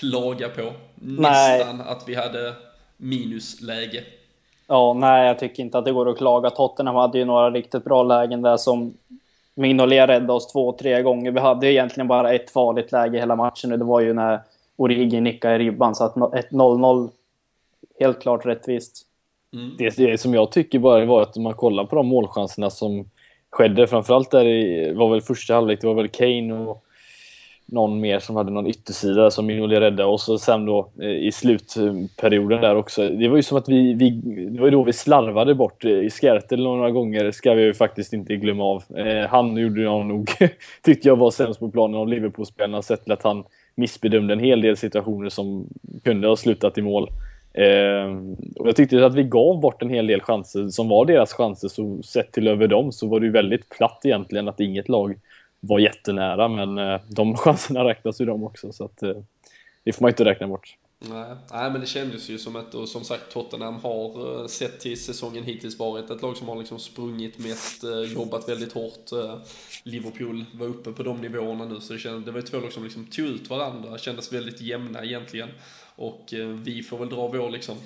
klaga 0.00 0.48
på. 0.48 0.72
Nej. 0.94 1.58
Nästan 1.58 1.80
att 1.80 2.08
vi 2.08 2.14
hade 2.14 2.71
minusläge. 3.02 4.04
Ja, 4.66 4.92
nej, 4.92 5.26
jag 5.26 5.38
tycker 5.38 5.62
inte 5.62 5.78
att 5.78 5.84
det 5.84 5.92
går 5.92 6.08
att 6.08 6.18
klaga. 6.18 6.50
Tottenham 6.50 6.96
hade 6.96 7.18
ju 7.18 7.24
några 7.24 7.50
riktigt 7.50 7.84
bra 7.84 8.02
lägen 8.02 8.42
där 8.42 8.56
som 8.56 8.94
Mignolet 9.54 10.08
räddade 10.08 10.32
oss 10.32 10.52
två, 10.52 10.72
tre 10.72 11.02
gånger. 11.02 11.30
Vi 11.30 11.40
hade 11.40 11.72
egentligen 11.72 12.08
bara 12.08 12.32
ett 12.32 12.50
farligt 12.50 12.92
läge 12.92 13.18
hela 13.18 13.36
matchen 13.36 13.72
och 13.72 13.78
det 13.78 13.84
var 13.84 14.00
ju 14.00 14.12
när 14.12 14.40
Origi 14.76 15.20
nickade 15.20 15.54
i 15.54 15.58
ribban. 15.58 15.94
Så 15.94 16.04
att 16.04 16.34
ett 16.34 16.50
0-0, 16.50 17.10
helt 18.00 18.22
klart 18.22 18.46
rättvist. 18.46 19.06
Mm. 19.52 19.74
Det, 19.78 19.96
det 19.96 20.18
som 20.20 20.34
jag 20.34 20.52
tycker 20.52 20.78
bara 20.78 21.04
var 21.04 21.22
att 21.22 21.36
om 21.36 21.42
man 21.42 21.54
kollar 21.54 21.84
på 21.84 21.96
de 21.96 22.06
målchanserna 22.06 22.70
som 22.70 23.04
skedde. 23.50 23.86
Framförallt 23.86 24.30
där 24.30 24.44
i, 24.44 24.92
var 24.94 25.10
väl 25.10 25.20
första 25.20 25.54
halvlek, 25.54 25.80
det 25.80 25.86
var 25.86 25.94
väl 25.94 26.08
Kane 26.08 26.54
och 26.54 26.84
någon 27.66 28.00
mer 28.00 28.18
som 28.18 28.36
hade 28.36 28.50
någon 28.50 28.66
yttersida 28.66 29.30
som 29.30 29.46
Mignolet 29.46 29.80
räddade 29.80 30.04
och 30.04 30.20
så 30.20 30.38
sen 30.38 30.66
då 30.66 30.88
eh, 31.00 31.08
i 31.08 31.32
slutperioden 31.32 32.60
där 32.60 32.76
också. 32.76 33.08
Det 33.08 33.28
var 33.28 33.36
ju 33.36 33.42
som 33.42 33.58
att 33.58 33.68
vi, 33.68 33.94
vi 33.94 34.10
det 34.50 34.60
var 34.60 34.66
ju 34.66 34.70
då 34.70 34.82
vi 34.82 34.92
slarvade 34.92 35.54
bort 35.54 35.84
eh, 35.84 35.90
i 35.90 36.10
Skertel 36.10 36.62
några 36.62 36.90
gånger, 36.90 37.30
ska 37.30 37.54
vi 37.54 37.62
ju 37.62 37.74
faktiskt 37.74 38.12
inte 38.12 38.36
glömma 38.36 38.64
av. 38.64 38.82
Eh, 38.96 39.28
han 39.28 39.56
gjorde 39.56 39.82
jag 39.82 40.06
nog, 40.06 40.30
tyckte 40.82 41.08
jag 41.08 41.16
var 41.16 41.30
sämst 41.30 41.60
på 41.60 41.70
planen 41.70 41.96
av 42.00 42.08
Liverpool-spelarna 42.08 42.82
sett 42.82 43.02
till 43.02 43.12
att 43.12 43.22
han 43.22 43.44
missbedömde 43.74 44.32
en 44.32 44.40
hel 44.40 44.60
del 44.60 44.76
situationer 44.76 45.28
som 45.28 45.66
kunde 46.04 46.28
ha 46.28 46.36
slutat 46.36 46.78
i 46.78 46.82
mål. 46.82 47.10
Eh, 47.54 48.16
och 48.56 48.68
jag 48.68 48.76
tyckte 48.76 49.06
att 49.06 49.14
vi 49.14 49.22
gav 49.22 49.60
bort 49.60 49.82
en 49.82 49.90
hel 49.90 50.06
del 50.06 50.20
chanser 50.20 50.68
som 50.68 50.88
var 50.88 51.06
deras 51.06 51.32
chanser, 51.32 51.68
så 51.68 52.02
sett 52.02 52.32
till 52.32 52.48
över 52.48 52.68
dem 52.68 52.92
så 52.92 53.08
var 53.08 53.20
det 53.20 53.26
ju 53.26 53.32
väldigt 53.32 53.68
platt 53.68 54.00
egentligen 54.04 54.48
att 54.48 54.60
inget 54.60 54.88
lag 54.88 55.14
var 55.62 55.78
jättenära, 55.78 56.48
men 56.48 56.78
eh, 56.78 57.00
de 57.08 57.36
chanserna 57.36 57.84
räknas 57.84 58.20
ju 58.20 58.24
de 58.24 58.44
också, 58.44 58.72
så 58.72 58.84
att 58.84 59.02
eh, 59.02 59.16
det 59.84 59.92
får 59.92 60.02
man 60.02 60.10
inte 60.10 60.24
räkna 60.24 60.48
bort. 60.48 60.76
Nej, 60.98 61.36
nej, 61.52 61.70
men 61.70 61.80
det 61.80 61.86
kändes 61.86 62.28
ju 62.28 62.38
som 62.38 62.56
att, 62.56 62.74
och 62.74 62.88
som 62.88 63.04
sagt 63.04 63.32
Tottenham 63.32 63.74
har 63.74 64.40
eh, 64.40 64.46
sett 64.46 64.80
till 64.80 65.00
säsongen 65.00 65.44
hittills 65.44 65.78
varit 65.78 66.10
ett 66.10 66.22
lag 66.22 66.36
som 66.36 66.48
har 66.48 66.56
liksom 66.56 66.78
sprungit 66.78 67.38
mest, 67.38 67.84
jobbat 68.14 68.48
väldigt 68.48 68.72
hårt. 68.72 69.10
Liverpool 69.84 70.44
var 70.54 70.66
uppe 70.66 70.92
på 70.92 71.02
de 71.02 71.20
nivåerna 71.20 71.64
nu, 71.64 71.80
så 71.80 71.92
det, 71.92 71.98
kändes, 71.98 72.24
det 72.24 72.32
var 72.32 72.40
två 72.40 72.60
lag 72.60 72.72
som 72.72 72.84
liksom 72.84 73.06
tog 73.06 73.26
ut 73.26 73.50
varandra, 73.50 73.98
kändes 73.98 74.32
väldigt 74.32 74.60
jämna 74.60 75.04
egentligen. 75.04 75.48
Och 75.96 76.34
vi 76.64 76.82
får 76.82 76.98
väl 76.98 77.08
dra 77.08 77.28
vår 77.28 77.50
liksom 77.50 77.76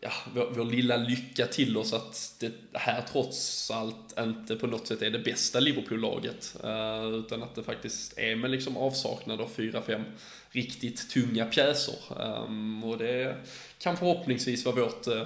ja, 0.00 0.10
vår, 0.34 0.52
vår, 0.56 0.64
lilla 0.64 0.96
lycka 0.96 1.46
till 1.46 1.76
oss 1.76 1.92
att 1.92 2.34
det 2.38 2.52
här 2.72 3.04
trots 3.12 3.70
allt 3.70 4.18
inte 4.18 4.56
på 4.56 4.66
något 4.66 4.86
sätt 4.86 5.02
är 5.02 5.10
det 5.10 5.18
bästa 5.18 5.60
Liverpool-laget. 5.60 6.56
Eh, 6.64 7.04
utan 7.04 7.42
att 7.42 7.54
det 7.54 7.62
faktiskt 7.62 8.18
är 8.18 8.36
med 8.36 8.50
liksom 8.50 8.76
avsaknad 8.76 9.40
av 9.40 9.50
4-5 9.56 10.04
riktigt 10.50 11.10
tunga 11.10 11.46
pjäser. 11.46 11.94
Eh, 12.20 12.88
och 12.88 12.98
det 12.98 13.36
kan 13.78 13.96
förhoppningsvis 13.96 14.64
vara 14.64 14.76
vårt 14.76 15.06
eh, 15.06 15.24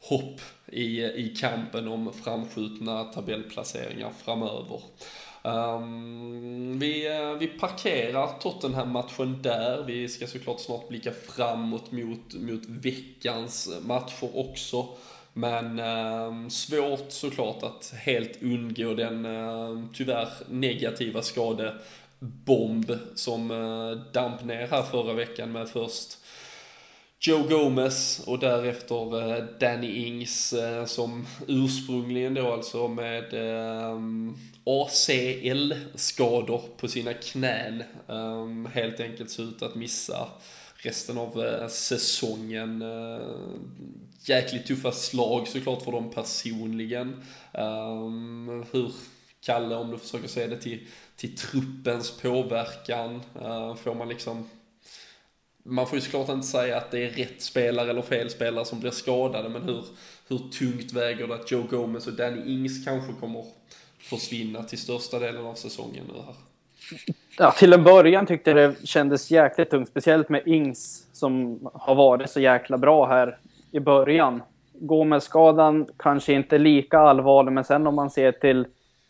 hopp 0.00 0.40
i, 0.66 1.02
i 1.04 1.36
kampen 1.40 1.88
om 1.88 2.12
framskjutna 2.12 3.04
tabellplaceringar 3.04 4.12
framöver. 4.24 4.82
Um, 5.42 6.78
vi, 6.78 7.06
eh, 7.06 7.32
vi 7.32 7.46
parkerar 7.46 8.38
Tottenham-matchen 8.40 9.42
där. 9.42 9.82
Vi 9.82 10.08
ska 10.08 10.26
såklart 10.26 10.60
snart 10.60 10.88
blicka 10.88 11.12
framåt 11.12 11.92
mot, 11.92 12.34
mot 12.34 12.62
veckans 12.66 13.68
matcher 13.82 14.38
också. 14.38 14.86
Men 15.32 15.78
eh, 15.78 16.48
svårt 16.48 17.06
såklart 17.08 17.62
att 17.62 17.94
helt 17.96 18.42
undgå 18.42 18.94
den 18.94 19.24
eh, 19.24 19.84
tyvärr 19.94 20.28
negativa 20.48 21.22
skadebomb 21.22 22.98
som 23.14 23.50
eh, 23.50 24.12
damp 24.12 24.44
ner 24.44 24.66
här 24.66 24.82
förra 24.82 25.12
veckan 25.12 25.52
med 25.52 25.68
först 25.68 26.18
Joe 27.20 27.42
Gomez 27.48 28.22
och 28.26 28.38
därefter 28.38 29.36
eh, 29.36 29.44
Danny 29.60 30.06
Ings 30.06 30.52
eh, 30.52 30.84
som 30.84 31.26
ursprungligen 31.48 32.34
då 32.34 32.52
alltså 32.52 32.88
med 32.88 33.34
eh, 33.34 33.98
ACL-skador 34.68 36.62
på 36.76 36.88
sina 36.88 37.14
knän 37.14 37.82
ehm, 38.08 38.68
helt 38.74 39.00
enkelt 39.00 39.30
ser 39.30 39.42
ut 39.42 39.62
att 39.62 39.74
missa 39.74 40.28
resten 40.76 41.18
av 41.18 41.44
eh, 41.44 41.68
säsongen. 41.68 42.82
Eh, 42.82 43.20
jäkligt 44.24 44.66
tuffa 44.66 44.92
slag 44.92 45.48
såklart 45.48 45.82
för 45.82 45.92
dem 45.92 46.10
personligen. 46.10 47.22
Ehm, 47.52 48.64
hur 48.72 48.92
Kalle, 49.40 49.76
om 49.76 49.90
du 49.90 49.98
försöker 49.98 50.28
se 50.28 50.46
det 50.46 50.56
till, 50.56 50.86
till 51.16 51.36
truppens 51.36 52.10
påverkan, 52.10 53.22
eh, 53.40 53.74
får 53.74 53.94
man 53.94 54.08
liksom 54.08 54.48
man 55.62 55.86
får 55.86 55.98
ju 55.98 56.02
såklart 56.02 56.28
inte 56.28 56.46
säga 56.46 56.76
att 56.76 56.90
det 56.90 57.04
är 57.04 57.10
rätt 57.10 57.42
spelare 57.42 57.90
eller 57.90 58.02
fel 58.02 58.30
spelare 58.30 58.64
som 58.64 58.80
blir 58.80 58.90
skadade, 58.90 59.48
men 59.48 59.62
hur, 59.62 59.84
hur 60.28 60.38
tungt 60.38 60.92
väger 60.92 61.26
det 61.26 61.34
att 61.34 61.50
Joe 61.50 61.62
Gomez 61.62 62.06
och 62.06 62.12
Danny 62.12 62.52
Ings 62.52 62.84
kanske 62.84 63.12
kommer 63.20 63.44
försvinna 64.10 64.62
till 64.62 64.78
största 64.78 65.18
delen 65.18 65.46
av 65.46 65.54
säsongen 65.54 66.04
nu 66.08 66.14
här? 66.14 66.34
Ja, 67.38 67.50
till 67.50 67.72
en 67.72 67.84
början 67.84 68.26
tyckte 68.26 68.50
jag 68.50 68.70
det 68.70 68.86
kändes 68.86 69.30
jäkligt 69.30 69.70
tungt, 69.70 69.88
speciellt 69.88 70.28
med 70.28 70.42
Ings 70.46 71.06
som 71.12 71.60
har 71.74 71.94
varit 71.94 72.30
så 72.30 72.40
jäkla 72.40 72.78
bra 72.78 73.06
här 73.06 73.38
i 73.70 73.80
början. 73.80 74.42
Gomez-skadan 74.72 75.86
kanske 75.96 76.32
inte 76.32 76.58
lika 76.58 76.98
allvarlig, 76.98 77.52
men 77.52 77.64
sen 77.64 77.86
om 77.86 77.94
man 77.94 78.10
ser 78.10 78.32
till 78.32 78.66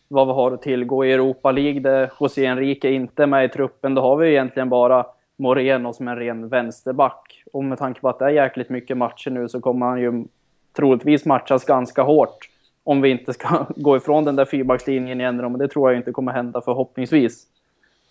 vad 0.09 0.27
vi 0.27 0.33
har 0.33 0.53
att 0.53 0.63
tillgå 0.63 1.05
i 1.05 1.13
Europa 1.13 1.53
League, 1.53 1.81
där 1.81 2.13
José 2.21 2.47
Enrique 2.47 2.91
inte 2.91 3.23
är 3.23 3.27
med 3.27 3.45
i 3.45 3.49
truppen, 3.49 3.95
då 3.95 4.03
har 4.03 4.17
vi 4.17 4.29
egentligen 4.29 4.69
bara 4.69 5.07
Moreno 5.37 5.93
som 5.93 6.09
en 6.09 6.17
ren 6.17 6.49
vänsterback. 6.49 7.43
Och 7.53 7.65
med 7.65 7.79
tanke 7.79 8.01
på 8.01 8.09
att 8.09 8.19
det 8.19 8.25
är 8.25 8.31
jäkligt 8.31 8.69
mycket 8.69 8.97
matcher 8.97 9.31
nu 9.31 9.49
så 9.49 9.61
kommer 9.61 9.87
han 9.87 10.01
ju 10.01 10.25
troligtvis 10.77 11.25
matchas 11.25 11.65
ganska 11.65 12.03
hårt. 12.03 12.49
Om 12.89 13.01
vi 13.01 13.09
inte 13.09 13.33
ska 13.33 13.67
gå 13.77 13.97
ifrån 13.97 14.25
den 14.25 14.37
där 14.37 14.45
fyrbackslinjen 14.45 15.21
igen, 15.21 15.37
men 15.37 15.59
det 15.59 15.69
tror 15.69 15.91
jag 15.91 16.01
inte 16.01 16.13
kommer 16.13 16.33
hända 16.33 16.61
förhoppningsvis. 16.61 17.47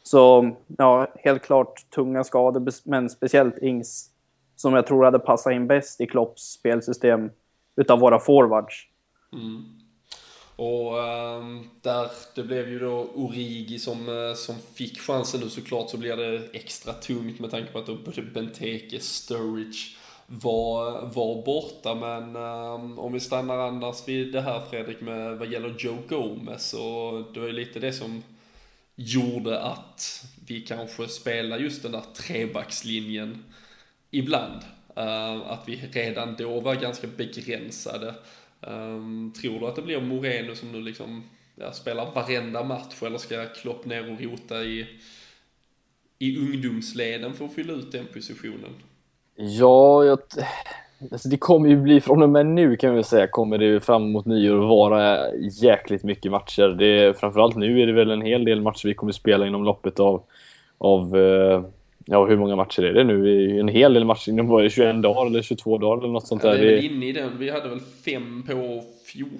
Så 0.03 0.51
ja, 0.77 1.07
helt 1.15 1.43
klart 1.43 1.89
tunga 1.89 2.23
skador, 2.23 2.71
men 2.83 3.09
speciellt 3.09 3.57
Ings 3.57 4.09
som 4.55 4.73
jag 4.73 4.87
tror 4.87 5.05
hade 5.05 5.19
passat 5.19 5.53
in 5.53 5.67
bäst 5.67 6.01
i 6.01 6.07
Klopps 6.07 6.41
spelsystem 6.41 7.29
utav 7.75 7.99
våra 7.99 8.19
forwards. 8.19 8.87
Mm. 9.33 9.63
Och 10.55 10.97
um, 10.97 11.69
där, 11.81 12.07
det 12.35 12.43
blev 12.43 12.69
ju 12.69 12.79
då 12.79 13.09
Origi 13.15 13.79
som, 13.79 14.09
eh, 14.09 14.35
som 14.35 14.55
fick 14.73 14.99
chansen 14.99 15.39
nu 15.39 15.49
såklart 15.49 15.89
så 15.89 15.97
blir 15.97 16.17
det 16.17 16.41
extra 16.53 16.93
tungt 16.93 17.39
med 17.39 17.51
tanke 17.51 17.71
på 17.71 17.79
att 17.79 17.85
då 17.85 17.95
både 17.95 18.21
Benteke, 18.21 18.99
Sturridge 18.99 19.97
var, 20.27 21.01
var 21.01 21.45
borta. 21.45 21.95
Men 21.95 22.35
um, 22.35 22.99
om 22.99 23.13
vi 23.13 23.19
stannar 23.19 23.57
annars 23.57 24.07
vid 24.07 24.33
det 24.33 24.41
här 24.41 24.61
Fredrik 24.69 25.01
med 25.01 25.37
vad 25.37 25.51
gäller 25.51 25.75
Joe 25.79 25.97
Gomez 26.09 26.73
och 26.73 27.33
det 27.33 27.39
var 27.39 27.47
ju 27.47 27.53
lite 27.53 27.79
det 27.79 27.93
som 27.93 28.23
gjorde 28.95 29.61
att 29.61 30.25
vi 30.47 30.61
kanske 30.61 31.07
spelar 31.07 31.57
just 31.57 31.83
den 31.83 31.91
där 31.91 32.03
trebackslinjen 32.15 33.43
ibland. 34.11 34.61
Uh, 34.97 35.51
att 35.51 35.63
vi 35.65 35.75
redan 35.91 36.35
då 36.35 36.59
var 36.59 36.75
ganska 36.75 37.07
begränsade 37.07 38.13
Um, 38.61 39.33
tror 39.41 39.59
du 39.59 39.67
att 39.67 39.75
det 39.75 39.81
blir 39.81 40.01
Moreno 40.01 40.55
som 40.55 40.71
nu 40.71 40.81
liksom 40.81 41.23
ja, 41.55 41.73
spelar 41.73 42.11
varenda 42.11 42.63
match 42.63 43.03
eller 43.03 43.17
ska 43.17 43.45
Klopp 43.45 43.85
ner 43.85 44.11
och 44.11 44.21
rota 44.21 44.63
i, 44.63 44.87
i 46.19 46.37
ungdomsleden 46.37 47.33
för 47.33 47.45
att 47.45 47.53
fylla 47.53 47.73
ut 47.73 47.91
den 47.91 48.05
positionen? 48.13 48.73
Ja, 49.37 50.03
jag, 50.03 50.19
alltså 51.11 51.29
det 51.29 51.37
kommer 51.37 51.69
ju 51.69 51.75
bli 51.75 52.01
från 52.01 52.23
och 52.23 52.29
med 52.29 52.45
nu 52.45 52.75
kan 52.75 52.95
vi 52.95 53.03
säga 53.03 53.27
kommer 53.27 53.57
det 53.57 53.79
fram 53.79 54.11
mot 54.11 54.25
nyår 54.25 54.57
vara 54.57 55.33
jäkligt 55.35 56.03
mycket 56.03 56.31
matcher. 56.31 56.67
Det, 56.67 57.19
framförallt 57.19 57.55
nu 57.55 57.81
är 57.81 57.87
det 57.87 57.93
väl 57.93 58.11
en 58.11 58.21
hel 58.21 58.45
del 58.45 58.61
matcher 58.61 58.87
vi 58.87 58.93
kommer 58.93 59.11
spela 59.11 59.47
inom 59.47 59.63
loppet 59.63 59.99
av, 59.99 60.23
av 60.77 61.17
eh, 61.17 61.61
Ja, 62.09 62.25
hur 62.25 62.37
många 62.37 62.55
matcher 62.55 62.83
är 62.83 62.93
det 62.93 63.03
nu? 63.03 63.59
En 63.59 63.67
hel 63.67 63.93
del 63.93 64.05
matcher 64.05 64.29
inom 64.29 64.47
var 64.47 64.63
det 64.63 64.69
21 64.69 65.01
dagar 65.01 65.25
eller 65.25 65.41
22 65.41 65.77
dagar 65.77 66.03
eller 66.03 66.13
något 66.13 66.27
sånt 66.27 66.41
där. 66.41 66.49
Ja, 66.55 66.61
vi 66.61 66.67
är 66.67 66.75
väl 66.75 66.85
inne 66.85 67.05
i 67.05 67.11
den. 67.11 67.37
Vi 67.39 67.49
hade 67.49 67.69
väl 67.69 67.79
fem 68.05 68.43
på 68.47 68.83
14 69.05 69.39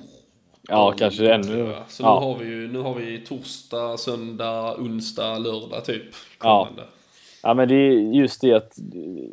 Ja, 0.70 0.94
kanske 0.98 1.34
ännu. 1.34 1.74
Så 1.88 2.04
ja. 2.04 2.20
nu, 2.20 2.26
har 2.26 2.38
vi 2.40 2.46
ju, 2.46 2.68
nu 2.68 2.80
har 2.80 2.96
vi 2.96 3.18
torsdag, 3.18 3.98
söndag, 3.98 4.76
onsdag, 4.78 5.38
lördag 5.38 5.86
typ. 5.86 6.04
Kommande. 6.38 6.82
Ja 6.82 6.97
ja, 7.44 7.54
men 7.54 7.68
det 7.68 7.76
är 7.76 7.92
just 7.92 8.42
det 8.42 8.54
att 8.54 8.74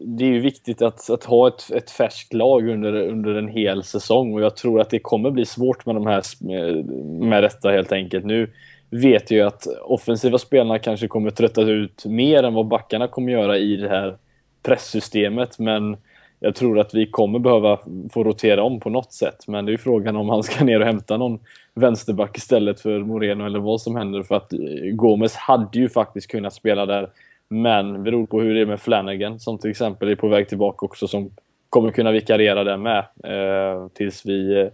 det 0.04 0.24
är 0.24 0.40
viktigt 0.40 0.82
att, 0.82 1.10
att 1.10 1.24
ha 1.24 1.48
ett, 1.48 1.70
ett 1.70 1.90
färskt 1.90 2.32
lag 2.32 2.68
under, 2.68 2.92
under 2.92 3.34
en 3.34 3.48
hel 3.48 3.82
säsong 3.82 4.34
och 4.34 4.42
jag 4.42 4.56
tror 4.56 4.80
att 4.80 4.90
det 4.90 4.98
kommer 4.98 5.30
bli 5.30 5.44
svårt 5.44 5.86
med 5.86 5.94
de 5.94 6.06
här 6.06 6.22
med, 6.40 6.86
med 7.20 7.42
detta 7.42 7.70
helt 7.70 7.92
enkelt. 7.92 8.24
Nu 8.24 8.50
vet 8.90 9.30
jag 9.30 9.38
ju 9.38 9.46
att 9.46 9.66
offensiva 9.82 10.38
spelarna 10.38 10.78
kanske 10.78 11.08
kommer 11.08 11.30
trötta 11.30 11.62
ut 11.62 12.04
mer 12.06 12.42
än 12.42 12.54
vad 12.54 12.66
backarna 12.66 13.08
kommer 13.08 13.32
göra 13.32 13.58
i 13.58 13.76
det 13.76 13.88
här 13.88 14.16
presssystemet 14.62 15.58
men 15.58 15.96
jag 16.44 16.54
tror 16.54 16.78
att 16.78 16.94
vi 16.94 17.06
kommer 17.06 17.38
behöva 17.38 17.78
få 18.12 18.24
rotera 18.24 18.62
om 18.62 18.80
på 18.80 18.90
något 18.90 19.12
sätt. 19.12 19.46
Men 19.46 19.64
det 19.64 19.70
är 19.70 19.72
ju 19.72 19.78
frågan 19.78 20.16
om 20.16 20.28
han 20.28 20.42
ska 20.42 20.64
ner 20.64 20.80
och 20.80 20.86
hämta 20.86 21.16
någon 21.16 21.38
vänsterback 21.74 22.36
istället 22.36 22.80
för 22.80 22.98
Moreno 22.98 23.46
eller 23.46 23.58
vad 23.58 23.80
som 23.80 23.96
händer. 23.96 24.22
För 24.22 24.34
att 24.34 24.52
eh, 24.52 24.58
Gomes 24.92 25.34
hade 25.36 25.78
ju 25.78 25.88
faktiskt 25.88 26.30
kunnat 26.30 26.54
spela 26.54 26.86
där. 26.86 27.08
Men 27.62 28.02
beror 28.02 28.26
på 28.26 28.40
hur 28.40 28.54
det 28.54 28.60
är 28.60 28.66
med 28.66 28.80
Flanagan 28.80 29.40
som 29.40 29.58
till 29.58 29.70
exempel 29.70 30.08
är 30.08 30.14
på 30.14 30.28
väg 30.28 30.48
tillbaka 30.48 30.86
också 30.86 31.08
som 31.08 31.30
kommer 31.70 31.90
kunna 31.90 32.12
vikariera 32.12 32.64
där 32.64 32.76
med. 32.76 32.98
Eh, 33.24 33.88
tills 33.88 34.26
vi 34.26 34.60
eh, 34.60 34.68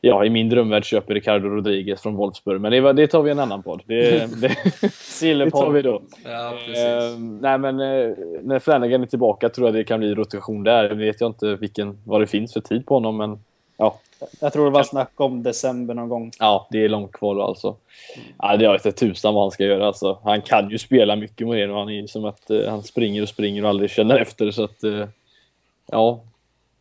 ja, 0.00 0.24
i 0.24 0.30
min 0.30 0.48
drömvärld 0.48 0.84
köper 0.84 1.14
Ricardo 1.14 1.48
Rodriguez 1.48 2.02
från 2.02 2.16
Wolfsburg. 2.16 2.60
Men 2.60 2.72
det, 2.72 2.92
det 2.92 3.06
tar 3.06 3.22
vi 3.22 3.30
en 3.30 3.38
annan 3.38 3.62
podd. 3.62 3.82
Det, 3.86 4.10
det, 4.40 5.34
det 5.34 5.50
tar 5.50 5.70
vi 5.70 5.82
då. 5.82 6.02
Ja, 6.24 6.48
eh, 6.52 7.18
nej, 7.18 7.58
men 7.58 7.80
eh, 7.80 8.10
när 8.42 8.58
Flanagan 8.58 9.02
är 9.02 9.06
tillbaka 9.06 9.48
tror 9.48 9.66
jag 9.66 9.74
det 9.74 9.84
kan 9.84 10.00
bli 10.00 10.14
rotation 10.14 10.64
där. 10.64 10.94
Nu 10.94 11.04
vet 11.04 11.20
jag 11.20 11.30
inte 11.30 11.56
vilken, 11.56 11.98
vad 12.04 12.20
det 12.20 12.26
finns 12.26 12.52
för 12.52 12.60
tid 12.60 12.86
på 12.86 12.94
honom, 12.94 13.16
men 13.16 13.38
ja. 13.76 14.00
Jag 14.40 14.52
tror 14.52 14.64
det 14.64 14.70
var 14.70 14.82
snack 14.82 15.20
om 15.20 15.42
december 15.42 15.94
någon 15.94 16.08
gång. 16.08 16.30
Ja, 16.38 16.68
det 16.70 16.84
är 16.84 16.88
långt 16.88 17.12
kvar 17.12 17.48
alltså. 17.48 17.76
Ja, 18.38 18.56
det 18.56 18.68
vet 18.72 18.96
tusan 18.96 19.34
vad 19.34 19.44
han 19.44 19.50
ska 19.50 19.64
göra 19.64 19.86
alltså. 19.86 20.18
Han 20.24 20.42
kan 20.42 20.70
ju 20.70 20.78
spela 20.78 21.16
mycket 21.16 21.46
Moreno. 21.46 21.74
Han 21.74 21.90
är 21.90 22.06
som 22.06 22.24
att 22.24 22.50
uh, 22.50 22.68
han 22.68 22.82
springer 22.82 23.22
och 23.22 23.28
springer 23.28 23.64
och 23.64 23.68
aldrig 23.68 23.90
känner 23.90 24.18
efter 24.18 24.50
så 24.50 24.64
att 24.64 24.84
uh, 24.84 25.06
ja, 25.86 26.20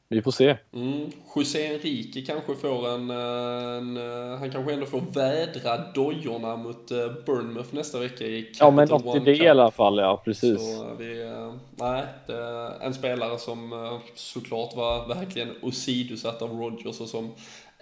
vi 0.09 0.21
får 0.21 0.31
se. 0.31 0.57
Mm. 0.73 1.11
José 1.35 1.73
Enrique 1.73 2.21
kanske 2.21 2.55
får 2.55 2.89
en, 2.89 3.09
en, 3.09 3.97
Han 4.39 4.51
kanske 4.51 4.73
ändå 4.73 4.85
får 4.85 5.01
vädra 5.01 5.77
dojorna 5.77 6.55
mot 6.55 6.91
eh, 6.91 6.97
Bournemouth 7.25 7.75
nästa 7.75 7.99
vecka 7.99 8.25
i 8.25 8.41
Capital 8.41 8.67
Ja, 8.67 8.71
men 8.71 8.89
något 8.89 9.15
i 9.15 9.19
det 9.19 9.35
i 9.35 9.47
alla 9.47 9.71
fall, 9.71 9.97
ja 9.97 10.21
precis. 10.25 10.77
Så 10.77 10.95
vi, 10.99 11.21
eh, 11.21 11.53
nej, 11.75 12.03
det 12.27 12.33
är 12.33 12.85
en 12.85 12.93
spelare 12.93 13.39
som 13.39 13.73
eh, 13.73 13.99
såklart 14.15 14.75
var 14.75 15.07
verkligen 15.07 15.49
åsidosatt 15.61 16.41
av 16.41 16.49
Rodgers 16.59 17.01
och 17.01 17.09
som 17.09 17.31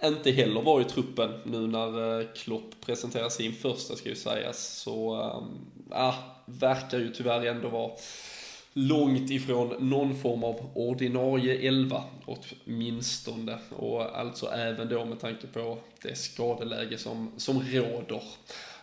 inte 0.04 0.30
heller 0.30 0.62
var 0.62 0.80
i 0.80 0.84
truppen 0.84 1.30
nu 1.44 1.58
när 1.58 2.34
Klopp 2.34 2.86
presenterar 2.86 3.28
sin 3.28 3.52
första 3.52 3.96
ska 3.96 4.08
ju 4.08 4.14
sägas. 4.14 4.78
Så, 4.82 5.30
ja, 5.90 6.14
verkar 6.46 6.98
ju 6.98 7.08
tyvärr 7.08 7.46
ändå 7.46 7.68
vara 7.68 7.90
långt 8.74 9.30
ifrån 9.30 9.74
någon 9.78 10.14
form 10.14 10.44
av 10.44 10.70
ordinarie 10.74 11.68
elva 11.68 12.04
åtminstone. 12.26 13.58
Och 13.70 14.18
alltså 14.18 14.46
även 14.46 14.88
då 14.88 15.04
med 15.04 15.20
tanke 15.20 15.46
på 15.46 15.78
det 16.02 16.18
skadeläge 16.18 16.98
som, 16.98 17.32
som 17.36 17.62
råder. 17.62 18.22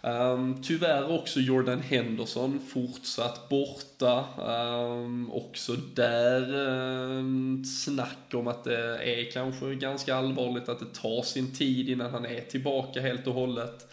Um, 0.04 0.62
tyvärr 0.64 1.20
också 1.20 1.40
Jordan 1.40 1.82
Henderson 1.82 2.60
fortsatt 2.74 3.50
borta. 3.50 4.26
Um, 4.38 5.32
också 5.32 5.76
där 5.76 6.56
um, 6.56 7.66
snack 7.66 8.34
om 8.34 8.48
att 8.48 8.64
det 8.64 8.98
är 8.98 9.32
kanske 9.32 9.76
ganska 9.76 10.16
allvarligt 10.16 10.70
att 10.70 10.80
det 10.80 10.94
tar 10.94 11.22
sin 11.22 11.54
tid 11.54 11.90
innan 11.90 12.12
han 12.12 12.26
är 12.26 12.42
tillbaka 12.42 13.02
helt 13.02 13.28
och 13.28 13.34
hållet. 13.34 13.88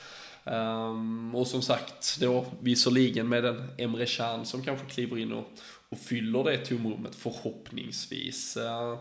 Um, 0.45 1.35
och 1.35 1.47
som 1.47 1.63
sagt 1.63 2.21
då 2.21 2.47
visserligen 2.61 3.29
med 3.29 3.45
en 3.45 3.69
Emre 3.79 4.07
Can 4.07 4.47
som 4.47 4.63
kanske 4.63 4.87
kliver 4.87 5.19
in 5.19 5.33
och, 5.33 5.47
och 5.91 5.99
fyller 5.99 6.45
det 6.45 6.57
tomrummet 6.59 7.15
förhoppningsvis. 7.15 8.57
Eh, 8.57 8.99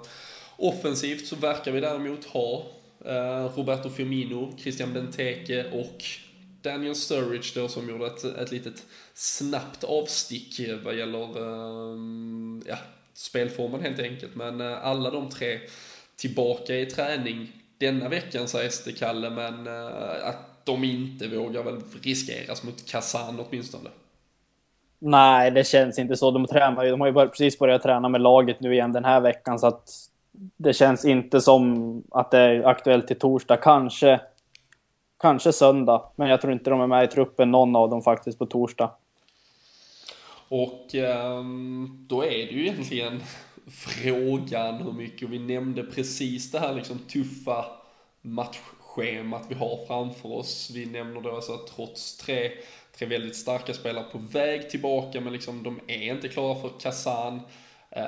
offensivt 0.58 1.28
så 1.28 1.36
verkar 1.36 1.72
vi 1.72 1.80
däremot 1.80 2.26
ha 2.26 2.68
eh, 3.06 3.58
Roberto 3.58 3.90
Firmino, 3.90 4.58
Christian 4.58 4.94
Benteke 4.94 5.72
och 5.72 6.04
Daniel 6.62 6.96
Sturridge 6.96 7.52
då 7.56 7.68
som 7.68 7.90
gjorde 7.90 8.08
ett, 8.08 8.24
ett 8.24 8.52
litet 8.52 8.86
snabbt 9.14 9.84
avstick 9.84 10.62
vad 10.84 10.98
gäller 10.98 11.38
eh, 11.38 11.98
ja, 12.66 12.78
spelformen 13.14 13.82
helt 13.82 14.00
enkelt. 14.00 14.36
Men 14.36 14.62
alla 14.62 15.12
de 15.12 15.30
tre 15.30 15.60
tillbaka 16.16 16.76
i 16.76 16.86
träning 16.86 17.52
denna 17.78 18.10
veckan 18.10 18.48
sägs 18.48 18.84
det 18.84 18.92
Kalle, 18.92 19.30
men 19.30 19.68
att 20.24 20.66
de 20.66 20.84
inte 20.84 21.28
vågar 21.28 21.64
väl 21.64 21.82
riskeras 22.02 22.64
mot 22.64 22.86
Kazan 22.86 23.40
åtminstone. 23.40 23.90
Nej, 25.00 25.52
det 25.52 25.68
känns 25.68 26.00
inte 26.00 26.16
så. 26.16 26.32
De 26.32 26.46
tränar 26.46 26.84
ju, 26.84 26.92
de 26.92 27.02
har 27.02 27.08
ju 27.08 27.14
precis 27.14 27.60
börjat 27.60 27.84
träna 27.84 28.10
med 28.10 28.22
laget 28.22 28.60
nu 28.60 28.74
igen 28.74 28.92
den 28.92 29.06
här 29.06 29.22
veckan, 29.22 29.60
så 29.60 29.68
att 29.68 29.90
det 30.58 30.74
känns 30.74 31.06
inte 31.06 31.42
som 31.42 32.04
att 32.12 32.32
det 32.32 32.40
är 32.40 32.64
aktuellt 32.64 33.08
till 33.08 33.20
torsdag. 33.20 33.58
Kanske, 33.58 34.20
kanske 35.20 35.54
söndag, 35.54 36.02
men 36.16 36.30
jag 36.30 36.42
tror 36.42 36.54
inte 36.54 36.70
de 36.70 36.82
är 36.82 36.88
med 36.88 37.04
i 37.04 37.08
truppen, 37.08 37.52
någon 37.52 37.76
av 37.76 37.90
dem 37.90 38.02
faktiskt, 38.02 38.40
på 38.40 38.46
torsdag. 38.46 38.92
Och 40.50 40.96
ehm, 40.96 42.06
då 42.10 42.24
är 42.24 42.30
det 42.30 42.52
ju 42.52 42.68
egentligen 42.68 43.24
frågan 43.68 44.76
hur 44.76 44.92
mycket, 44.92 45.30
vi 45.30 45.40
nämnde 45.40 45.84
precis 45.84 46.52
det 46.52 46.60
här 46.60 46.74
liksom 46.74 47.00
tuffa 47.00 47.66
matchschemat 48.22 49.46
vi 49.50 49.56
har 49.56 49.86
framför 49.88 50.34
oss. 50.34 50.72
Vi 50.74 50.86
nämner 50.86 51.22
då 51.22 51.36
alltså 51.36 51.54
att 51.54 51.68
trots 51.68 52.18
tre 52.18 52.52
tre 52.98 53.08
väldigt 53.08 53.36
starka 53.36 53.74
spelare 53.74 54.06
på 54.12 54.18
väg 54.18 54.70
tillbaka, 54.70 55.22
men 55.22 55.34
liksom 55.34 55.64
de 55.64 55.80
är 55.88 56.14
inte 56.14 56.28
klara 56.28 56.62
för 56.62 56.80
Kazan. 56.80 57.42
Eh, 57.90 58.04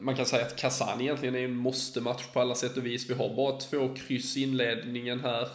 man 0.00 0.16
kan 0.16 0.26
säga 0.26 0.46
att 0.46 0.56
Kazan 0.56 1.00
egentligen 1.00 1.34
är 1.34 1.44
en 1.44 1.56
måste-match 1.56 2.26
på 2.32 2.40
alla 2.40 2.54
sätt 2.54 2.76
och 2.76 2.86
vis. 2.86 3.10
Vi 3.10 3.14
har 3.14 3.36
bara 3.36 3.60
två 3.60 3.94
kryss 3.94 4.36
i 4.36 4.42
inledningen 4.42 5.20
här. 5.20 5.48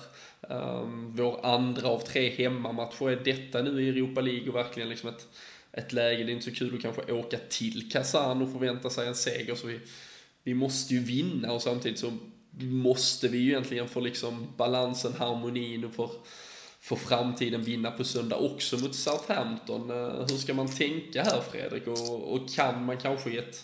Ehm, 0.50 1.16
vår 1.16 1.46
andra 1.46 1.88
av 1.88 2.00
tre 2.00 2.30
hemmamatcher 2.30 3.10
är 3.10 3.16
detta 3.16 3.62
nu 3.62 3.84
i 3.84 3.90
Europa 3.90 4.22
League 4.22 4.50
och 4.50 4.56
verkligen 4.56 4.90
liksom 4.90 5.10
ett, 5.10 5.28
ett 5.72 5.94
läge, 5.94 6.24
det 6.24 6.32
är 6.32 6.34
inte 6.34 6.46
så 6.46 6.56
kul 6.56 6.76
att 6.76 6.82
kanske 6.82 7.12
åka 7.12 7.38
till 7.50 7.92
Kazan 7.92 8.42
och 8.42 8.52
förvänta 8.52 8.90
sig 8.90 9.08
en 9.08 9.16
seger, 9.16 9.56
så 9.56 9.68
vi, 9.68 9.80
vi 10.44 10.54
måste 10.54 10.94
ju 10.94 11.00
vinna 11.00 11.52
och 11.52 11.62
samtidigt 11.62 12.00
så 12.00 12.14
måste 12.60 13.28
vi 13.28 13.38
ju 13.38 13.50
egentligen 13.50 13.88
få 13.88 14.00
liksom 14.00 14.48
balansen, 14.58 15.14
harmonin 15.14 15.86
och 15.86 15.94
för 15.94 16.10
för 16.86 16.96
framtiden 16.96 17.62
vinna 17.62 17.92
på 17.92 18.04
söndag 18.04 18.36
också 18.36 18.78
mot 18.78 18.96
Southampton. 18.96 19.90
Eh, 19.90 20.20
hur 20.30 20.38
ska 20.38 20.54
man 20.54 20.68
tänka 20.68 21.24
här 21.24 21.42
Fredrik? 21.52 21.88
Och, 21.88 22.34
och 22.34 22.50
kan 22.56 22.86
man 22.86 22.98
kanske 22.98 23.30
i 23.30 23.38
ett 23.38 23.64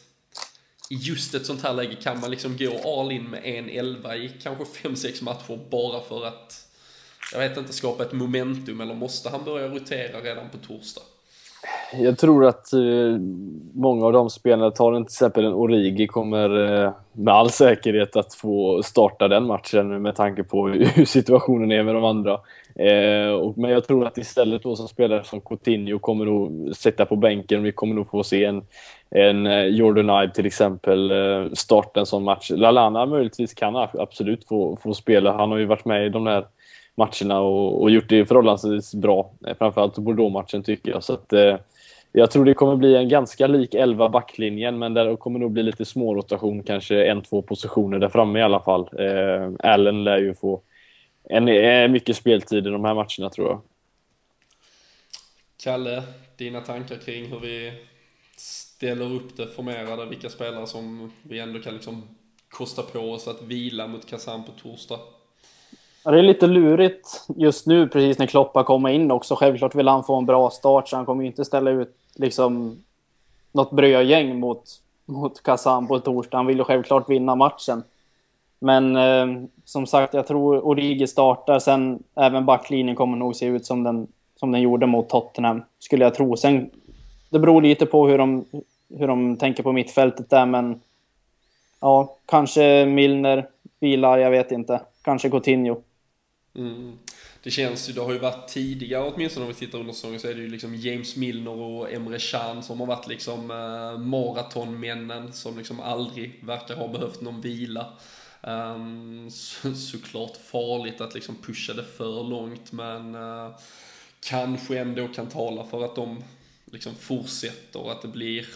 i 0.90 0.96
just 0.96 1.36
ett 1.36 1.46
sånt 1.46 1.64
här 1.64 1.74
läge 1.74 1.96
kan 1.96 2.20
man 2.20 2.32
liksom 2.32 2.58
gå 2.58 3.00
all 3.00 3.12
in 3.12 3.24
med 3.24 3.42
en 3.46 3.70
elva 3.70 4.16
i 4.16 4.32
kanske 4.44 4.64
5-6 4.64 5.24
matcher 5.24 5.60
bara 5.70 6.02
för 6.02 6.26
att 6.26 6.68
jag 7.34 7.40
vet 7.40 7.58
inte, 7.58 7.74
skapa 7.74 8.04
ett 8.04 8.14
momentum 8.14 8.82
eller 8.82 8.94
måste 8.94 9.30
han 9.30 9.44
börja 9.46 9.68
rotera 9.68 10.20
redan 10.22 10.50
på 10.50 10.58
torsdag? 10.58 11.02
Jag 11.94 12.18
tror 12.18 12.46
att 12.46 12.74
eh, 12.74 12.80
många 13.74 14.06
av 14.06 14.14
de 14.14 14.30
spelarna, 14.30 14.72
tar 14.72 14.96
till 14.96 15.04
exempel 15.04 15.46
en 15.46 15.54
Origi, 15.54 16.08
kommer 16.08 16.74
eh, 16.84 16.94
med 17.14 17.34
all 17.34 17.50
säkerhet 17.50 18.16
att 18.16 18.34
få 18.34 18.84
starta 18.84 19.28
den 19.28 19.46
matchen 19.46 20.02
med 20.02 20.16
tanke 20.16 20.44
på 20.44 20.68
hur 20.96 21.06
situationen 21.06 21.72
är 21.72 21.84
med 21.84 21.96
de 21.96 22.04
andra. 22.04 22.40
Eh, 22.82 23.32
och, 23.32 23.58
men 23.58 23.72
jag 23.72 23.88
tror 23.88 24.06
att 24.06 24.18
istället 24.18 24.64
då 24.64 24.76
som 24.76 24.88
spelare 24.88 25.24
som 25.24 25.42
Coutinho 25.42 26.00
kommer 26.00 26.26
nog 26.26 26.76
sitta 26.76 27.06
på 27.06 27.16
bänken. 27.16 27.64
Vi 27.64 27.72
kommer 27.72 27.96
nog 27.96 28.10
få 28.10 28.24
se 28.24 28.46
en, 28.46 28.64
en 29.10 29.48
eh, 29.48 29.66
Jordan 29.66 30.24
Ibe 30.24 30.34
till 30.34 30.46
exempel 30.46 31.12
eh, 31.12 31.52
starta 31.54 32.00
en 32.00 32.06
sån 32.06 32.24
match. 32.24 32.52
Lalana 32.56 33.06
möjligtvis 33.06 33.54
kan 33.54 33.76
absolut 33.76 34.48
få, 34.48 34.78
få 34.84 34.94
spela. 34.94 35.38
Han 35.38 35.52
har 35.52 35.58
ju 35.58 35.66
varit 35.66 35.86
med 35.86 36.06
i 36.06 36.10
de 36.10 36.24
där 36.24 36.46
matcherna 36.96 37.40
och, 37.40 37.82
och 37.82 37.92
gjort 37.92 38.10
det 38.10 38.26
förhållandevis 38.26 38.96
bra. 38.96 39.32
Eh, 39.48 39.58
framförallt 39.58 39.98
Bordeaux-matchen 39.98 40.64
tycker 40.64 40.92
jag. 40.92 41.04
Så 41.04 41.14
att, 41.14 41.34
eh, 41.34 41.56
jag 42.12 42.32
tror 42.32 42.46
det 42.46 42.54
kommer 42.54 42.76
bli 42.76 42.96
en 42.96 43.10
ganska 43.10 43.48
lik 43.48 43.74
11 43.74 44.10
backlinjen, 44.10 44.80
men 44.80 44.94
det 44.94 45.18
kommer 45.18 45.40
nog 45.40 45.52
bli 45.52 45.64
lite 45.64 45.86
smårotation, 45.86 46.64
kanske 46.64 47.06
en, 47.06 47.22
två 47.22 47.42
positioner 47.42 48.00
där 48.00 48.10
framme 48.10 48.40
i 48.40 48.44
alla 48.44 48.60
fall. 48.60 48.90
Eh, 49.00 49.72
Allen 49.72 50.04
lär 50.04 50.18
ju 50.18 50.34
få 50.34 50.62
en, 51.32 51.48
en, 51.48 51.92
mycket 51.92 52.16
speltid 52.16 52.68
i 52.68 52.70
de 52.70 52.86
här 52.86 52.94
matcherna 52.94 53.30
tror 53.30 53.48
jag. 53.48 53.62
Kalle, 55.64 56.04
dina 56.38 56.62
tankar 56.62 56.98
kring 56.98 57.26
hur 57.26 57.40
vi 57.40 57.74
ställer 58.38 59.14
upp 59.14 59.38
det 59.38 59.48
formerade, 59.48 60.06
vilka 60.06 60.30
spelare 60.30 60.68
som 60.68 61.12
vi 61.24 61.40
ändå 61.40 61.60
kan 61.60 61.74
liksom 61.74 62.04
kosta 62.50 62.82
på 62.82 63.00
oss 63.00 63.28
att 63.28 63.42
vila 63.42 63.88
mot 63.88 64.10
Kazan 64.10 64.44
på 64.44 64.52
torsdag? 64.52 65.00
Ja, 66.04 66.12
det 66.12 66.20
är 66.20 66.24
lite 66.24 66.48
lurigt 66.48 67.26
just 67.36 67.68
nu 67.68 67.88
precis 67.88 68.18
när 68.18 68.26
Kloppa 68.26 68.64
kommer 68.64 68.90
in 68.90 69.12
också. 69.12 69.36
Självklart 69.36 69.76
vill 69.76 69.88
han 69.88 70.04
få 70.04 70.16
en 70.16 70.26
bra 70.26 70.50
start 70.50 70.90
så 70.90 70.96
han 70.96 71.06
kommer 71.06 71.24
ju 71.24 71.28
inte 71.28 71.46
ställa 71.46 71.72
ut 71.72 71.96
liksom 72.16 72.84
något 73.52 73.72
brödgäng 73.72 74.40
mot, 74.40 74.64
mot 75.06 75.44
Kazan 75.44 75.88
på 75.88 76.00
torsdag. 76.00 76.38
Han 76.38 76.46
vill 76.46 76.58
ju 76.58 76.64
självklart 76.64 77.10
vinna 77.10 77.36
matchen. 77.36 77.84
Men 78.64 78.96
eh, 78.96 79.48
som 79.66 79.88
sagt, 79.88 80.14
jag 80.14 80.28
tror 80.28 80.66
Origi 80.66 81.08
startar. 81.08 81.60
Sen 81.60 82.04
även 82.16 82.46
backlinjen 82.46 82.96
kommer 82.96 83.18
nog 83.18 83.36
se 83.36 83.46
ut 83.46 83.66
som 83.66 83.84
den, 83.84 84.08
som 84.36 84.52
den 84.52 84.62
gjorde 84.62 84.86
mot 84.86 85.10
Tottenham, 85.10 85.64
skulle 85.80 86.04
jag 86.04 86.16
tro. 86.16 86.38
Sen, 86.38 86.70
det 87.30 87.40
beror 87.40 87.62
lite 87.62 87.86
på 87.86 88.08
hur 88.08 88.18
de, 88.18 88.46
hur 88.90 89.08
de 89.08 89.38
tänker 89.38 89.64
på 89.64 89.72
mittfältet 89.72 90.30
där, 90.30 90.46
men 90.46 90.82
ja, 91.80 92.18
kanske 92.26 92.86
Milner 92.86 93.48
vilar, 93.80 94.18
jag 94.18 94.32
vet 94.32 94.52
inte. 94.52 94.82
Kanske 95.02 95.30
Coutinho. 95.30 95.82
Mm. 96.56 96.98
Det 97.44 97.52
känns 97.52 97.90
ju, 97.90 97.94
det 97.94 98.02
har 98.02 98.14
ju 98.14 98.20
varit 98.20 98.48
tidigare 98.48 99.12
åtminstone 99.16 99.46
om 99.46 99.52
vi 99.52 99.58
tittar 99.58 99.80
under 99.80 99.94
säsongen 99.94 100.20
så 100.20 100.28
är 100.28 100.34
det 100.34 100.42
ju 100.42 100.50
liksom 100.50 100.76
James 100.76 101.16
Milner 101.16 101.60
och 101.60 101.92
Emre 101.92 102.20
Can 102.20 102.64
som 102.64 102.80
har 102.80 102.88
varit 102.88 103.08
liksom 103.08 103.52
eh, 103.52 104.00
maratonmännen 104.00 105.34
som 105.34 105.58
liksom 105.58 105.80
aldrig 105.80 106.46
verkar 106.46 106.76
ha 106.76 106.88
behövt 106.88 107.22
någon 107.22 107.42
vila. 107.42 107.86
Um, 108.44 109.32
så, 109.32 109.74
såklart 109.76 110.38
farligt 110.38 111.02
att 111.02 111.14
liksom 111.14 111.36
pusha 111.36 111.74
det 111.74 111.84
för 111.84 112.24
långt 112.24 112.72
men 112.72 113.16
uh, 113.16 113.58
kanske 114.20 114.80
ändå 114.80 115.08
kan 115.08 115.30
tala 115.30 115.66
för 115.66 115.86
att 115.86 115.96
de 115.96 116.24
liksom 116.66 116.96
fortsätter, 116.96 117.92
att 117.92 118.02
det 118.02 118.08
blir 118.08 118.48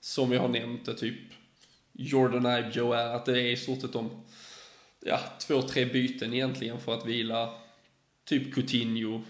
som 0.00 0.30
vi 0.30 0.36
har 0.36 0.48
nämnt 0.48 0.86
det, 0.86 0.94
typ 0.94 1.18
Jordan 1.92 2.46
Ibe 2.46 2.96
är, 2.96 3.14
att 3.14 3.26
det 3.26 3.40
är 3.40 3.52
i 3.52 3.56
stort 3.56 3.80
sett 3.80 3.92
de 3.92 4.10
ja, 5.00 5.20
två, 5.38 5.62
tre 5.62 5.84
byten 5.84 6.34
egentligen 6.34 6.80
för 6.80 6.94
att 6.94 7.06
vila 7.06 7.54
typ 8.24 8.54
Coutinho, 8.54 9.22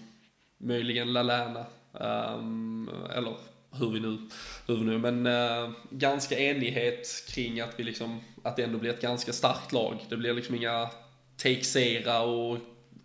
möjligen 0.57 1.13
Lalana, 1.13 1.65
um, 1.91 2.89
eller 3.13 3.35
hur 3.79 3.89
vi 3.89 3.99
nu, 3.99 4.17
hur 4.67 4.75
vi 4.75 4.83
nu 4.83 4.97
men 4.97 5.25
eh, 5.25 5.69
ganska 5.89 6.39
enighet 6.39 7.07
kring 7.29 7.59
att 7.59 7.73
vi 7.77 7.83
liksom, 7.83 8.19
att 8.43 8.55
det 8.55 8.63
ändå 8.63 8.77
blir 8.77 8.89
ett 8.89 9.01
ganska 9.01 9.33
starkt 9.33 9.71
lag. 9.71 10.05
Det 10.09 10.17
blir 10.17 10.33
liksom 10.33 10.55
inga 10.55 10.89
Teixeira 11.43 12.21
och 12.21 12.57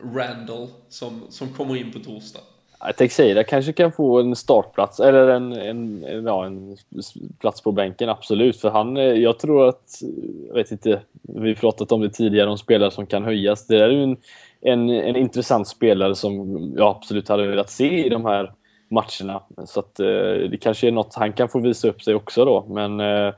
Randall 0.05 0.69
som, 0.89 1.23
som 1.29 1.49
kommer 1.49 1.77
in 1.77 1.93
på 1.93 1.99
torsdag. 1.99 2.41
Teixeira 2.97 3.45
kanske 3.45 3.73
kan 3.73 3.93
få 3.93 4.21
en 4.21 4.37
startplats 4.37 5.01
eller 5.01 5.29
en, 5.29 5.53
en, 5.53 6.05
ja, 6.25 6.47
en 6.47 6.77
plats 7.41 7.63
på 7.63 7.73
bänken, 7.73 8.09
absolut. 8.09 8.57
För 8.57 8.71
han, 8.71 8.97
eh, 8.97 9.03
jag 9.03 9.39
tror 9.39 9.69
att, 9.69 10.03
jag 10.49 10.55
vet 10.55 10.71
inte, 10.71 11.01
vi 11.23 11.55
pratat 11.55 11.93
om 11.93 12.01
det 12.01 12.11
tidigare, 12.11 12.51
om 12.51 12.59
spelare 12.59 12.91
som 12.91 13.07
kan 13.07 13.25
höjas. 13.25 13.67
Det 13.67 13.77
är 13.77 13.89
ju 13.89 14.03
en, 14.03 14.17
en, 14.61 14.91
en 14.91 15.17
intressant 15.17 15.69
spelare 15.69 16.15
som 16.15 16.59
jag 16.77 16.97
absolut 16.97 17.29
hade 17.29 17.47
velat 17.47 17.71
se 17.71 18.07
i 18.07 18.09
de 18.09 18.25
här 18.25 18.53
matcherna. 18.91 19.43
Så 19.67 19.81
att 19.81 20.01
eh, 20.01 20.51
det 20.51 20.59
kanske 20.61 20.87
är 20.87 20.93
något 20.93 21.15
han 21.15 21.33
kan 21.33 21.49
få 21.49 21.59
visa 21.59 21.89
upp 21.89 22.03
sig 22.03 22.15
också 22.15 22.45
då. 22.45 22.67
Men 22.69 23.01
eh, 23.01 23.35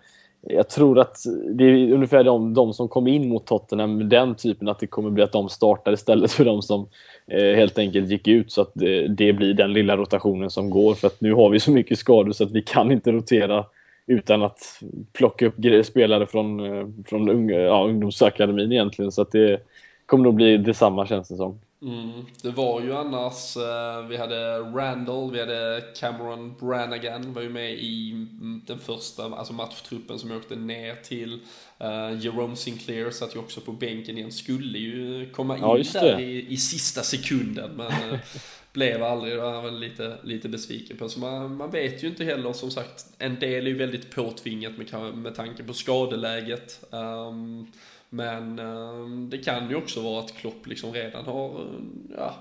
jag 0.48 0.68
tror 0.68 0.98
att 0.98 1.16
det 1.55 1.64
är 1.64 1.92
ungefär 1.92 2.24
de, 2.24 2.55
de 2.55 2.72
som 2.72 2.88
kom 2.88 3.07
in 3.07 3.28
mot 3.28 3.46
Tottenham, 3.46 4.09
den 4.09 4.34
typen, 4.34 4.68
att 4.68 4.78
det 4.78 4.86
kommer 4.86 5.11
bli 5.11 5.22
att 5.22 5.32
de 5.32 5.48
startar 5.48 5.92
istället 5.92 6.32
för 6.32 6.44
de 6.44 6.62
som 6.62 6.88
eh, 7.26 7.57
helt 7.57 7.78
enkelt 7.78 8.11
gick 8.11 8.28
ut. 8.28 8.53
Så 8.53 8.62
att 8.62 8.70
det, 8.74 9.09
det, 9.09 9.32
blir 9.32 9.55
den 9.55 9.72
lilla 9.72 9.96
rotationen 9.96 10.50
som 10.50 10.70
går. 10.70 10.94
För 10.94 11.07
att 11.07 11.20
nu 11.20 11.34
har 11.34 11.50
vi 11.50 11.61
så 11.61 11.70
mycket 11.70 11.98
skador 11.98 12.32
så 12.32 12.44
att 12.44 12.53
vi 12.53 12.62
kan 12.62 12.92
inte 12.92 13.12
rotera 13.12 13.64
utan 14.07 14.42
att 14.42 14.82
plocka 15.12 15.46
upp 15.46 15.55
spelare 15.84 16.26
från, 16.26 16.61
eh, 16.61 16.86
från 17.07 17.28
unga, 17.28 17.59
ja, 17.59 17.84
ungdomsakademin 17.84 18.72
egentligen. 18.72 19.12
Så 19.12 19.22
att 19.22 19.32
det 19.32 19.61
kommer 20.07 20.24
nog 20.24 20.34
bli 20.34 20.57
detsamma 20.57 21.07
känns 21.07 21.28
det 21.28 21.36
som. 21.36 21.59
Mm. 21.83 22.26
Det 22.43 22.51
var 22.51 22.80
ju 22.80 22.95
annars, 22.95 23.57
eh, 23.57 24.07
vi 24.07 24.16
hade 24.16 24.59
Randall, 24.59 25.33
vi 25.33 25.41
hade 25.41 25.85
Cameron 25.97 26.55
Brannigan, 26.61 27.33
var 27.33 27.43
ju 27.43 27.49
med 27.49 27.72
i 27.72 28.11
mm, 28.11 28.62
den 28.66 28.78
första 28.78 29.24
alltså 29.24 29.53
matchtruppen 29.53 30.18
som 30.18 30.33
åkte 30.33 30.57
ner 30.57 30.95
till. 30.95 31.41
Uh, 31.85 32.18
Jerome 32.20 32.57
Sinclair 32.57 33.11
satt 33.11 33.35
ju 33.35 33.39
också 33.39 33.61
på 33.61 33.72
bänken 33.72 34.18
igen, 34.18 34.33
skulle 34.33 34.78
ju 34.78 35.30
komma 35.30 35.57
in 35.57 35.62
ja, 35.62 36.01
där 36.01 36.20
i, 36.20 36.47
i, 36.49 36.57
sista 36.57 37.03
sekunden 37.03 37.70
men 37.76 38.12
uh, 38.12 38.18
blev 38.72 39.03
aldrig, 39.03 39.33
det 39.33 39.41
var 39.41 39.70
lite, 39.70 40.16
lite 40.22 40.49
besviken 40.49 40.97
på. 40.97 41.09
Så 41.09 41.20
man, 41.20 41.57
man 41.57 41.70
vet 41.70 42.05
ju 42.05 42.09
inte 42.09 42.24
heller, 42.24 42.53
som 42.53 42.70
sagt, 42.70 43.07
en 43.18 43.39
del 43.39 43.66
är 43.66 43.70
ju 43.70 43.76
väldigt 43.76 44.11
påtvingat 44.11 44.72
med, 44.78 45.14
med 45.14 45.35
tanke 45.35 45.62
på 45.62 45.72
skadeläget. 45.74 46.85
Um, 46.91 47.72
men 48.15 48.59
eh, 48.59 49.29
det 49.29 49.39
kan 49.39 49.71
ju 49.71 49.77
också 49.77 50.03
vara 50.03 50.25
att 50.25 50.35
Klopp 50.35 50.67
liksom 50.67 50.93
redan 50.93 51.25
har, 51.25 51.61
eh, 51.61 51.81
ja, 52.17 52.35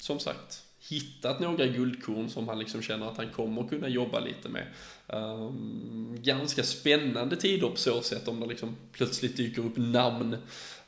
som 0.00 0.18
sagt, 0.18 0.62
hittat 0.88 1.40
några 1.40 1.66
guldkorn 1.66 2.30
som 2.30 2.48
han 2.48 2.58
liksom 2.58 2.82
känner 2.82 3.06
att 3.06 3.16
han 3.16 3.30
kommer 3.30 3.68
kunna 3.68 3.88
jobba 3.88 4.20
lite 4.20 4.48
med. 4.48 4.66
Um, 5.06 6.16
ganska 6.22 6.62
spännande 6.62 7.36
tider 7.36 7.68
på 7.68 7.76
så 7.76 8.02
sätt 8.02 8.28
om 8.28 8.40
det 8.40 8.46
liksom 8.46 8.76
plötsligt 8.92 9.36
dyker 9.36 9.62
upp 9.62 9.76
namn 9.76 10.36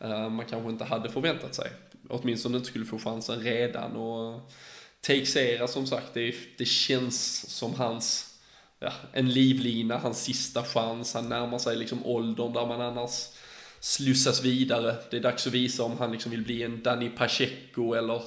uh, 0.04 0.28
man 0.28 0.46
kanske 0.46 0.70
inte 0.70 0.84
hade 0.84 1.10
förväntat 1.10 1.54
sig. 1.54 1.70
Åtminstone 2.08 2.56
inte 2.56 2.68
skulle 2.68 2.84
få 2.84 2.98
chansen 2.98 3.40
redan 3.40 3.96
och 3.96 4.52
Teixeira 5.00 5.66
som 5.66 5.86
sagt, 5.86 6.14
det, 6.14 6.34
det 6.58 6.64
känns 6.64 7.50
som 7.56 7.74
hans, 7.74 8.34
ja, 8.78 8.92
en 9.12 9.30
livlina, 9.30 9.98
hans 9.98 10.22
sista 10.22 10.64
chans. 10.64 11.14
Han 11.14 11.28
närmar 11.28 11.58
sig 11.58 11.76
liksom 11.76 12.06
åldern 12.06 12.52
där 12.52 12.66
man 12.66 12.80
annars 12.80 13.28
slussas 13.86 14.44
vidare. 14.44 14.96
Det 15.10 15.16
är 15.16 15.20
dags 15.20 15.46
att 15.46 15.52
visa 15.52 15.82
om 15.82 15.98
han 15.98 16.12
liksom 16.12 16.30
vill 16.30 16.44
bli 16.44 16.62
en 16.62 16.82
Danny 16.82 17.08
Pacheco 17.08 17.94
eller, 17.94 18.22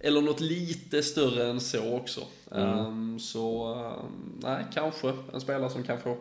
eller 0.00 0.20
något 0.20 0.40
lite 0.40 1.02
större 1.02 1.46
än 1.46 1.60
så 1.60 1.96
också. 1.96 2.20
Mm. 2.50 2.78
Um, 2.78 3.18
så, 3.18 3.74
um, 3.74 4.40
nej, 4.42 4.64
kanske 4.74 5.12
en 5.34 5.40
spelare 5.40 5.70
som 5.70 5.82
kan 5.82 6.00
få 6.00 6.18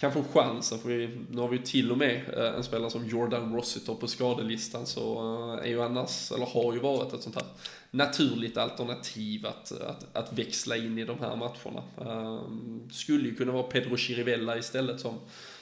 kan 0.00 0.12
få 0.12 0.24
chansen, 0.32 0.78
för 0.78 0.88
vi, 0.88 1.18
nu 1.30 1.40
har 1.40 1.48
vi 1.48 1.58
till 1.58 1.90
och 1.90 1.98
med 1.98 2.34
uh, 2.36 2.44
en 2.44 2.64
spelare 2.64 2.90
som 2.90 3.08
Jordan 3.08 3.54
Rossiter 3.56 3.94
på 3.94 4.06
skadelistan, 4.06 4.86
så 4.86 5.22
uh, 5.22 5.64
är 5.64 5.68
ju 5.68 5.82
annars, 5.82 6.32
eller 6.32 6.46
har 6.46 6.72
ju 6.72 6.78
varit 6.78 7.12
ett 7.12 7.22
sånt 7.22 7.34
här 7.34 7.46
naturligt 7.90 8.56
alternativ 8.56 9.46
att, 9.46 9.72
att, 9.72 10.16
att 10.16 10.32
växla 10.32 10.76
in 10.76 10.98
i 10.98 11.04
de 11.04 11.18
här 11.20 11.36
matcherna. 11.36 11.82
Um, 11.96 12.88
skulle 12.92 13.28
ju 13.28 13.34
kunna 13.34 13.52
vara 13.52 13.62
Pedro 13.62 13.96
Chirivella 13.96 14.58
istället 14.58 15.00
som 15.00 15.14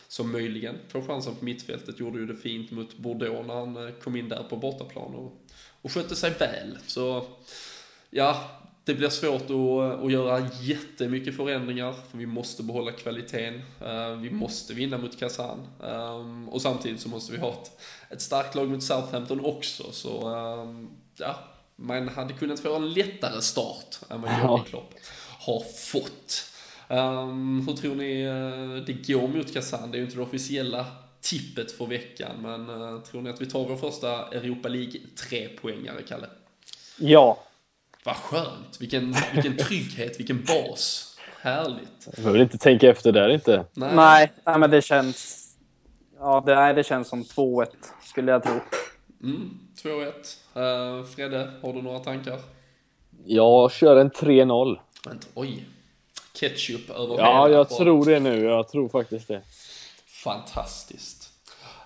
som 0.09 0.33
möjligen 0.33 0.79
får 0.89 1.03
chansen 1.03 1.35
på 1.35 1.45
mittfältet. 1.45 2.01
Gjorde 2.01 2.19
ju 2.19 2.27
det 2.27 2.37
fint 2.37 2.71
mot 2.71 2.97
Bordeaux 2.97 3.47
när 3.47 3.55
han 3.55 3.87
eh, 3.87 3.95
kom 3.95 4.17
in 4.17 4.29
där 4.29 4.43
på 4.43 4.57
bortaplan 4.57 5.15
och, 5.15 5.33
och 5.83 5.93
skötte 5.93 6.17
sig 6.17 6.31
väl. 6.31 6.79
Så 6.87 7.27
ja, 8.11 8.59
det 8.89 8.95
blir 8.95 9.09
svårt 9.09 9.43
att, 9.43 10.05
att 10.05 10.13
göra 10.13 10.49
jättemycket 10.61 11.37
förändringar, 11.37 11.95
för 12.11 12.19
vi 12.19 12.27
måste 12.27 12.63
behålla 12.63 12.93
kvaliteten. 12.93 13.55
Uh, 13.83 14.21
vi 14.21 14.31
måste 14.31 14.75
vinna 14.75 14.99
mot 14.99 15.19
Kazan. 15.19 15.67
Um, 15.81 16.49
och 16.49 16.63
samtidigt 16.63 17.01
så 17.01 17.09
måste 17.09 17.33
vi 17.33 17.39
ha 17.39 17.53
ett, 17.53 17.81
ett 18.11 18.21
starkt 18.21 18.55
lag 18.55 18.69
mot 18.69 18.83
Southampton 18.83 19.45
också. 19.45 19.93
Så 19.93 20.29
um, 20.29 20.91
ja, 21.17 21.39
man 21.77 22.09
hade 22.09 22.35
kunnat 22.35 22.61
få 22.61 22.77
en 22.77 22.93
lättare 22.93 23.43
start 23.43 23.99
än 24.11 24.23
vad 24.23 24.31
Jörgen 24.31 24.65
Klopp 24.65 24.95
har 25.39 25.61
fått. 25.61 26.48
Um, 26.91 27.67
hur 27.69 27.77
tror 27.77 27.95
ni 27.95 28.27
uh, 28.29 28.85
det 28.85 29.13
går 29.13 29.29
mot 29.29 29.55
Kazan? 29.55 29.91
Det 29.91 29.97
är 29.97 29.99
ju 29.99 30.05
inte 30.05 30.17
det 30.17 30.23
officiella 30.23 30.87
tippet 31.21 31.73
för 31.73 31.87
veckan, 31.87 32.37
men 32.43 32.71
uh, 32.71 33.03
tror 33.03 33.23
ni 33.23 33.31
att 33.31 33.41
vi 33.41 33.47
tar 33.47 33.69
vår 33.69 33.77
första 33.77 34.29
Europa 34.29 34.69
League 34.69 35.01
tre-poängare, 35.29 36.03
Kalle? 36.09 36.27
Ja. 36.99 37.39
Vad 38.05 38.17
skönt! 38.17 38.81
Vilken, 38.81 39.15
vilken 39.35 39.57
trygghet, 39.57 40.21
vilken 40.21 40.45
bas. 40.45 41.17
Härligt. 41.41 42.07
Jag 42.07 42.15
behöver 42.15 42.39
inte 42.39 42.59
tänka 42.59 42.91
efter 42.91 43.13
där 43.13 43.29
inte. 43.29 43.65
Nej, 43.75 43.97
nej, 43.97 44.33
nej 44.45 44.59
men 44.59 44.71
det 44.71 44.83
känns... 44.83 45.45
Ja, 46.19 46.43
det, 46.47 46.55
nej, 46.55 46.75
det 46.75 46.85
känns 46.85 47.09
som 47.09 47.23
2-1, 47.23 47.67
skulle 48.03 48.33
jag 48.33 48.43
tro. 48.43 48.61
Mm, 49.23 49.59
2-1. 49.83 50.99
Uh, 51.01 51.05
Fredde, 51.05 51.51
har 51.63 51.73
du 51.73 51.83
några 51.83 51.99
tankar? 51.99 52.39
Jag 53.25 53.73
kör 53.73 53.97
en 53.97 54.11
3-0. 54.11 54.79
Oj, 55.35 55.67
ketchup 56.41 56.91
över 56.91 57.19
Ja, 57.19 57.47
hela 57.47 57.57
jag 57.57 57.69
tror 57.69 58.07
det 58.07 58.21
nu. 58.21 58.45
Jag 58.45 58.69
tror 58.69 58.89
faktiskt 58.89 59.29
det. 59.29 59.43
Fantastiskt. 60.07 61.33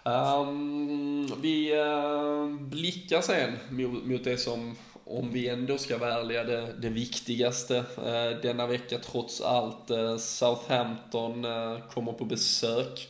Um, 0.04 1.32
vi 1.42 1.80
uh, 1.80 2.60
blickar 2.60 3.20
sen 3.20 3.58
mot, 3.70 4.04
mot, 4.04 4.24
det 4.24 4.36
som, 4.36 4.76
om 5.04 5.32
vi 5.32 5.48
ändå 5.48 5.78
ska 5.78 5.98
vara 5.98 6.14
ärliga, 6.14 6.44
det, 6.44 6.72
det 6.78 6.88
viktigaste 6.88 7.76
uh, 7.76 8.40
denna 8.42 8.66
vecka 8.66 8.98
trots 8.98 9.40
allt. 9.40 9.90
Uh, 9.90 10.16
Southampton 10.16 11.46
kommer 11.94 12.12
på 12.12 12.24
besök 12.24 13.08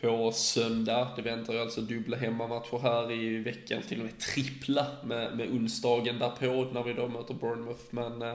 på 0.00 0.32
söndag. 0.32 1.08
Det 1.16 1.22
väntar 1.22 1.52
ju 1.52 1.60
alltså 1.60 1.80
dubbla 1.80 2.16
hemmamatcher 2.16 2.78
här 2.78 3.12
i 3.12 3.38
veckan, 3.38 3.82
till 3.82 3.98
och 3.98 4.04
med 4.04 4.18
trippla 4.18 4.86
med, 5.04 5.36
med 5.36 5.50
onsdagen 5.50 6.18
därpå 6.18 6.70
när 6.72 6.82
vi 6.82 6.92
då 6.92 7.08
möter 7.08 7.34
Bournemouth. 7.34 7.82
Men 7.90 8.22
eh, 8.22 8.34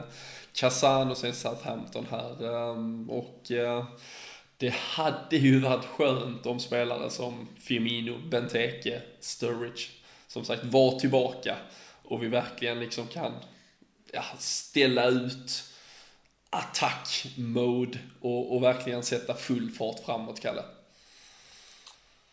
Kazan 0.53 1.11
och 1.11 1.17
sen 1.17 1.33
Southampton 1.33 2.05
här. 2.11 2.71
Ehm, 2.71 3.09
och 3.09 3.51
eh, 3.51 3.85
det 4.57 4.73
hade 4.73 5.37
ju 5.37 5.59
varit 5.59 5.85
skönt 5.85 6.45
om 6.45 6.59
spelare 6.59 7.09
som 7.09 7.47
Firmino, 7.59 8.17
Benteke, 8.29 9.01
Sturridge, 9.19 9.89
som 10.27 10.45
sagt 10.45 10.63
var 10.63 10.99
tillbaka 10.99 11.57
och 12.03 12.23
vi 12.23 12.27
verkligen 12.27 12.79
liksom 12.79 13.07
kan 13.07 13.33
ja, 14.13 14.23
ställa 14.37 15.07
ut 15.07 15.63
attack-mode 16.49 17.97
och, 18.21 18.55
och 18.55 18.63
verkligen 18.63 19.03
sätta 19.03 19.33
full 19.33 19.69
fart 19.71 19.99
framåt, 20.05 20.39
Kalle. 20.39 20.63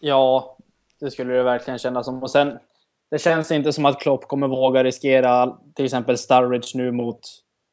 Ja, 0.04 0.56
det 1.00 1.10
skulle 1.10 1.34
det 1.34 1.42
verkligen 1.42 1.78
kännas 1.78 2.06
som. 2.06 2.22
Och 2.22 2.30
sen, 2.30 2.58
det 3.10 3.18
känns 3.18 3.50
inte 3.50 3.72
som 3.72 3.84
att 3.84 4.00
Klopp 4.00 4.28
kommer 4.28 4.48
våga 4.48 4.84
riskera 4.84 5.56
till 5.74 5.84
exempel 5.84 6.18
Sturridge 6.18 6.68
nu 6.74 6.92
mot, 6.92 7.20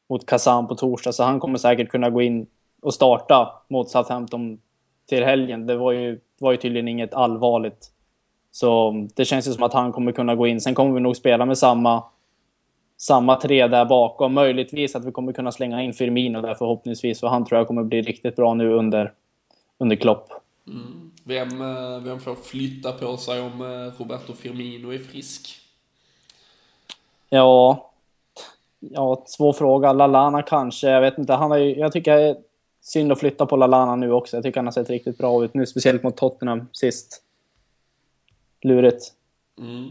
mot 0.08 0.26
Kazan 0.26 0.68
på 0.68 0.74
torsdag, 0.74 1.12
så 1.12 1.22
han 1.22 1.40
kommer 1.40 1.58
säkert 1.58 1.88
kunna 1.88 2.10
gå 2.10 2.22
in 2.22 2.46
och 2.82 2.94
starta 2.94 3.62
mot 3.68 3.90
Southampton 3.90 4.58
till 5.08 5.24
helgen. 5.24 5.66
Det 5.66 5.76
var 5.76 5.92
ju, 5.92 6.20
var 6.40 6.52
ju 6.52 6.56
tydligen 6.56 6.88
inget 6.88 7.14
allvarligt. 7.14 7.90
Så 8.50 8.92
det 9.16 9.24
känns 9.24 9.48
ju 9.48 9.52
som 9.52 9.62
att 9.62 9.72
han 9.72 9.92
kommer 9.92 10.12
kunna 10.12 10.34
gå 10.34 10.46
in. 10.46 10.60
Sen 10.60 10.74
kommer 10.74 10.94
vi 10.94 11.00
nog 11.00 11.16
spela 11.16 11.46
med 11.46 11.58
samma, 11.58 12.04
samma 12.96 13.36
tre 13.36 13.66
där 13.66 13.84
bakom. 13.84 14.34
Möjligtvis 14.34 14.96
att 14.96 15.04
vi 15.04 15.12
kommer 15.12 15.32
kunna 15.32 15.52
slänga 15.52 15.82
in 15.82 15.92
Firmino 15.92 16.40
där 16.40 16.54
förhoppningsvis. 16.54 17.20
För 17.20 17.26
han 17.26 17.44
tror 17.44 17.58
jag 17.58 17.66
kommer 17.66 17.84
bli 17.84 18.02
riktigt 18.02 18.36
bra 18.36 18.54
nu 18.54 18.72
under, 18.72 19.12
under 19.78 19.96
Klopp. 19.96 20.28
Mm. 20.66 21.10
Vem, 21.24 21.60
eh, 21.60 22.00
vem 22.00 22.20
får 22.20 22.34
flytta 22.34 22.92
på 22.92 23.16
sig 23.16 23.40
om 23.40 23.60
eh, 23.60 24.00
Roberto 24.00 24.32
Firmino 24.32 24.92
är 24.92 24.98
frisk? 24.98 25.60
Ja, 27.28 27.90
ja 28.80 29.24
svår 29.26 29.52
fråga. 29.52 29.92
Lalana 29.92 30.42
kanske. 30.42 30.88
Jag 30.88 31.00
vet 31.00 31.18
inte. 31.18 31.32
Han 31.32 31.62
ju, 31.62 31.76
jag 31.76 31.92
tycker 31.92 32.12
är 32.12 32.36
synd 32.80 33.12
att 33.12 33.20
flytta 33.20 33.46
på 33.46 33.56
Lalana 33.56 33.96
nu 33.96 34.12
också. 34.12 34.36
Jag 34.36 34.44
tycker 34.44 34.60
han 34.60 34.66
har 34.66 34.72
sett 34.72 34.90
riktigt 34.90 35.18
bra 35.18 35.44
ut 35.44 35.54
nu, 35.54 35.66
speciellt 35.66 36.02
mot 36.02 36.16
Tottenham 36.16 36.68
sist. 36.72 37.22
Lurigt. 38.62 39.12
Mm. 39.58 39.88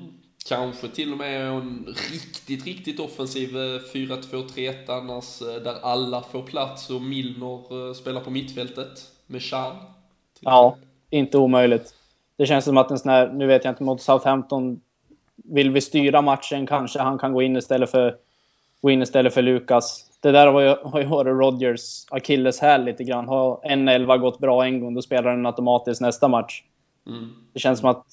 Kanske 0.48 0.88
till 0.88 1.12
och 1.12 1.18
med 1.18 1.48
en 1.48 1.96
riktigt, 2.12 2.66
riktigt 2.66 3.00
offensiv 3.00 3.50
4-2-3-1 3.50 4.90
eh, 4.90 4.96
annars, 4.96 5.40
där 5.40 5.76
alla 5.82 6.22
får 6.22 6.44
plats 6.44 6.90
och 6.90 7.02
Milner 7.02 7.94
spelar 7.94 8.22
på 8.22 8.30
mittfältet 8.30 9.12
med 9.28 9.42
Chan. 9.42 9.76
Ja, 10.40 10.78
inte 11.10 11.38
omöjligt. 11.38 11.94
Det 12.38 12.46
känns 12.46 12.66
som 12.66 12.78
att 12.78 12.92
en 12.92 13.00
sån 13.00 13.12
här, 13.12 13.28
nu 13.34 13.48
vet 13.48 13.64
jag 13.64 13.72
inte, 13.72 13.84
mot 13.84 14.02
Southampton 14.02 14.82
vill 15.36 15.72
vi 15.72 15.82
styra 15.82 16.22
matchen 16.22 16.68
kanske 16.68 17.00
han 17.00 17.18
kan 17.18 17.34
gå 17.34 17.42
in 17.42 17.58
istället 17.58 17.92
för, 17.92 18.16
gå 18.82 18.90
in 18.90 19.02
istället 19.02 19.34
för 19.34 19.42
Lukas. 19.42 20.06
Det 20.22 20.32
där 20.32 20.48
har 20.48 20.62
ju, 20.62 20.76
har 20.84 21.00
ju 21.00 21.06
varit 21.06 21.32
Rodgers 21.32 22.06
akilleshäl 22.10 22.84
lite 22.84 23.04
grann. 23.04 23.28
Har 23.28 23.60
en 23.64 23.88
elva 23.88 24.18
gått 24.18 24.40
bra 24.40 24.66
en 24.66 24.80
gång, 24.82 24.94
då 24.94 25.02
spelar 25.02 25.32
den 25.32 25.46
automatiskt 25.46 26.02
nästa 26.02 26.28
match. 26.28 26.64
Mm. 27.08 27.30
Det 27.54 27.60
känns 27.60 27.80
som 27.80 27.90
att 27.90 28.06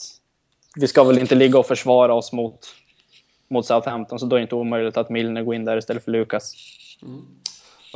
vi 0.77 0.89
ska 0.89 1.05
väl 1.05 1.19
inte 1.19 1.35
ligga 1.35 1.59
och 1.59 1.67
försvara 1.67 2.15
oss 2.15 2.33
mot, 2.33 2.59
mot 3.49 3.67
Southampton, 3.67 4.19
så 4.19 4.27
då 4.27 4.37
är 4.37 4.41
det 4.41 4.43
inte 4.43 4.55
omöjligt 4.55 4.97
att 4.97 5.11
Milner 5.11 5.43
går 5.43 5.55
in 5.55 5.65
där 5.65 5.77
istället 5.77 6.05
för 6.05 6.13
Lukas. 6.13 6.53
Mm. 7.03 7.23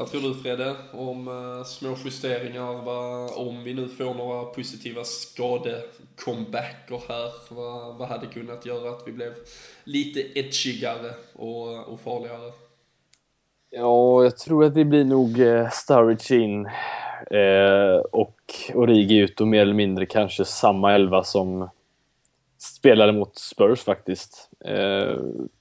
Vad 0.01 0.11
tror 0.11 0.21
du 0.21 0.35
Fredde 0.35 0.75
om 0.93 1.29
uh, 1.29 1.65
små 1.65 1.97
justeringar? 2.05 2.85
Va, 2.85 3.29
om 3.37 3.65
vi 3.65 3.75
nu 3.75 3.89
får 3.89 4.15
några 4.15 4.45
positiva 4.45 5.05
skadecomebacker 5.05 7.01
här, 7.09 7.55
vad, 7.55 7.97
vad 7.97 8.09
hade 8.09 8.27
kunnat 8.27 8.67
göra 8.67 8.91
att 8.91 9.03
vi 9.07 9.13
blev 9.13 9.33
lite 9.85 10.39
edgigare 10.39 11.11
och, 11.33 11.89
och 11.93 12.01
farligare? 12.01 12.53
Ja, 13.71 14.23
jag 14.23 14.39
tror 14.39 14.65
att 14.65 14.75
det 14.75 14.85
blir 14.85 15.05
nog 15.05 15.41
eh, 15.41 15.47
uh, 15.47 15.69
Sturridge 15.71 16.37
in 16.37 16.67
uh, 17.35 17.97
och 18.13 18.41
Origi 18.75 19.17
ut 19.17 19.41
och 19.41 19.49
mer 19.49 19.63
eller 19.63 19.75
mindre 19.75 20.07
kanske 20.07 20.45
samma 20.45 20.93
elva 20.95 21.25
som 21.25 21.69
spelade 22.59 23.13
mot 23.13 23.39
Spurs 23.39 23.81
faktiskt. 23.81 24.51
Uh, 24.69 25.17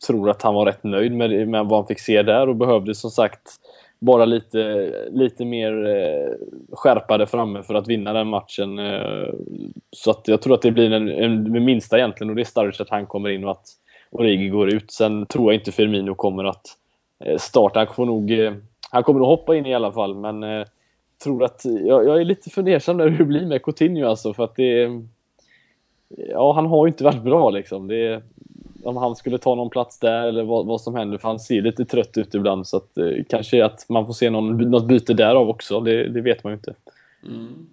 tror 0.07 0.29
att 0.29 0.41
han 0.41 0.53
var 0.53 0.65
rätt 0.65 0.83
nöjd 0.83 1.11
med, 1.11 1.47
med 1.47 1.65
vad 1.65 1.79
han 1.79 1.87
fick 1.87 1.99
se 1.99 2.23
där 2.23 2.49
och 2.49 2.55
behövde 2.55 2.95
som 2.95 3.11
sagt 3.11 3.59
bara 3.99 4.25
lite, 4.25 4.93
lite 5.11 5.45
mer 5.45 5.87
eh, 5.87 6.31
skärpade 6.71 7.27
framme 7.27 7.63
för 7.63 7.73
att 7.73 7.87
vinna 7.87 8.13
den 8.13 8.27
matchen. 8.27 8.79
Eh, 8.79 9.33
så 9.91 10.11
att 10.11 10.27
jag 10.27 10.41
tror 10.41 10.53
att 10.53 10.61
det 10.61 10.71
blir 10.71 10.91
en, 10.91 11.09
en 11.09 11.65
minsta 11.65 11.97
egentligen 11.97 12.29
och 12.29 12.35
det 12.35 12.41
är 12.41 12.45
Sturridge 12.45 12.83
att 12.83 12.89
han 12.89 13.05
kommer 13.05 13.29
in 13.29 13.43
och 13.43 13.51
att 13.51 13.67
Origi 14.11 14.49
går 14.49 14.73
ut. 14.73 14.91
Sen 14.91 15.25
tror 15.25 15.53
jag 15.53 15.61
inte 15.61 15.71
Firmino 15.71 16.15
kommer 16.15 16.43
att 16.43 16.65
eh, 17.25 17.37
starta. 17.37 17.79
Han 17.79 17.87
kommer 17.87 18.05
nog, 18.05 18.31
eh, 18.31 18.53
han 18.91 19.03
kommer 19.03 19.19
nog 19.19 19.29
hoppa 19.29 19.55
in 19.55 19.65
i 19.65 19.75
alla 19.75 19.91
fall 19.91 20.15
men 20.15 20.43
eh, 20.43 20.65
tror 21.23 21.43
att 21.43 21.61
jag, 21.65 22.05
jag, 22.05 22.21
är 22.21 22.25
lite 22.25 22.49
fundersam 22.49 22.99
över 22.99 23.11
hur 23.11 23.17
det 23.17 23.25
blir 23.25 23.45
med 23.45 23.63
Coutinho 23.63 24.07
alltså 24.07 24.33
för 24.33 24.43
att 24.43 24.55
det 24.55 24.89
Ja, 26.17 26.53
han 26.53 26.65
har 26.65 26.85
ju 26.85 26.91
inte 26.91 27.03
varit 27.03 27.23
bra 27.23 27.49
liksom. 27.49 27.87
Det, 27.87 28.23
om 28.83 28.97
han 28.97 29.15
skulle 29.15 29.37
ta 29.37 29.55
någon 29.55 29.69
plats 29.69 29.99
där 29.99 30.27
eller 30.27 30.43
vad, 30.43 30.65
vad 30.65 30.81
som 30.81 30.95
händer. 30.95 31.17
För 31.17 31.27
han 31.27 31.39
ser 31.39 31.61
lite 31.61 31.85
trött 31.85 32.17
ut 32.17 32.35
ibland. 32.35 32.67
Så 32.67 32.77
att, 32.77 32.97
eh, 32.97 33.23
kanske 33.29 33.65
att 33.65 33.89
man 33.89 34.05
får 34.05 34.13
se 34.13 34.29
någon, 34.29 34.57
något 34.57 34.87
byte 34.87 35.13
därav 35.13 35.49
också. 35.49 35.79
Det, 35.79 36.09
det 36.09 36.21
vet 36.21 36.43
man 36.43 36.53
ju 36.53 36.57
inte. 36.57 36.73
Mm. 37.25 37.67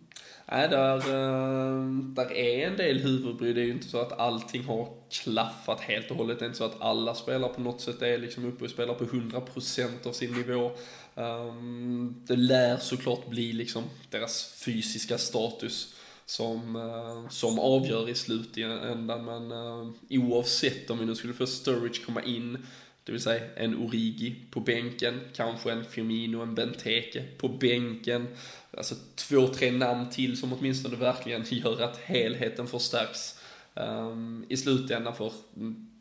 Nej, 0.50 0.68
där, 0.68 0.96
eh, 0.96 1.86
där 1.90 2.32
är 2.32 2.66
en 2.66 2.76
del 2.76 2.98
huvudbry. 2.98 3.52
Det 3.52 3.60
är 3.60 3.64
ju 3.64 3.72
inte 3.72 3.88
så 3.88 4.00
att 4.00 4.18
allting 4.18 4.64
har 4.64 4.88
klaffat 5.10 5.80
helt 5.80 6.10
och 6.10 6.16
hållet. 6.16 6.38
Det 6.38 6.44
är 6.44 6.46
inte 6.46 6.58
så 6.58 6.64
att 6.64 6.80
alla 6.82 7.14
spelare 7.14 7.52
på 7.52 7.60
något 7.60 7.80
sätt 7.80 8.02
är 8.02 8.18
liksom 8.18 8.44
uppe 8.44 8.64
och 8.64 8.70
spelar 8.70 8.94
på 8.94 9.04
100% 9.04 10.06
av 10.06 10.12
sin 10.12 10.32
nivå. 10.32 10.70
Ehm, 11.14 12.14
det 12.26 12.36
lär 12.36 12.76
såklart 12.76 13.26
bli 13.26 13.52
liksom 13.52 13.82
deras 14.10 14.62
fysiska 14.64 15.18
status 15.18 15.94
som, 16.26 16.76
uh, 16.76 17.28
som 17.28 17.58
avgör 17.58 18.08
i 18.08 18.14
slutändan. 18.14 19.24
Men 19.24 19.52
uh, 19.52 19.90
oavsett 20.10 20.90
om 20.90 20.98
vi 20.98 21.06
nu 21.06 21.14
skulle 21.14 21.34
få 21.34 21.46
Sturridge 21.46 22.04
komma 22.06 22.22
in, 22.22 22.66
det 23.04 23.12
vill 23.12 23.20
säga 23.20 23.44
en 23.56 23.76
Origi 23.76 24.36
på 24.50 24.60
bänken, 24.60 25.20
kanske 25.34 25.72
en 25.72 25.84
Firmino, 25.84 26.42
en 26.42 26.54
Benteke 26.54 27.24
på 27.38 27.48
bänken. 27.48 28.28
Alltså 28.76 28.94
två, 29.14 29.48
tre 29.48 29.70
namn 29.70 30.10
till 30.10 30.36
som 30.36 30.52
åtminstone 30.52 30.96
verkligen 30.96 31.44
gör 31.50 31.82
att 31.82 31.96
helheten 31.96 32.66
förstärks. 32.66 33.40
Um, 33.74 34.44
I 34.48 34.56
slutändan 34.56 35.14
för 35.14 35.32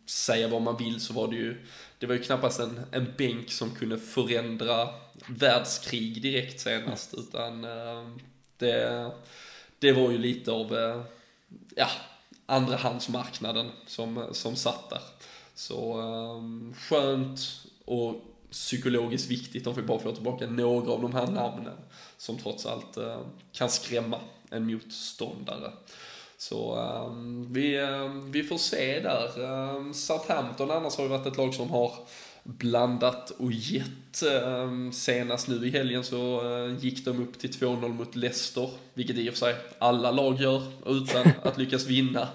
säga 0.05 0.47
vad 0.47 0.61
man 0.61 0.77
vill 0.77 1.01
så 1.01 1.13
var 1.13 1.27
det 1.27 1.35
ju, 1.35 1.65
det 1.99 2.05
var 2.05 2.15
ju 2.15 2.21
knappast 2.21 2.59
en, 2.59 2.79
en 2.91 3.13
bänk 3.17 3.51
som 3.51 3.75
kunde 3.75 3.97
förändra 3.99 4.89
världskrig 5.27 6.21
direkt 6.21 6.59
senast, 6.59 7.13
utan 7.13 7.65
uh, 7.65 8.17
det 8.57 9.11
det 9.85 9.93
var 9.93 10.11
ju 10.11 10.17
lite 10.17 10.51
av, 10.51 10.77
eh, 10.77 11.01
ja, 11.75 11.87
andrahandsmarknaden 12.45 13.71
som, 13.87 14.17
eh, 14.17 14.31
som 14.31 14.55
satt 14.55 14.89
där. 14.89 15.01
Så 15.55 16.01
ehm, 16.01 16.73
skönt 16.77 17.39
och 17.85 18.15
psykologiskt 18.51 19.31
viktigt 19.31 19.67
om 19.67 19.73
vi 19.73 19.81
bara 19.81 19.99
får 19.99 20.11
tillbaka 20.11 20.47
några 20.47 20.91
av 20.91 21.01
de 21.01 21.13
här 21.13 21.27
namnen 21.27 21.77
som 22.17 22.37
trots 22.37 22.65
allt 22.65 22.97
eh, 22.97 23.19
kan 23.51 23.69
skrämma 23.69 24.19
en 24.49 24.65
motståndare. 24.65 25.71
Så 26.37 26.75
um, 26.75 27.53
vi, 27.53 27.77
ehm, 27.77 28.31
vi 28.31 28.43
får 28.43 28.57
se 28.57 28.99
där. 28.99 29.41
Um, 29.41 29.93
Southampton 29.93 30.71
annars 30.71 30.95
har 30.95 31.03
ju 31.03 31.09
varit 31.09 31.25
ett 31.25 31.37
lag 31.37 31.53
som 31.53 31.69
har 31.69 31.93
blandat 32.45 33.29
och 33.29 33.51
gett. 33.51 34.23
Ehm, 34.23 34.91
senast 34.91 35.47
nu 35.47 35.67
i 35.67 35.69
helgen 35.69 36.03
så 36.03 36.41
eh, 36.57 36.77
gick 36.79 37.05
de 37.05 37.23
upp 37.23 37.39
till 37.39 37.51
2-0 37.51 37.87
mot 37.87 38.15
Leicester, 38.15 38.69
vilket 38.93 39.17
i 39.17 39.29
och 39.29 39.33
för 39.33 39.39
sig 39.39 39.55
alla 39.79 40.11
lag 40.11 40.41
gör 40.41 40.63
utan 40.85 41.31
att 41.43 41.57
lyckas 41.57 41.85
vinna. 41.85 42.27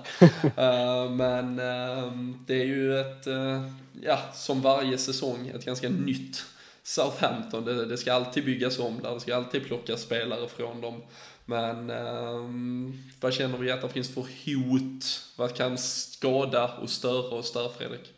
Ehm, 0.56 1.16
men 1.16 1.58
ehm, 1.58 2.44
det 2.46 2.61
är 2.61 2.66
ju 2.66 3.00
ett, 3.00 3.26
eh, 3.26 3.66
ja, 4.02 4.18
som 4.34 4.61
varje 4.61 4.98
säsong, 4.98 5.48
ett 5.54 5.64
ganska 5.64 5.88
nytt 5.88 6.44
Southampton. 6.82 7.64
Det, 7.64 7.86
det 7.86 7.98
ska 7.98 8.12
alltid 8.12 8.44
byggas 8.44 8.78
om 8.78 9.00
där, 9.02 9.14
det 9.14 9.20
ska 9.20 9.36
alltid 9.36 9.64
plockas 9.64 10.02
spelare 10.02 10.48
från 10.48 10.80
dem. 10.80 11.02
Men 11.44 11.90
um, 11.90 13.02
vad 13.20 13.34
känner 13.34 13.58
vi 13.58 13.70
att 13.70 13.82
det 13.82 13.88
finns 13.88 14.14
för 14.14 14.20
hot? 14.20 15.04
Vad 15.36 15.54
kan 15.54 15.78
skada 15.78 16.70
och 16.82 16.90
störa 16.90 17.34
oss 17.34 17.52
där, 17.52 17.68
Fredrik? 17.78 18.12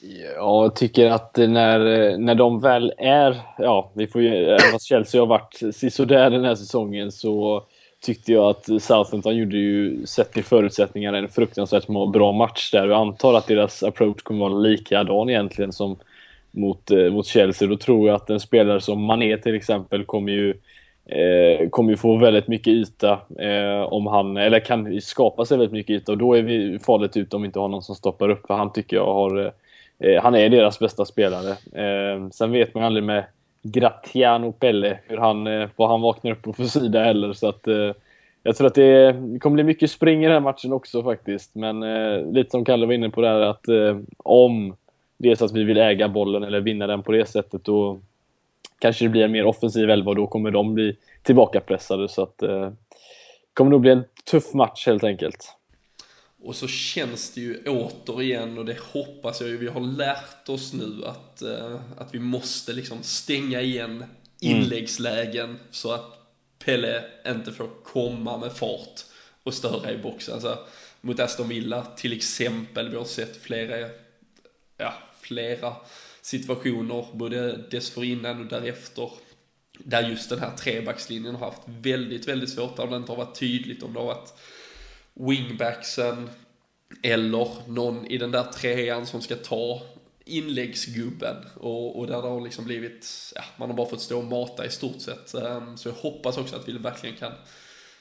Ja, 0.00 0.62
jag 0.62 0.76
tycker 0.76 1.10
att 1.10 1.36
när, 1.36 2.18
när 2.18 2.34
de 2.34 2.60
väl 2.60 2.92
är, 2.98 3.36
ja, 3.58 3.90
vi 3.94 4.06
får 4.06 4.22
ju, 4.22 4.44
även 4.44 4.72
fast 4.72 4.86
Chelsea 4.86 5.20
har 5.20 5.26
varit 5.26 5.60
sisådär 5.74 6.30
den 6.30 6.44
här 6.44 6.54
säsongen 6.54 7.12
så 7.12 7.64
tyckte 8.00 8.32
jag 8.32 8.44
att 8.44 8.64
Southampton 8.82 9.36
gjorde 9.36 9.56
ju, 9.56 10.06
sett 10.06 10.32
till 10.32 10.44
förutsättningarna, 10.44 11.18
en 11.18 11.28
fruktansvärt 11.28 11.86
bra 12.12 12.32
match 12.32 12.70
där. 12.70 12.88
Jag 12.88 13.00
antar 13.00 13.34
att 13.34 13.46
deras 13.46 13.82
approach 13.82 14.22
kommer 14.22 14.40
vara 14.40 14.58
likadan 14.58 15.30
egentligen 15.30 15.72
som 15.72 15.96
mot, 16.50 16.90
eh, 16.90 17.10
mot 17.10 17.26
Chelsea. 17.26 17.68
Då 17.68 17.76
tror 17.76 18.08
jag 18.08 18.14
att 18.14 18.30
en 18.30 18.40
spelare 18.40 18.80
som 18.80 19.02
Mané 19.02 19.36
till 19.36 19.54
exempel 19.54 20.04
kommer 20.04 20.32
ju 20.32 20.54
eh, 21.06 21.68
kommer 21.68 21.90
ju 21.90 21.96
få 21.96 22.16
väldigt 22.16 22.48
mycket 22.48 22.72
yta 22.72 23.20
eh, 23.38 23.92
om 23.92 24.06
han, 24.06 24.36
eller 24.36 24.60
kan 24.60 25.00
skapa 25.00 25.44
sig 25.44 25.58
väldigt 25.58 25.72
mycket 25.72 25.96
yta 25.96 26.12
och 26.12 26.18
då 26.18 26.34
är 26.34 26.42
vi 26.42 26.78
farligt 26.78 27.16
ute 27.16 27.36
om 27.36 27.42
vi 27.42 27.46
inte 27.46 27.58
har 27.58 27.68
någon 27.68 27.82
som 27.82 27.94
stoppar 27.94 28.28
upp 28.28 28.46
för 28.46 28.54
han 28.54 28.72
tycker 28.72 28.96
jag 28.96 29.14
har 29.14 29.44
eh, 29.44 29.50
eh, 29.98 30.22
han 30.22 30.34
är 30.34 30.48
deras 30.48 30.78
bästa 30.78 31.04
spelare. 31.04 31.50
Eh, 31.72 32.28
sen 32.30 32.52
vet 32.52 32.74
man 32.74 32.84
aldrig 32.84 33.04
med 33.04 33.24
Gratiano 33.62 34.52
Pelle 34.52 34.98
hur 35.06 35.16
han, 35.16 35.46
eh, 35.46 35.68
vad 35.76 35.88
han 35.88 36.00
vaknar 36.00 36.30
upp 36.30 36.42
på 36.42 36.52
för 36.52 36.64
sida 36.64 37.04
heller 37.04 37.32
så 37.32 37.48
att 37.48 37.68
eh, 37.68 37.92
jag 38.42 38.56
tror 38.56 38.66
att 38.66 38.74
det, 38.74 39.16
kommer 39.40 39.54
bli 39.54 39.64
mycket 39.64 39.90
spring 39.90 40.20
i 40.20 40.26
den 40.26 40.32
här 40.32 40.40
matchen 40.40 40.72
också 40.72 41.02
faktiskt. 41.02 41.54
Men 41.54 41.82
eh, 41.82 42.32
lite 42.32 42.50
som 42.50 42.64
Kalle 42.64 42.86
var 42.86 42.92
inne 42.92 43.10
på 43.10 43.20
där 43.20 43.40
att 43.40 43.68
eh, 43.68 43.98
om 44.16 44.76
det 45.16 45.30
är 45.30 45.34
så 45.34 45.44
att 45.44 45.52
vi 45.52 45.64
vill 45.64 45.78
äga 45.78 46.08
bollen 46.08 46.42
eller 46.42 46.60
vinna 46.60 46.86
den 46.86 47.02
på 47.02 47.12
det 47.12 47.26
sättet 47.26 47.64
då 47.64 47.98
kanske 48.78 49.04
det 49.04 49.08
blir 49.08 49.24
en 49.24 49.32
mer 49.32 49.46
offensiv 49.46 49.90
elva 49.90 50.10
och 50.10 50.16
då 50.16 50.26
kommer 50.26 50.50
de 50.50 50.74
bli 50.74 50.96
tillbakapressade. 51.22 52.08
Så 52.08 52.22
att 52.22 52.42
eh, 52.42 52.60
det 52.60 52.74
kommer 53.54 53.70
nog 53.70 53.80
bli 53.80 53.90
en 53.90 54.04
tuff 54.30 54.54
match 54.54 54.86
helt 54.86 55.04
enkelt. 55.04 55.57
Och 56.42 56.56
så 56.56 56.68
känns 56.68 57.30
det 57.30 57.40
ju 57.40 57.62
återigen, 57.66 58.58
och 58.58 58.64
det 58.64 58.78
hoppas 58.80 59.40
jag 59.40 59.50
ju, 59.50 59.56
vi 59.56 59.68
har 59.68 59.80
lärt 59.80 60.48
oss 60.48 60.72
nu 60.72 61.04
att, 61.04 61.42
uh, 61.42 61.80
att 61.96 62.14
vi 62.14 62.18
måste 62.18 62.72
liksom 62.72 63.02
stänga 63.02 63.60
igen 63.60 64.04
inläggslägen 64.40 65.44
mm. 65.44 65.58
så 65.70 65.92
att 65.92 66.14
Pelle 66.58 67.04
inte 67.26 67.52
får 67.52 67.68
komma 67.84 68.38
med 68.38 68.52
fart 68.52 69.04
och 69.42 69.54
störa 69.54 69.92
i 69.92 69.98
boxen. 69.98 70.34
Alltså, 70.34 70.58
mot 71.00 71.20
Aston 71.20 71.48
Villa 71.48 71.84
till 71.84 72.12
exempel, 72.12 72.88
vi 72.88 72.96
har 72.96 73.04
sett 73.04 73.36
flera, 73.36 73.88
ja, 74.76 74.94
flera 75.20 75.76
situationer 76.22 77.06
både 77.12 77.56
dessförinnan 77.56 78.40
och 78.40 78.46
därefter 78.46 79.10
där 79.78 80.08
just 80.08 80.30
den 80.30 80.38
här 80.38 80.56
trebackslinjen 80.56 81.34
har 81.34 81.46
haft 81.46 81.62
väldigt, 81.66 82.28
väldigt 82.28 82.50
svårt, 82.50 82.76
där 82.76 82.86
det 82.86 82.96
inte 82.96 83.12
har 83.12 83.16
varit 83.16 83.38
tydligt 83.38 83.82
om 83.82 83.92
det 83.92 83.98
har 83.98 84.06
varit 84.06 84.34
wingbacksen 85.18 86.30
eller 87.02 87.68
någon 87.68 88.06
i 88.06 88.18
den 88.18 88.30
där 88.30 88.44
trean 88.44 89.06
som 89.06 89.20
ska 89.20 89.34
ta 89.36 89.82
inläggsgubben 90.24 91.36
och, 91.56 91.98
och 91.98 92.06
där 92.06 92.22
det 92.22 92.28
har 92.28 92.40
liksom 92.40 92.64
blivit, 92.64 93.32
ja, 93.34 93.42
man 93.56 93.70
har 93.70 93.76
bara 93.76 93.88
fått 93.88 94.00
stå 94.00 94.18
och 94.18 94.24
mata 94.24 94.66
i 94.66 94.70
stort 94.70 95.00
sett. 95.00 95.34
Ehm, 95.34 95.76
så 95.76 95.88
jag 95.88 95.94
hoppas 95.94 96.38
också 96.38 96.56
att 96.56 96.68
vi 96.68 96.72
verkligen 96.72 97.16
kan 97.16 97.32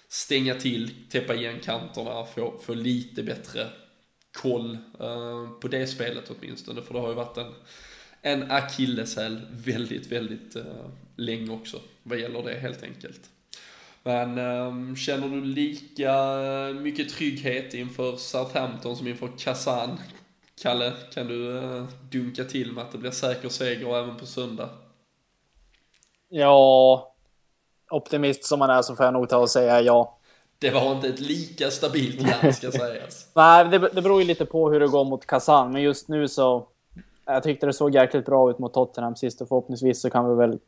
stänga 0.09 0.55
till, 0.55 1.09
täppa 1.09 1.35
igen 1.35 1.59
kanterna, 1.63 2.25
få, 2.25 2.59
få 2.61 2.73
lite 2.73 3.23
bättre 3.23 3.67
koll 4.31 4.77
ehm, 4.99 5.59
på 5.59 5.67
det 5.67 5.87
spelet 5.87 6.31
åtminstone. 6.31 6.81
För 6.81 6.93
det 6.93 6.99
har 6.99 7.09
ju 7.09 7.15
varit 7.15 7.37
en, 7.37 7.53
en 8.21 8.51
akilleshäl 8.51 9.41
väldigt, 9.51 10.11
väldigt 10.11 10.55
ehm, 10.55 10.91
länge 11.15 11.51
också 11.51 11.81
vad 12.03 12.19
gäller 12.19 12.43
det 12.43 12.59
helt 12.59 12.83
enkelt. 12.83 13.21
Men 14.07 14.37
um, 14.37 14.95
känner 14.95 15.27
du 15.27 15.43
lika 15.43 16.13
mycket 16.81 17.09
trygghet 17.09 17.73
inför 17.73 18.15
Southampton 18.15 18.95
som 18.95 19.07
inför 19.07 19.29
Kazan? 19.37 19.99
Kalle, 20.61 20.93
kan 21.13 21.27
du 21.27 21.47
uh, 21.47 21.83
dunka 22.11 22.43
till 22.43 22.71
med 22.71 22.83
att 22.83 22.91
det 22.91 22.97
blir 22.97 23.11
säker 23.11 23.49
seger 23.49 23.97
även 23.97 24.17
på 24.17 24.25
söndag? 24.25 24.69
Ja, 26.29 27.15
optimist 27.91 28.45
som 28.45 28.59
man 28.59 28.69
är 28.69 28.81
så 28.81 28.95
får 28.95 29.05
jag 29.05 29.13
nog 29.13 29.29
ta 29.29 29.37
och 29.37 29.49
säga 29.49 29.81
ja. 29.81 30.17
Det 30.59 30.69
var 30.69 30.95
inte 30.95 31.07
ett 31.07 31.19
lika 31.19 31.71
stabilt 31.71 32.21
land 32.21 32.55
ska 32.55 32.71
sägas. 32.71 33.27
Nej, 33.35 33.65
det, 33.65 33.77
det 33.77 34.01
beror 34.01 34.21
ju 34.21 34.27
lite 34.27 34.45
på 34.45 34.71
hur 34.71 34.79
det 34.79 34.87
går 34.87 35.05
mot 35.05 35.25
Kazan, 35.25 35.71
men 35.71 35.81
just 35.81 36.07
nu 36.07 36.27
så... 36.27 36.67
Jag 37.25 37.43
tyckte 37.43 37.65
det 37.65 37.73
såg 37.73 37.95
jäkligt 37.95 38.25
bra 38.25 38.49
ut 38.49 38.59
mot 38.59 38.73
Tottenham 38.73 39.15
sist 39.15 39.41
och 39.41 39.47
förhoppningsvis 39.47 40.01
så 40.01 40.09
kan 40.09 40.29
vi 40.29 40.35
väl 40.35 40.59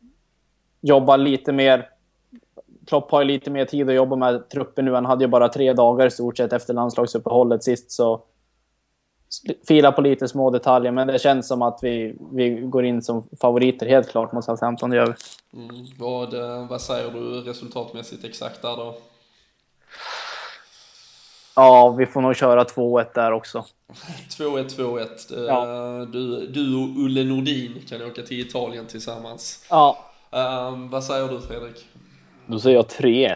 jobba 0.81 1.17
lite 1.17 1.51
mer 1.51 1.89
Klopp 2.89 3.11
har 3.11 3.21
ju 3.21 3.27
lite 3.27 3.51
mer 3.51 3.65
tid 3.65 3.89
att 3.89 3.95
jobba 3.95 4.15
med 4.15 4.49
truppen 4.49 4.85
nu. 4.85 4.93
Han 4.93 5.05
hade 5.05 5.23
ju 5.23 5.27
bara 5.27 5.49
tre 5.49 5.73
dagar 5.73 6.07
i 6.07 6.11
stort 6.11 6.37
sett 6.37 6.53
efter 6.53 6.73
landslagsuppehållet 6.73 7.63
sist, 7.63 7.91
så 7.91 8.21
fila 9.67 9.91
på 9.91 10.01
lite 10.01 10.27
små 10.27 10.49
detaljer, 10.49 10.91
men 10.91 11.07
det 11.07 11.19
känns 11.19 11.47
som 11.47 11.61
att 11.61 11.79
vi, 11.81 12.15
vi 12.31 12.49
går 12.49 12.85
in 12.85 13.01
som 13.01 13.23
favoriter 13.41 13.85
helt 13.85 14.09
klart 14.09 14.31
mot 14.31 14.45
Southampton, 14.45 14.89
det 14.89 14.95
gör 14.95 15.05
vi. 15.05 15.59
Mm, 15.59 15.85
vad, 15.99 16.33
eh, 16.33 16.67
vad 16.69 16.81
säger 16.81 17.11
du 17.11 17.41
resultatmässigt 17.41 18.23
exakt 18.23 18.61
där 18.61 18.77
då? 18.77 18.97
Ja, 21.55 21.89
vi 21.89 22.05
får 22.05 22.21
nog 22.21 22.35
köra 22.35 22.63
2-1 22.63 23.05
där 23.13 23.31
också. 23.31 23.65
2-1, 24.37 24.67
2-1. 24.67 25.47
Ja. 25.47 25.65
Du, 26.05 26.47
du 26.47 26.75
och 26.75 27.05
Ulle 27.05 27.23
Nordin 27.23 27.81
kan 27.89 28.01
åka 28.01 28.21
till 28.21 28.39
Italien 28.39 28.87
tillsammans. 28.87 29.65
Ja. 29.69 29.97
Um, 30.31 30.89
vad 30.89 31.03
säger 31.03 31.27
du 31.27 31.41
Fredrik? 31.41 31.85
Då 32.49 32.59
säger 32.59 32.75
jag 32.75 32.85
3-1. 32.85 33.35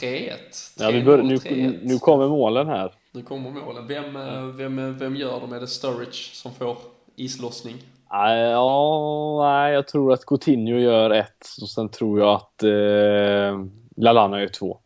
3-1? 0.00 0.30
Ja, 0.78 1.04
bör, 1.04 1.22
nu, 1.22 1.80
nu 1.82 1.98
kommer 1.98 2.28
målen 2.28 2.66
här. 2.66 2.92
Nu 3.12 3.22
kommer 3.22 3.50
målen. 3.50 3.86
Vem, 3.86 4.16
eh, 4.16 4.42
vem, 4.42 4.98
vem 4.98 5.16
gör 5.16 5.40
dem? 5.40 5.52
Är 5.52 5.60
det 5.60 5.66
Sturridge 5.66 6.34
som 6.34 6.52
får 6.52 6.76
islossning? 7.16 7.76
Ja, 8.10 9.38
nej, 9.42 9.72
jag 9.72 9.88
tror 9.88 10.12
att 10.12 10.26
Coutinho 10.26 10.78
gör 10.78 11.10
ett 11.10 11.46
och 11.62 11.68
sen 11.68 11.88
tror 11.88 12.20
jag 12.20 12.34
att 12.34 12.62
eh, 12.62 13.66
Lalana 13.96 14.40
gör 14.40 14.48
två. 14.48 14.78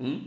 Mm. 0.00 0.18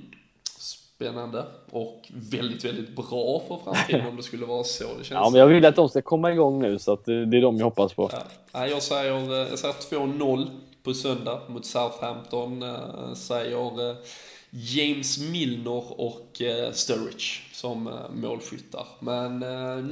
Spännande 0.60 1.46
och 1.72 2.12
väldigt, 2.32 2.66
väldigt 2.66 2.96
bra 2.96 3.42
för 3.48 3.58
framtiden 3.64 4.08
om 4.10 4.16
det 4.16 4.24
skulle 4.24 4.46
vara 4.46 4.64
så. 4.64 4.84
Det 4.84 5.04
känns 5.04 5.10
ja, 5.10 5.30
men 5.30 5.40
jag 5.40 5.48
vill 5.48 5.66
att 5.66 5.76
de 5.76 5.90
ska 5.90 6.02
komma 6.02 6.32
igång 6.32 6.62
nu 6.62 6.80
så 6.80 6.94
att 6.94 7.06
det 7.06 7.14
är 7.14 7.42
de 7.42 7.58
jag 7.58 7.66
hoppas 7.66 7.94
på. 7.94 8.10
Ja. 8.52 8.68
Jag 8.68 8.82
säger, 8.82 9.14
eh, 9.14 9.50
jag 9.50 9.60
säger 9.60 9.74
2-0 9.74 10.50
på 10.84 10.94
söndag 10.94 11.42
mot 11.48 11.66
Southampton, 11.66 12.64
eh, 12.64 13.14
säger 13.14 13.90
eh, 13.90 13.96
James 14.50 15.18
Milner 15.18 16.02
och 16.02 16.42
eh, 16.42 16.72
Sturridge 16.72 17.42
som 17.52 18.00
målskyttar. 18.14 18.88
Men 19.00 19.40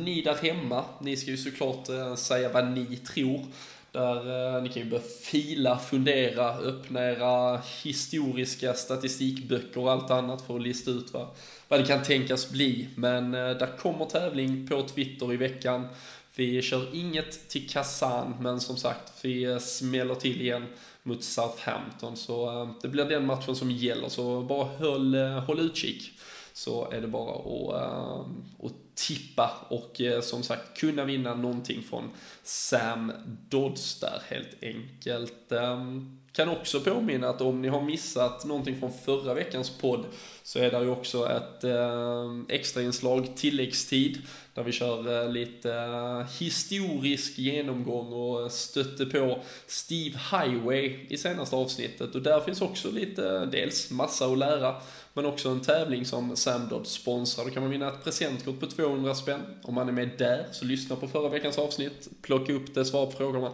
ni 0.06 0.22
där 0.22 0.36
hemma, 0.36 0.84
ni 1.00 1.18
ska 1.18 1.32
ju 1.32 1.38
såklart 1.38 1.88
säga 2.18 2.50
vad 2.50 2.72
ni 2.72 2.96
tror. 2.96 3.46
Där 3.92 4.62
ni 4.62 4.70
kan 4.70 4.84
ju 4.84 4.90
börja 4.90 5.04
fila, 5.04 5.80
fundera, 5.80 6.58
öppna 6.58 7.02
era 7.02 7.62
historiska 7.84 8.74
statistikböcker 8.74 9.82
och 9.82 9.92
allt 9.92 10.12
annat 10.12 10.42
för 10.42 10.56
att 10.56 10.62
lista 10.62 10.92
ut 10.92 11.14
vad, 11.14 11.28
vad 11.68 11.80
det 11.80 11.86
kan 11.86 12.04
tänkas 12.04 12.50
bli. 12.50 12.88
Men 12.96 13.32
där 13.32 13.78
kommer 13.78 14.06
tävling 14.06 14.68
på 14.68 14.82
Twitter 14.82 15.34
i 15.34 15.38
veckan. 15.38 15.88
Vi 16.36 16.62
kör 16.62 16.96
inget 16.96 17.50
till 17.50 17.70
Kazan, 17.70 18.36
men 18.40 18.62
som 18.62 18.78
sagt, 18.78 19.26
vi 19.26 19.60
smäller 19.60 20.16
till 20.16 20.42
igen 20.42 20.66
mot 21.04 21.24
Southampton. 21.24 22.18
Så 22.18 22.62
eh, 22.62 22.72
det 22.82 22.88
blir 22.88 23.06
den 23.06 23.26
matchen 23.26 23.56
som 23.56 23.72
gäller, 23.72 24.10
så 24.10 24.42
bara 24.42 24.64
håll, 24.64 25.16
eh, 25.16 25.44
håll 25.44 25.60
utkik. 25.60 26.12
Så 26.54 26.92
är 26.92 27.02
det 27.02 27.08
bara 27.08 27.36
att, 27.36 27.74
eh, 27.74 28.20
att 28.66 28.96
tippa 28.96 29.68
och 29.70 30.02
som 30.24 30.44
sagt 30.44 30.78
kunna 30.78 31.06
vinna 31.06 31.36
någonting 31.36 31.84
från 31.84 32.10
Sam 32.44 33.12
Dodds 33.50 34.00
där 34.00 34.22
helt 34.30 34.64
enkelt. 34.64 35.52
Ehm, 35.52 36.21
kan 36.34 36.50
också 36.50 36.80
påminna 36.80 37.30
att 37.30 37.42
om 37.42 37.62
ni 37.62 37.68
har 37.68 37.82
missat 37.82 38.46
någonting 38.46 38.80
från 38.80 38.94
förra 39.06 39.34
veckans 39.34 39.70
podd 39.70 40.06
så 40.44 40.60
är 40.60 40.72
det 40.72 40.80
ju 40.80 40.90
också 40.90 41.30
ett 41.30 41.64
eh, 41.64 42.56
extrainslag, 42.56 43.36
tilläggstid, 43.36 44.22
där 44.54 44.64
vi 44.64 44.72
kör 44.72 45.24
eh, 45.24 45.32
lite 45.32 45.74
eh, 45.74 46.26
historisk 46.40 47.38
genomgång 47.38 48.14
och 48.14 48.52
stötte 48.52 49.06
på 49.06 49.40
Steve 49.68 50.20
Highway 50.32 51.08
i 51.10 51.18
senaste 51.18 51.56
avsnittet. 51.56 52.16
Och 52.16 52.22
där 52.22 52.40
finns 52.40 52.62
också 52.62 52.92
lite, 52.92 53.30
eh, 53.30 53.42
dels 53.42 53.92
massa 53.92 54.26
att 54.26 54.38
lära, 54.38 54.76
men 55.14 55.26
också 55.26 55.50
en 55.50 55.62
tävling 55.62 56.06
som 56.06 56.36
Samdod 56.36 56.88
sponsrar. 56.88 57.46
Då 57.46 57.52
kan 57.52 57.64
man 57.64 57.72
vinna 57.72 57.88
ett 57.88 58.04
presentkort 58.04 58.60
på 58.60 58.68
200 58.68 59.16
spänn. 59.16 59.42
Om 59.64 59.74
man 59.74 59.88
är 59.88 59.94
med 59.94 60.10
där, 60.18 60.48
så 60.52 60.66
lyssna 60.66 60.96
på 60.96 61.08
förra 61.08 61.30
veckans 61.30 61.58
avsnitt, 61.58 62.10
plocka 62.22 62.54
upp 62.54 62.74
det, 62.74 62.86
svara 62.86 63.06
på 63.06 63.12
frågorna. 63.12 63.52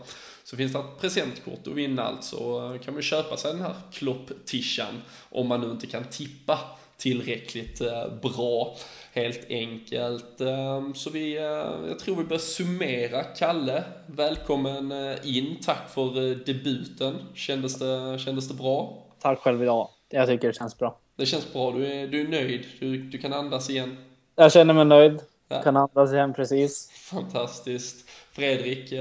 Så 0.50 0.58
finns 0.58 0.74
det 0.74 0.80
ett 0.80 1.02
presentkort 1.02 1.68
att 1.68 1.74
vinna 1.74 2.04
alltså. 2.04 2.78
Kan 2.84 2.94
man 2.94 3.04
köpa 3.04 3.38
sig 3.38 3.54
den 3.54 3.62
här 3.62 3.76
klopp-tishan 3.92 5.02
om 5.30 5.48
man 5.48 5.62
nu 5.62 5.72
inte 5.72 5.88
kan 5.88 6.04
tippa 6.04 6.60
tillräckligt 6.98 7.82
eh, 7.82 8.14
bra 8.22 8.76
helt 9.14 9.50
enkelt. 9.50 10.42
Ehm, 10.42 10.96
så 10.96 11.10
vi, 11.10 11.38
eh, 11.38 11.44
jag 11.88 12.00
tror 12.00 12.16
vi 12.16 12.24
bör 12.24 12.38
summera. 12.38 13.24
Kalle, 13.24 13.84
välkommen 14.06 14.92
eh, 14.92 15.38
in. 15.38 15.58
Tack 15.66 15.90
för 15.90 16.36
debuten. 16.46 17.16
Kändes 17.34 17.80
det, 17.80 18.20
kändes 18.20 18.48
det 18.48 18.54
bra? 18.54 19.04
Tack 19.20 19.40
själv 19.40 19.64
idag. 19.64 19.90
Jag 20.10 20.28
tycker 20.28 20.48
det 20.48 20.54
känns 20.54 20.78
bra. 20.78 21.00
Det 21.16 21.26
känns 21.26 21.54
bra. 21.54 21.72
Du 21.72 21.88
är, 21.88 22.08
du 22.08 22.22
är 22.22 22.28
nöjd. 22.28 22.66
Du, 22.80 22.98
du 22.98 23.18
kan 23.18 23.34
andas 23.34 23.70
igen. 23.70 23.98
Jag 24.36 24.52
känner 24.52 24.74
mig 24.74 24.86
nöjd. 24.86 25.20
Ja. 25.48 25.62
Kan 25.62 25.78
andas 25.78 26.14
igen 26.14 26.34
precis. 26.34 26.92
Fantastiskt. 27.12 28.10
Fredrik, 28.32 28.94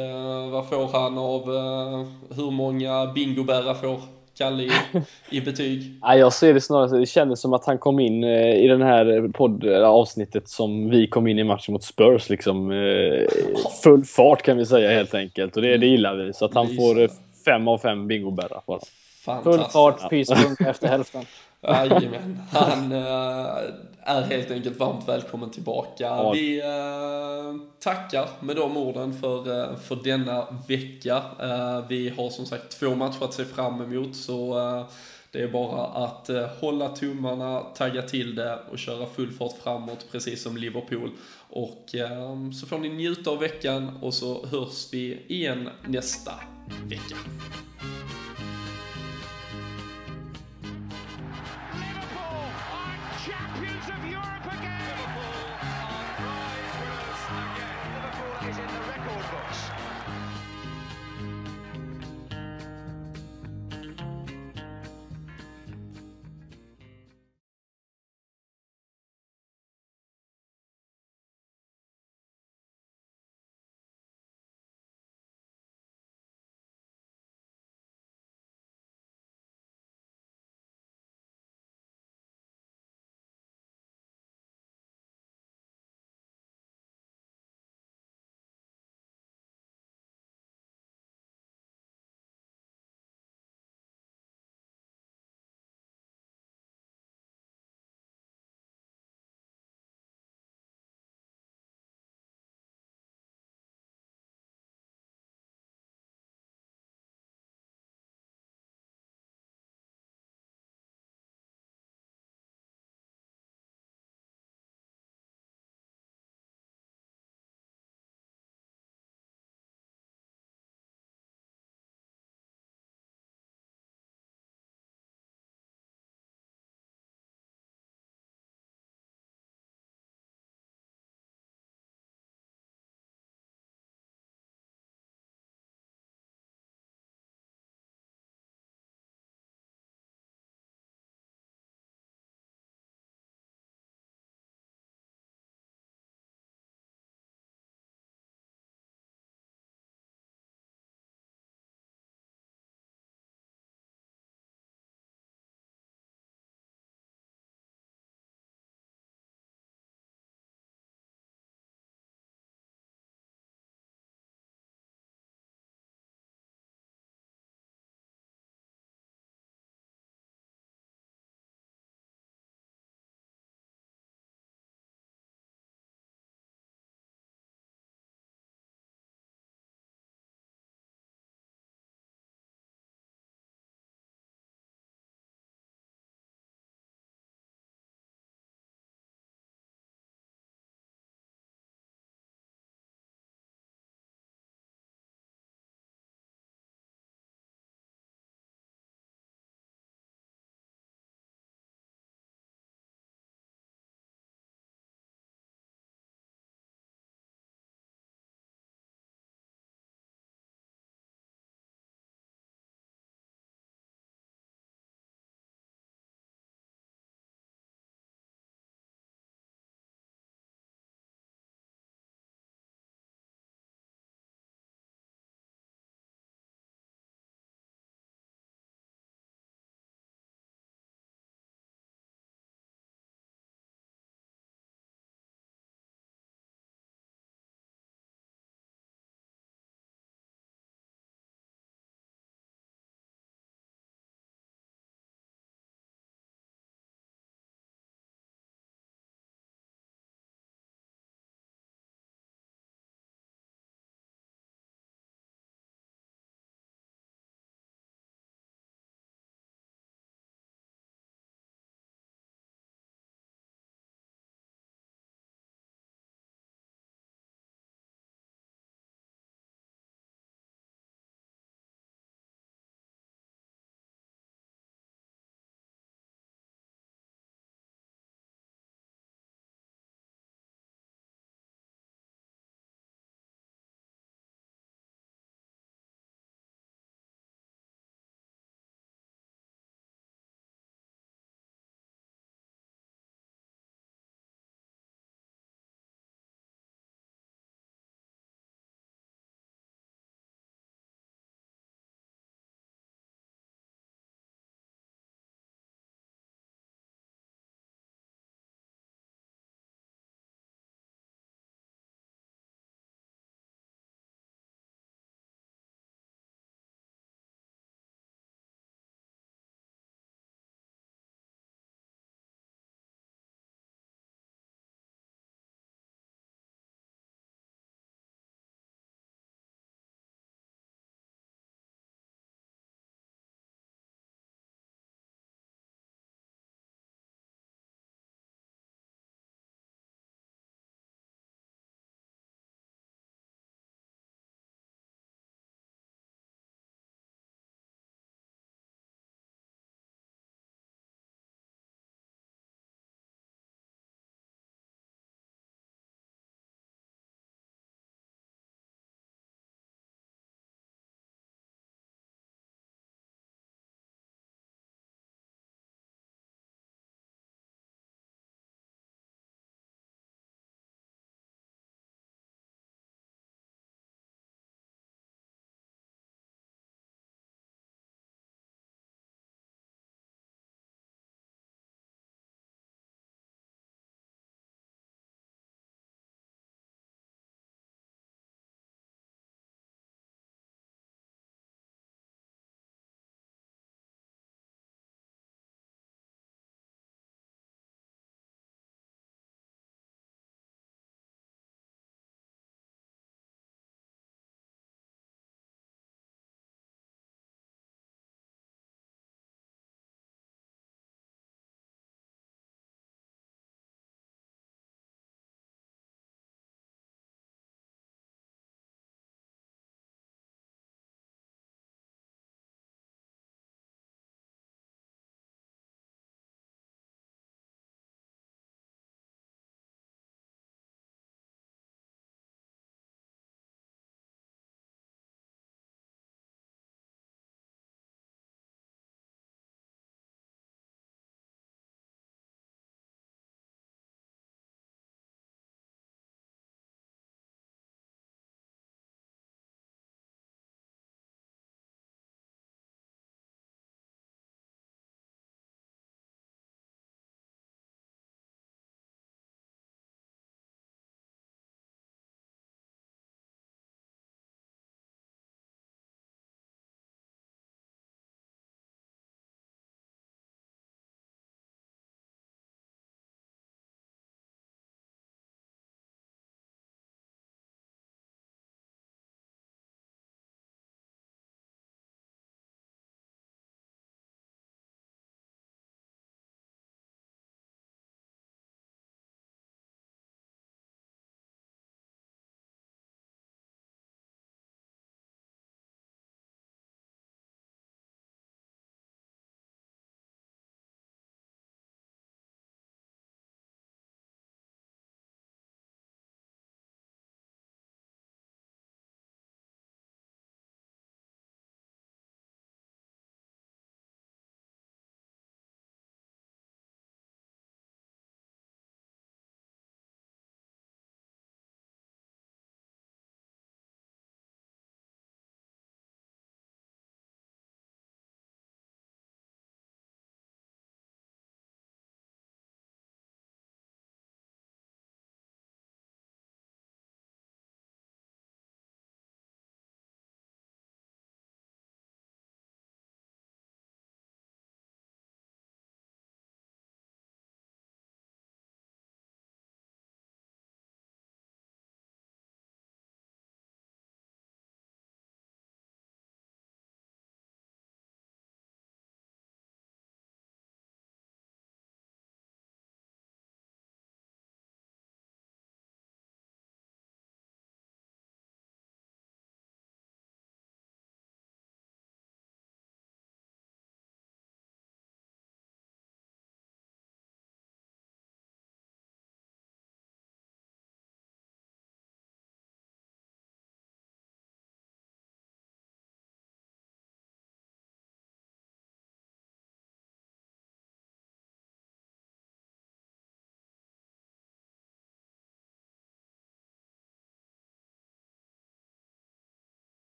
vad 0.53 0.69
får 0.69 0.89
han 0.93 1.19
av 1.19 1.45
hur 2.37 2.51
många 2.51 3.07
bingobärar 3.07 3.75
får 3.75 4.01
Kalle 4.39 4.63
i, 4.63 4.71
i 5.31 5.41
betyg? 5.41 5.99
Nej, 6.03 6.19
jag 6.19 6.33
ser 6.33 6.55
det 6.55 6.61
snarare, 6.61 6.99
det 6.99 7.07
kändes 7.07 7.41
som 7.41 7.53
att 7.53 7.67
han 7.67 7.79
kom 7.79 8.01
in 8.01 8.25
eh, 8.25 8.57
i 8.57 8.67
den 8.69 8.83
här 8.83 9.29
podd, 9.33 9.69
avsnittet 9.69 10.49
som 10.49 10.91
vi 10.91 11.07
kom 11.07 11.27
in 11.27 11.39
i 11.39 11.45
matchen 11.45 11.73
mot 11.73 11.85
Spurs. 11.85 12.29
Liksom, 12.29 12.71
eh, 12.71 13.27
full 13.83 14.05
fart 14.05 14.43
kan 14.43 14.57
vi 14.57 14.67
säga 14.67 14.91
helt 14.91 15.15
enkelt. 15.15 15.57
Och 15.57 15.63
det, 15.63 15.77
det 15.77 15.87
gillar 15.87 16.15
vi. 16.15 16.33
Så 16.33 16.45
att 16.45 16.55
han 16.55 16.77
får 16.77 17.03
eh, 17.03 17.11
fem 17.45 17.69
av 17.69 17.79
fem 17.79 18.07
bingobärrar 18.07 18.63
bara. 18.67 18.81
Full 19.43 19.61
fart, 19.61 20.11
pyspunka 20.11 20.71
efter 20.71 20.89
hälften. 20.89 21.25
Jajamän, 21.63 22.41
han 22.53 22.93
är 24.07 24.23
helt 24.23 24.51
enkelt 24.51 24.79
varmt 24.79 25.09
välkommen 25.09 25.51
tillbaka. 25.51 26.05
Ja. 26.05 26.33
Vi 26.33 26.61
äh, 26.61 27.71
tackar 27.81 28.29
med 28.41 28.57
de 28.57 28.77
orden 28.77 29.21
för, 29.21 29.63
äh, 29.63 29.77
för 29.77 29.97
denna 30.05 30.47
vecka. 30.69 31.23
vi 31.89 32.09
har 32.17 32.31
som 32.31 32.47
sagt 32.47 32.81
två 32.81 32.95
matcher 32.95 33.25
att 33.25 33.35
se 33.35 33.45
fram 33.45 33.81
emot, 33.81 34.17
så 34.17 34.55
det 35.31 35.43
är 35.43 35.49
bara 35.49 35.87
att 35.87 36.31
hålla 36.61 36.89
tummarna, 36.89 37.61
tagga 37.61 38.03
till 38.03 38.35
det 38.35 38.59
och 38.71 38.79
köra 38.79 39.07
full 39.07 39.33
fart 39.33 39.55
framåt, 39.63 40.07
precis 40.13 40.43
som 40.43 40.57
Liverpool. 40.57 41.11
Och 41.51 41.95
så 42.61 42.67
får 42.67 42.79
ni 42.79 42.89
njuta 42.89 43.31
av 43.31 43.39
veckan 43.39 43.99
och 44.03 44.15
så 44.15 44.47
hörs 44.47 44.93
vi 44.93 45.25
igen 45.29 45.69
nästa 45.87 46.33
vecka. 46.85 47.17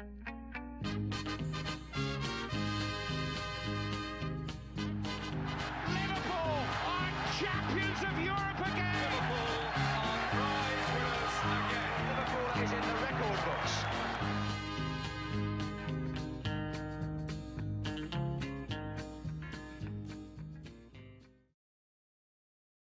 Thank 0.00 0.28
you. 0.28 0.39